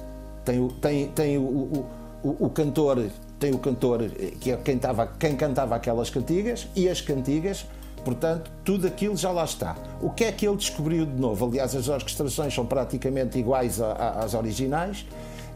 Tem, 0.43 0.59
o, 0.59 0.67
tem, 0.67 1.07
tem 1.11 1.37
o, 1.37 1.43
o, 1.43 1.89
o, 2.21 2.45
o 2.47 2.49
cantor, 2.49 3.09
tem 3.39 3.53
o 3.53 3.57
cantor 3.57 4.01
eh, 4.01 4.33
que 4.37 4.51
é 4.51 4.57
quem, 4.57 4.75
estava, 4.75 5.07
quem 5.07 5.37
cantava 5.37 5.77
aquelas 5.77 6.09
cantigas 6.09 6.67
e 6.75 6.89
as 6.89 6.99
cantigas, 6.99 7.65
portanto, 8.03 8.51
tudo 8.63 8.87
aquilo 8.87 9.15
já 9.15 9.31
lá 9.31 9.43
está. 9.43 9.75
O 10.01 10.09
que 10.09 10.25
é 10.25 10.31
que 10.31 10.47
ele 10.47 10.57
descobriu 10.57 11.05
de 11.05 11.19
novo? 11.19 11.45
Aliás, 11.45 11.75
as 11.75 11.87
orquestrações 11.87 12.53
são 12.53 12.65
praticamente 12.65 13.37
iguais 13.37 13.79
às 13.81 14.33
originais. 14.33 15.05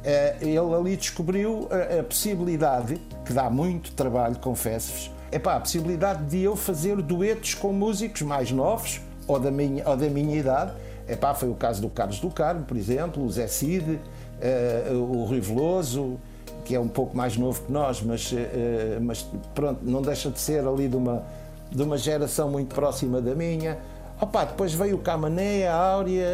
Eh, 0.04 0.38
ele 0.42 0.58
ali 0.58 0.96
descobriu 0.96 1.68
a, 1.72 2.04
possibilidade, 2.04 3.02
que 3.26 3.34
dá 3.34 3.50
muito 3.50 3.92
trabalho, 3.92 4.38
confesso-vos, 4.40 5.12
é 5.32 5.36
a 5.38 5.60
possibilidade 5.60 6.24
de 6.26 6.42
eu 6.42 6.56
fazer 6.56 7.02
duetos 7.02 7.54
com 7.54 7.74
músicos 7.74 8.22
mais 8.22 8.52
novos 8.52 9.02
ou 9.28 9.40
da 9.40 9.52
minha, 9.52 9.88
ou 9.88 9.98
da 9.98 10.08
minha 10.08 10.38
idade. 10.38 10.72
Epá, 11.08 11.34
foi 11.34 11.50
o 11.50 11.56
caso 11.56 11.82
do 11.82 11.90
Carlos 11.90 12.20
do 12.20 12.30
Carmo, 12.30 12.64
por 12.64 12.78
exemplo, 12.78 13.24
o 13.24 13.30
Zé 13.30 13.48
Cid, 13.48 14.00
eh, 14.42 14.90
o 14.92 15.24
Rui 15.26 15.40
Veloso, 15.40 16.18
que 16.64 16.76
é 16.76 16.80
um 16.80 16.88
pouco 16.88 17.16
mais 17.16 17.38
novo 17.38 17.62
que 17.64 17.72
nós, 17.72 18.02
mas, 18.02 18.34
eh, 18.34 18.98
mas 19.02 19.26
pronto, 19.56 19.80
não 19.84 20.02
deixa 20.02 20.30
de 20.30 20.40
ser 20.40 20.66
ali 20.68 20.88
de 20.88 20.96
uma, 20.96 21.24
de 21.72 21.82
uma 21.84 21.98
geração 21.98 22.50
muito 22.50 22.74
próxima 22.74 23.22
da 23.22 23.36
minha. 23.36 23.78
Opa, 24.20 24.46
depois 24.46 24.74
veio 24.74 24.96
o 24.96 25.00
Camané, 25.00 25.68
a 25.68 25.76
Áurea, 25.76 26.26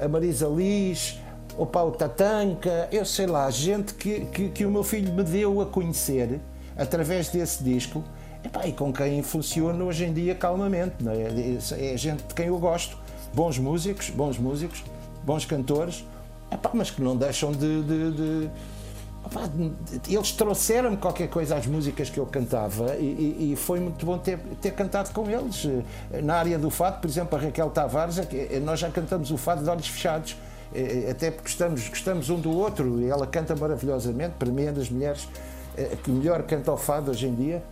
a, 0.00 0.02
a- 0.02 0.04
a 0.06 0.08
Marisa 0.08 0.46
Liz, 0.48 1.18
opa, 1.58 1.82
o 1.82 1.90
Tatanka, 1.90 2.88
eu 2.90 3.04
sei 3.04 3.26
lá, 3.26 3.50
gente 3.50 3.92
que, 3.94 4.20
que, 4.26 4.48
que 4.48 4.64
o 4.64 4.70
meu 4.70 4.82
filho 4.82 5.12
me 5.12 5.22
deu 5.22 5.60
a 5.60 5.66
conhecer 5.66 6.40
através 6.76 7.28
desse 7.28 7.62
disco 7.62 8.02
epá, 8.42 8.66
e 8.66 8.72
com 8.72 8.90
quem 8.92 9.22
funciono 9.22 9.84
hoje 9.86 10.04
em 10.06 10.12
dia 10.14 10.34
calmamente. 10.34 10.94
não 11.00 11.12
é? 11.12 11.26
É 11.92 11.96
gente 11.96 12.22
de 12.24 12.34
quem 12.34 12.46
eu 12.46 12.58
gosto, 12.58 12.96
bons 13.34 13.58
músicos, 13.58 14.08
bons 14.08 14.38
músicos, 14.38 14.82
bons 15.24 15.44
cantores, 15.44 16.04
epá, 16.50 16.70
mas 16.72 16.90
que 16.90 17.02
não 17.02 17.14
deixam 17.16 17.52
de- 17.52 17.82
de- 17.82 18.12
de, 18.12 18.50
eles 20.08 20.32
trouxeram-me 20.32 20.96
qualquer 20.96 21.28
coisa 21.28 21.56
às 21.56 21.66
músicas 21.66 22.10
que 22.10 22.18
eu 22.18 22.26
cantava 22.26 22.96
e, 22.96 23.52
e- 23.52 23.56
foi 23.56 23.78
muito 23.80 24.04
bom 24.04 24.18
ter, 24.18 24.38
ter 24.60 24.72
cantado 24.72 25.10
com 25.12 25.28
eles. 25.30 25.66
Na 26.24 26.34
área 26.36 26.58
do 26.58 26.70
fado, 26.70 27.00
por 27.00 27.08
exemplo, 27.08 27.38
a 27.38 27.42
Raquel 27.42 27.70
Tavares, 27.70 28.18
é 28.18 28.24
que 28.26 28.58
nós 28.60 28.80
já 28.80 28.90
cantamos 28.90 29.30
o 29.30 29.36
fado 29.36 29.62
de 29.62 29.70
olhos 29.70 29.86
fechados, 29.86 30.36
eh, 30.74 31.08
até 31.10 31.30
porque 31.30 31.48
gostamos, 31.48 31.88
gostamos 31.88 32.30
um 32.30 32.40
do 32.40 32.50
outro 32.50 33.00
e 33.00 33.08
ela 33.08 33.26
canta 33.26 33.54
maravilhosamente. 33.54 34.34
Para 34.38 34.50
mim, 34.50 34.64
é 34.64 34.72
das 34.72 34.90
mulheres 34.90 35.28
que 36.02 36.10
melhor 36.10 36.42
canta 36.42 36.70
o 36.72 36.76
fado 36.76 37.10
hoje 37.10 37.26
em 37.26 37.34
dia. 37.34 37.62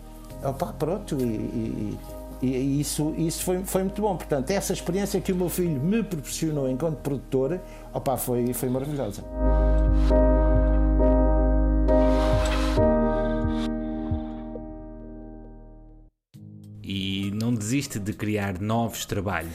Opa, 0.42 0.72
pronto, 0.78 1.16
e, 1.20 1.24
e- 1.24 1.98
e- 2.42 2.46
e 2.46 2.80
isso, 2.80 3.12
isso 3.18 3.42
foi, 3.44 3.62
foi 3.64 3.82
muito 3.82 4.00
bom. 4.00 4.16
Portanto, 4.16 4.50
essa 4.50 4.72
experiência 4.72 5.20
que 5.20 5.32
o 5.32 5.36
meu 5.36 5.48
filho 5.50 5.78
me 5.80 6.02
proporcionou 6.02 6.70
enquanto 6.70 6.96
produtor, 6.98 7.60
opa, 7.92 8.16
foi, 8.16 8.54
foi 8.54 8.68
maravilhosa. 8.70 9.22
Desiste 17.60 17.98
de 17.98 18.12
criar 18.12 18.58
novos 18.58 19.04
trabalhos. 19.04 19.52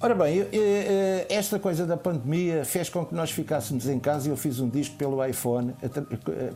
Ora 0.00 0.14
bem, 0.14 0.40
eh, 0.40 0.48
eh, 0.52 1.26
esta 1.28 1.58
coisa 1.58 1.86
da 1.86 1.96
pandemia 1.96 2.64
fez 2.64 2.88
com 2.88 3.04
que 3.04 3.14
nós 3.14 3.30
ficássemos 3.30 3.88
em 3.88 3.98
casa 3.98 4.28
e 4.28 4.30
eu 4.30 4.36
fiz 4.36 4.60
um 4.60 4.68
disco 4.68 4.96
pelo 4.96 5.24
iPhone 5.24 5.74
atra- 5.82 6.06
eh, 6.28 6.52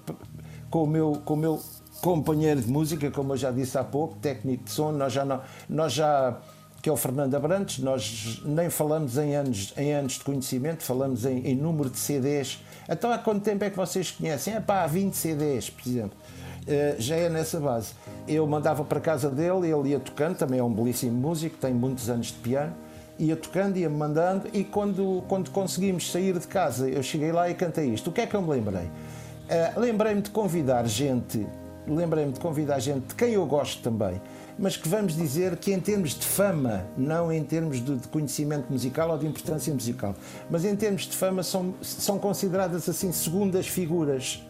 com 0.70 0.85
o 0.85 0.87
meu, 0.87 1.22
com 1.24 1.35
o 1.35 1.37
meu 1.37 1.61
companheiro 2.01 2.61
de 2.61 2.70
música, 2.70 3.11
como 3.11 3.33
eu 3.33 3.37
já 3.37 3.51
disse 3.51 3.76
há 3.78 3.85
pouco, 3.85 4.16
técnico 4.18 4.64
de 4.64 4.70
som, 4.70 4.93
nós 4.93 5.12
já 5.12 5.24
não, 5.24 5.41
nós 5.68 5.93
já 5.93 6.39
que 6.80 6.89
é 6.89 6.93
o 6.93 6.97
Fernando 6.97 7.35
Abrantes, 7.37 7.78
nós 7.78 8.41
nem 8.45 8.68
falamos 8.68 9.16
em 9.16 9.37
anos, 9.37 9.72
em 9.76 9.93
anos 9.93 10.14
de 10.14 10.24
conhecimento, 10.24 10.83
falamos 10.83 11.24
em, 11.24 11.39
em 11.47 11.55
número 11.55 11.89
de 11.89 11.99
CDs. 11.99 12.59
Então 12.89 13.12
há 13.12 13.18
quanto 13.18 13.43
tempo 13.43 13.62
é 13.62 13.70
que 13.70 13.76
vocês 13.76 14.11
conhecem? 14.11 14.55
É 14.55 14.61
pá, 14.61 14.83
há 14.83 14.87
20 14.89 15.14
CDs, 15.14 15.70
por 15.70 15.89
exemplo. 15.89 16.18
Uh, 16.62 17.01
já 17.01 17.16
é 17.16 17.28
nessa 17.28 17.61
base. 17.61 17.93
Eu 18.27 18.47
mandava 18.47 18.85
para 18.85 19.01
casa 19.01 19.29
dele, 19.29 19.70
ele 19.70 19.91
ia 19.91 20.01
tocando, 20.01 20.37
também 20.37 20.61
é 20.61 20.62
um 20.62 20.73
belíssimo 20.73 21.12
músico, 21.12 21.57
tem 21.57 21.75
muitos 21.75 22.09
anos 22.09 22.29
de 22.29 22.35
piano, 22.35 22.73
ia 23.18 23.37
tocando, 23.37 23.77
ia-me 23.77 23.97
mandando, 23.97 24.49
e 24.53 24.64
quando, 24.64 25.25
quando 25.29 25.51
conseguimos 25.51 26.11
sair 26.11 26.39
de 26.39 26.47
casa, 26.47 26.89
eu 26.89 27.03
cheguei 27.03 27.33
lá 27.33 27.51
e 27.51 27.55
cantei 27.55 27.87
isto. 27.87 28.11
O 28.11 28.12
que 28.12 28.20
é 28.20 28.27
que 28.27 28.35
eu 28.35 28.43
me 28.43 28.51
lembrei? 28.51 28.85
Uh, 28.85 29.81
lembrei-me 29.81 30.23
de 30.23 30.31
convidar 30.31 30.87
gente, 30.87 31.47
lembrei-me 31.87 32.33
de 32.33 32.41
convidar 32.41 32.79
gente 32.79 33.09
de 33.09 33.14
quem 33.14 33.33
eu 33.33 33.45
gosto 33.45 33.83
também, 33.83 34.20
mas 34.59 34.77
que 34.77 34.89
vamos 34.89 35.14
dizer 35.14 35.57
que 35.57 35.73
em 35.73 35.81
termos 35.81 36.11
de 36.11 36.25
fama, 36.25 36.87
não 36.97 37.33
em 37.33 37.43
termos 37.43 37.85
de, 37.85 37.97
de 37.97 38.09
conhecimento 38.09 38.70
musical 38.70 39.11
ou 39.11 39.18
de 39.18 39.27
importância 39.27 39.73
musical, 39.75 40.14
mas 40.49 40.64
em 40.64 40.77
termos 40.77 41.03
de 41.03 41.16
fama 41.16 41.43
são, 41.43 41.75
são 41.83 42.18
consideradas 42.18 42.89
assim 42.89 43.11
segundas 43.12 43.66
figuras 43.66 44.43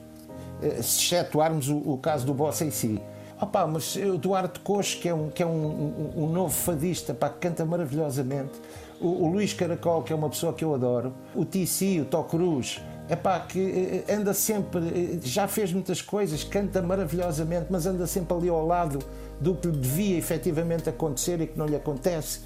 eh, 0.62 0.82
se 0.82 1.14
excetuarmos 1.14 1.68
o, 1.68 1.76
o 1.76 1.98
caso 1.98 2.26
do 2.26 2.34
Bossa 2.34 2.64
em 2.64 2.70
si. 2.70 3.00
Opa, 3.42 3.66
mas 3.66 3.96
o 3.96 4.16
Duarte 4.16 4.60
Coxo, 4.60 4.98
que 4.98 5.08
é 5.08 5.12
um, 5.14 5.28
que 5.28 5.42
é 5.42 5.46
um, 5.46 5.50
um- 5.50 6.24
um 6.24 6.28
novo 6.32 6.54
fadista, 6.54 7.12
pá, 7.12 7.28
que 7.28 7.38
canta 7.40 7.64
maravilhosamente. 7.64 8.52
O, 9.00 9.24
o 9.24 9.32
Luís 9.32 9.52
Caracol, 9.52 10.04
que 10.04 10.12
é 10.12 10.16
uma 10.16 10.28
pessoa 10.30 10.52
que 10.52 10.64
eu 10.64 10.72
adoro. 10.72 11.12
O 11.34 11.44
TC, 11.44 11.98
o 12.02 12.04
Tó 12.04 12.22
Cruz, 12.22 12.80
é 13.08 13.16
pá, 13.16 13.40
que 13.40 14.04
eh, 14.08 14.14
anda 14.14 14.32
sempre, 14.32 14.80
eh, 14.86 15.18
já 15.24 15.48
fez 15.48 15.72
muitas 15.72 16.00
coisas, 16.00 16.44
canta 16.44 16.80
maravilhosamente, 16.80 17.66
mas 17.68 17.84
anda 17.84 18.06
sempre 18.06 18.32
ali 18.36 18.48
ao 18.48 18.64
lado 18.64 19.00
do 19.40 19.56
que 19.56 19.66
devia 19.66 20.16
efetivamente 20.16 20.88
acontecer 20.88 21.40
e 21.40 21.48
que 21.48 21.58
não 21.58 21.66
lhe 21.66 21.74
acontece. 21.74 22.42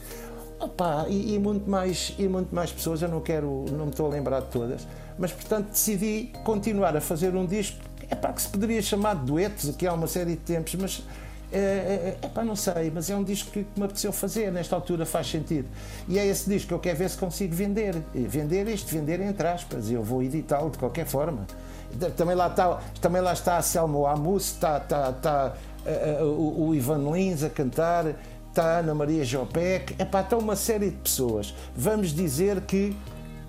Opa, 0.58 1.04
e, 1.10 1.34
e 1.34 1.38
muito 1.38 1.68
mais, 1.68 2.14
e 2.18 2.26
muito 2.26 2.54
mais 2.54 2.72
pessoas, 2.72 3.02
eu 3.02 3.08
não 3.08 3.20
quero, 3.20 3.66
não 3.70 3.84
me 3.84 3.90
estou 3.90 4.06
a 4.06 4.08
lembrar 4.08 4.40
de 4.40 4.46
todas, 4.46 4.88
mas 5.18 5.30
portanto 5.30 5.66
decidi 5.72 6.30
continuar 6.42 6.96
a 6.96 7.02
fazer 7.02 7.34
um 7.36 7.44
disco, 7.44 7.76
é 8.10 8.14
para 8.14 8.32
que 8.32 8.42
se 8.42 8.48
poderia 8.48 8.80
chamar 8.82 9.16
de 9.16 9.24
duetos 9.24 9.68
aqui 9.68 9.86
há 9.86 9.92
uma 9.92 10.06
série 10.06 10.32
de 10.32 10.36
tempos, 10.38 10.74
mas 10.76 11.02
é, 11.52 12.16
é, 12.20 12.28
pá, 12.28 12.44
não 12.44 12.56
sei, 12.56 12.90
mas 12.92 13.08
é 13.08 13.16
um 13.16 13.22
disco 13.22 13.50
que 13.50 13.66
me 13.76 13.84
apeteceu 13.84 14.12
fazer, 14.12 14.50
nesta 14.50 14.74
altura 14.74 15.06
faz 15.06 15.28
sentido. 15.28 15.68
E 16.08 16.18
é 16.18 16.26
esse 16.26 16.48
disco 16.48 16.68
que 16.68 16.74
eu 16.74 16.78
quero 16.78 16.98
ver 16.98 17.10
se 17.10 17.16
consigo 17.16 17.54
vender. 17.54 17.94
Vender 18.12 18.66
isto, 18.68 18.92
vender 18.92 19.20
entre 19.20 19.46
aspas, 19.46 19.90
eu 19.90 20.02
vou 20.02 20.22
editá-lo 20.22 20.70
de 20.70 20.78
qualquer 20.78 21.06
forma. 21.06 21.46
Também 22.16 22.34
lá 22.34 22.48
está, 22.48 22.80
também 23.00 23.22
lá 23.22 23.32
está 23.32 23.58
a 23.58 23.62
Selma 23.62 24.10
Amus, 24.10 24.52
está, 24.52 24.78
está, 24.78 25.10
está 25.10 25.54
eh, 25.86 26.18
eh, 26.20 26.24
o, 26.24 26.74
Ivan 26.74 27.10
Lins 27.12 27.44
a 27.44 27.48
cantar, 27.48 28.06
está 28.48 28.64
a 28.64 28.78
Ana 28.78 28.94
Maria 28.94 29.24
Jopek, 29.24 29.94
epá, 30.02 30.22
está 30.22 30.36
uma 30.36 30.56
série 30.56 30.90
de 30.90 30.96
pessoas. 30.96 31.54
Vamos 31.76 32.12
dizer 32.12 32.60
que, 32.62 32.94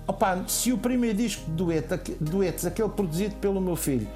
opá, 0.06 0.44
se 0.46 0.72
o 0.72 0.78
primeiro 0.78 1.18
disco 1.18 1.42
de 1.50 2.14
duetos, 2.20 2.64
aquele 2.64 2.88
produzido 2.90 3.34
pelo 3.36 3.60
meu 3.60 3.74
filho, 3.74 4.06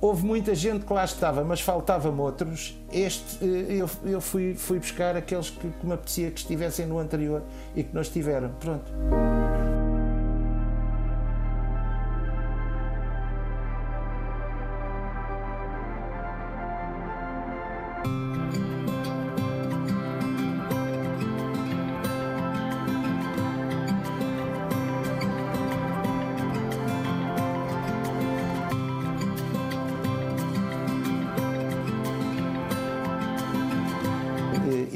houve 0.00 0.24
muita 0.24 0.54
gente 0.54 0.84
que 0.84 0.92
lá 0.92 1.04
estava, 1.04 1.44
mas 1.44 1.60
faltavam 1.60 2.18
outros, 2.18 2.78
este 2.92 3.44
eh, 3.44 3.80
eu, 3.80 3.90
eu 4.04 4.20
fui, 4.20 4.54
fui 4.54 4.78
buscar 4.78 5.16
aqueles 5.16 5.50
que, 5.50 5.68
que 5.68 5.86
me 5.86 5.94
apetecia 5.94 6.30
que 6.30 6.40
estivessem 6.40 6.86
no 6.86 6.98
anterior 6.98 7.42
e 7.74 7.82
que 7.82 7.94
não 7.94 8.02
estiveram. 8.02 8.50
Pronto. 8.60 8.92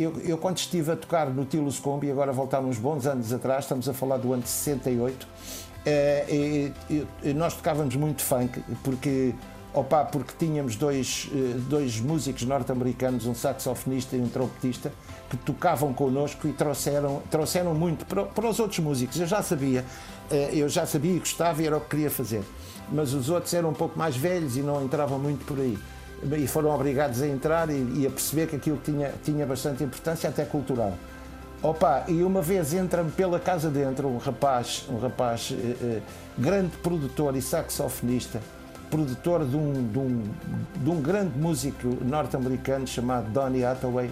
Eu, 0.03 0.21
eu 0.21 0.39
quando 0.39 0.59
estive 0.59 0.93
a 0.93 0.97
tocar 0.97 1.29
no 1.31 1.45
Tilos 1.45 1.79
Combi, 1.79 2.11
agora 2.11 2.33
voltar 2.33 2.61
uns 2.61 2.79
bons 2.79 3.07
anos 3.07 3.33
atrás, 3.33 3.65
estamos 3.65 3.89
a 3.89 3.93
falar 3.93 4.17
do 4.17 4.33
ano 4.33 4.43
de 4.43 4.49
68, 4.49 5.29
eh, 5.87 6.73
nós 7.35 7.55
tocávamos 7.55 7.97
muito 7.97 8.23
funk, 8.23 8.63
porque, 8.83 9.35
opa, 9.73 10.05
porque 10.05 10.33
tínhamos 10.39 10.77
dois, 10.77 11.29
eh, 11.33 11.59
dois 11.69 12.01
músicos 12.01 12.43
norte-americanos, 12.43 13.27
um 13.27 13.35
saxofonista 13.35 14.17
e 14.17 14.21
um 14.21 14.29
trompetista, 14.29 14.93
que 15.29 15.37
tocavam 15.37 15.93
connosco 15.93 16.49
e 16.49 16.53
trouxeram, 16.53 17.23
trouxeram 17.31 17.75
muito 17.75 18.05
para, 18.05 18.25
para 18.25 18.49
os 18.49 18.59
outros 18.59 18.81
músicos. 18.81 19.19
Eu 19.19 19.27
já 19.27 19.43
sabia, 19.43 19.85
eh, 20.31 20.51
eu 20.53 20.69
já 20.69 20.85
sabia 20.87 21.17
e 21.17 21.19
gostava 21.19 21.63
e 21.63 21.67
era 21.67 21.77
o 21.77 21.81
que 21.81 21.91
queria 21.91 22.11
fazer. 22.11 22.43
Mas 22.93 23.15
os 23.15 23.31
outros 23.31 23.55
eram 23.55 23.71
um 23.71 23.75
pouco 23.75 23.99
mais 23.99 24.17
velhos 24.17 24.57
e 24.57 24.61
não 24.61 24.85
entravam 24.85 25.19
muito 25.19 25.45
por 25.45 25.59
aí. 25.59 25.79
E 26.23 26.47
foram 26.47 26.71
obrigados 26.71 27.23
a 27.23 27.27
entrar 27.27 27.71
e, 27.71 28.01
e 28.01 28.07
a 28.07 28.11
perceber 28.11 28.47
que 28.47 28.57
aquilo 28.57 28.79
tinha, 28.85 29.13
tinha 29.25 29.47
bastante 29.47 29.83
importância, 29.83 30.29
até 30.29 30.45
cultural. 30.45 30.93
Opa, 31.63 32.05
e 32.09 32.23
uma 32.23 32.41
vez 32.41 32.73
entra-me 32.73 33.11
pela 33.11 33.39
casa 33.39 33.69
dentro 33.69 34.09
um 34.09 34.17
rapaz, 34.17 34.87
um 34.89 34.99
rapaz 34.99 35.53
eh, 35.53 35.77
eh, 35.83 36.03
grande 36.39 36.75
produtor 36.79 37.37
e 37.37 37.43
saxofonista, 37.43 38.41
produtor 38.91 39.45
de 39.45 39.57
um, 39.57 39.89
de 39.89 39.99
um, 39.99 40.23
de 40.77 40.91
um 40.91 41.03
grande 41.03 41.39
músico 41.39 41.99
norte-americano 42.03 42.87
chamado 42.87 43.31
Donny 43.31 43.63
Hathaway. 43.63 44.11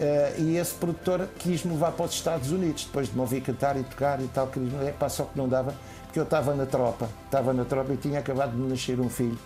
Eh, 0.00 0.34
e 0.38 0.56
esse 0.56 0.72
produtor 0.74 1.28
quis-me 1.38 1.72
levar 1.72 1.92
para 1.92 2.06
os 2.06 2.14
Estados 2.14 2.50
Unidos, 2.50 2.84
depois 2.86 3.08
de 3.08 3.14
me 3.14 3.20
ouvir 3.20 3.42
cantar 3.42 3.76
e 3.76 3.82
tocar 3.82 4.18
e 4.22 4.28
tal, 4.28 4.46
que 4.46 4.58
é 4.86 4.90
pá, 4.92 5.10
só 5.10 5.24
que 5.24 5.36
não 5.36 5.46
dava, 5.46 5.74
porque 6.06 6.18
eu 6.18 6.24
estava 6.24 6.54
na 6.54 6.64
tropa, 6.64 7.06
estava 7.26 7.52
na 7.52 7.66
tropa 7.66 7.92
e 7.92 7.98
tinha 7.98 8.18
acabado 8.18 8.52
de 8.52 8.62
nascer 8.62 8.98
um 8.98 9.10
filho. 9.10 9.38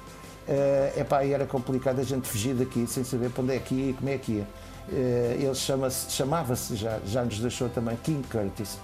É 0.48 0.94
epá, 0.98 1.24
e 1.24 1.32
era 1.32 1.46
complicado 1.46 2.00
a 2.00 2.04
gente 2.04 2.26
fugir 2.28 2.54
daqui 2.54 2.86
sem 2.86 3.04
saber 3.04 3.30
para 3.30 3.42
onde 3.44 3.54
é 3.54 3.58
que 3.58 3.74
ia 3.74 3.90
e 3.90 3.92
como 3.92 4.08
é 4.10 4.18
que 4.18 4.32
ia. 4.32 4.46
Eh, 4.92 5.36
ele 5.40 5.54
chama-se- 5.54 6.10
chamava-se, 6.10 6.74
já, 6.74 6.98
já 7.06 7.24
nos 7.24 7.38
deixou 7.38 7.68
também, 7.68 7.96
King 8.02 8.26
Curtis. 8.28 8.78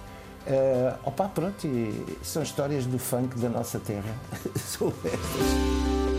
Eh, 0.47 0.93
opa, 1.03 1.27
pronto, 1.27 1.67
e 1.67 2.17
são 2.23 2.41
histórias 2.41 2.85
do 2.85 2.97
funk 2.97 3.37
da 3.39 3.49
nossa 3.49 3.77
terra. 3.79 4.13
São 4.55 4.87
estas. 5.03 6.18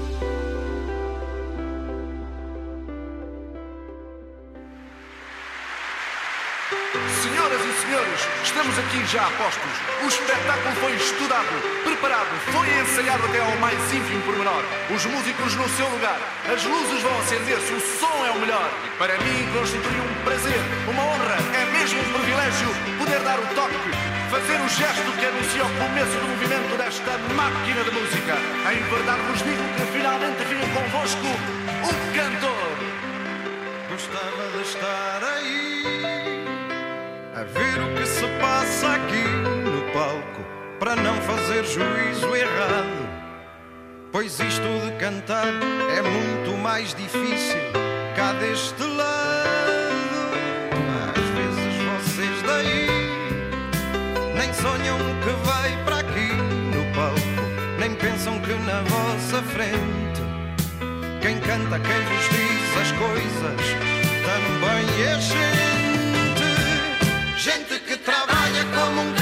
Senhores, 7.90 8.20
estamos 8.44 8.78
aqui 8.78 9.04
já 9.06 9.26
a 9.26 9.30
postos. 9.30 9.74
O 10.04 10.06
espetáculo 10.06 10.74
foi 10.76 10.94
estudado, 10.94 11.50
preparado, 11.82 12.30
foi 12.54 12.70
ensaiado 12.78 13.24
até 13.26 13.40
ao 13.40 13.56
mais 13.58 13.78
ínfimo 13.92 14.22
pormenor. 14.22 14.62
Os 14.94 15.04
músicos 15.06 15.56
no 15.56 15.68
seu 15.70 15.88
lugar, 15.90 16.18
as 16.46 16.62
luzes 16.62 17.02
vão 17.02 17.18
acender-se, 17.18 17.72
o 17.72 17.80
som 17.98 18.14
é 18.24 18.30
o 18.30 18.38
melhor. 18.38 18.70
E 18.86 18.90
para 18.96 19.18
mim 19.18 19.42
constitui 19.52 19.98
um 20.06 20.14
prazer, 20.22 20.62
uma 20.86 21.02
honra, 21.02 21.36
é 21.50 21.64
mesmo 21.72 21.98
um 21.98 22.12
privilégio 22.14 22.68
poder 22.96 23.18
dar 23.26 23.40
o 23.40 23.46
toque, 23.58 23.90
fazer 24.30 24.58
o 24.62 24.68
gesto 24.68 25.10
que 25.18 25.26
anuncia 25.26 25.64
o 25.66 25.72
começo 25.82 26.14
do 26.14 26.28
movimento 26.30 26.78
desta 26.78 27.18
máquina 27.34 27.82
de 27.82 27.90
música. 27.90 28.38
Em 28.70 28.82
verdade 28.86 29.20
vos 29.26 29.42
digo 29.42 29.64
que 29.74 29.98
finalmente 29.98 30.44
vim 30.46 30.62
convosco 30.78 31.26
o 31.26 31.92
cantor. 32.14 32.49
Para 40.90 41.02
não 41.02 41.14
fazer 41.22 41.64
juízo 41.66 42.34
errado. 42.34 43.08
Pois 44.10 44.40
isto 44.40 44.66
de 44.84 44.90
cantar 44.98 45.46
é 45.96 46.02
muito 46.02 46.58
mais 46.58 46.92
difícil 46.94 47.60
cá 48.16 48.32
deste 48.32 48.82
lado. 48.82 50.00
Às 51.14 51.28
vezes 51.38 51.74
vocês 51.86 52.42
daí 52.42 52.88
nem 54.36 54.52
sonham 54.52 54.98
que 55.22 55.30
vai 55.46 55.84
para 55.84 56.00
aqui 56.00 56.32
no 56.74 56.92
palco, 56.92 57.20
nem 57.78 57.94
pensam 57.94 58.40
que 58.40 58.52
na 58.54 58.82
vossa 58.82 59.40
frente 59.42 60.22
quem 61.20 61.38
canta, 61.38 61.78
quem 61.78 62.02
vos 62.02 62.28
diz 62.30 62.76
as 62.80 62.90
coisas 62.98 63.60
também 64.26 65.04
é 65.04 65.20
gente. 65.20 65.90
Gente 67.38 67.78
que 67.78 67.96
trabalha 67.96 68.64
como 68.74 69.02
um 69.02 69.19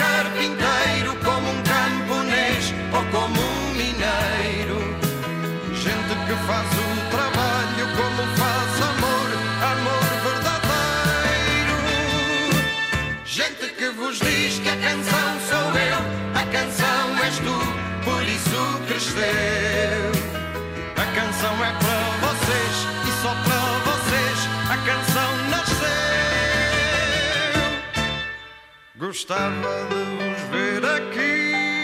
faz 6.48 6.66
o 6.66 6.88
trabalho 7.10 7.86
como 7.98 8.22
faz 8.40 8.72
amor, 8.90 9.28
amor 9.72 10.08
verdadeiro. 10.24 11.76
Gente 13.26 13.66
que 13.76 13.88
vos 13.90 14.18
diz 14.18 14.58
que 14.58 14.70
a 14.70 14.76
canção 14.76 15.28
sou 15.50 15.68
eu, 15.90 16.00
a 16.34 16.44
canção 16.50 17.04
és 17.22 17.36
tu, 17.46 17.58
por 18.02 18.22
isso 18.22 18.60
cresceu. 18.88 20.10
A 20.96 21.06
canção 21.18 21.54
é 21.68 21.72
para 21.82 22.02
vocês 22.26 22.76
e 23.08 23.10
só 23.20 23.32
para 23.44 23.62
vocês 23.90 24.38
a 24.70 24.76
canção 24.88 25.30
nasceu. 25.50 25.98
Gostava 28.96 29.72
de 29.90 30.00
vos 30.16 30.40
ver 30.50 30.82
aqui. 30.96 31.77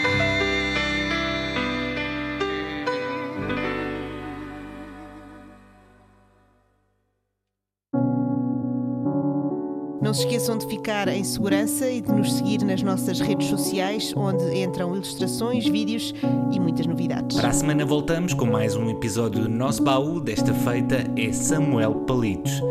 Se 10.15 10.21
esqueçam 10.21 10.57
de 10.57 10.65
ficar 10.65 11.09
em 11.09 11.23
segurança 11.25 11.91
e 11.91 11.99
de 11.99 12.09
nos 12.09 12.33
seguir 12.33 12.63
nas 12.63 12.81
nossas 12.81 13.19
redes 13.19 13.47
sociais, 13.47 14.13
onde 14.15 14.57
entram 14.57 14.95
ilustrações, 14.95 15.67
vídeos 15.67 16.13
e 16.53 16.59
muitas 16.59 16.87
novidades. 16.87 17.35
Para 17.35 17.49
a 17.49 17.53
semana 17.53 17.85
voltamos 17.85 18.33
com 18.33 18.45
mais 18.45 18.77
um 18.77 18.89
episódio 18.89 19.41
do 19.41 19.49
nosso 19.49 19.83
baú. 19.83 20.21
Desta 20.21 20.53
feita 20.53 21.03
é 21.17 21.33
Samuel 21.33 21.95
Palitos. 22.05 22.61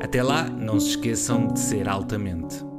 Até 0.00 0.22
lá, 0.22 0.48
não 0.48 0.78
se 0.78 0.90
esqueçam 0.90 1.48
de 1.48 1.58
ser 1.58 1.88
altamente. 1.88 2.73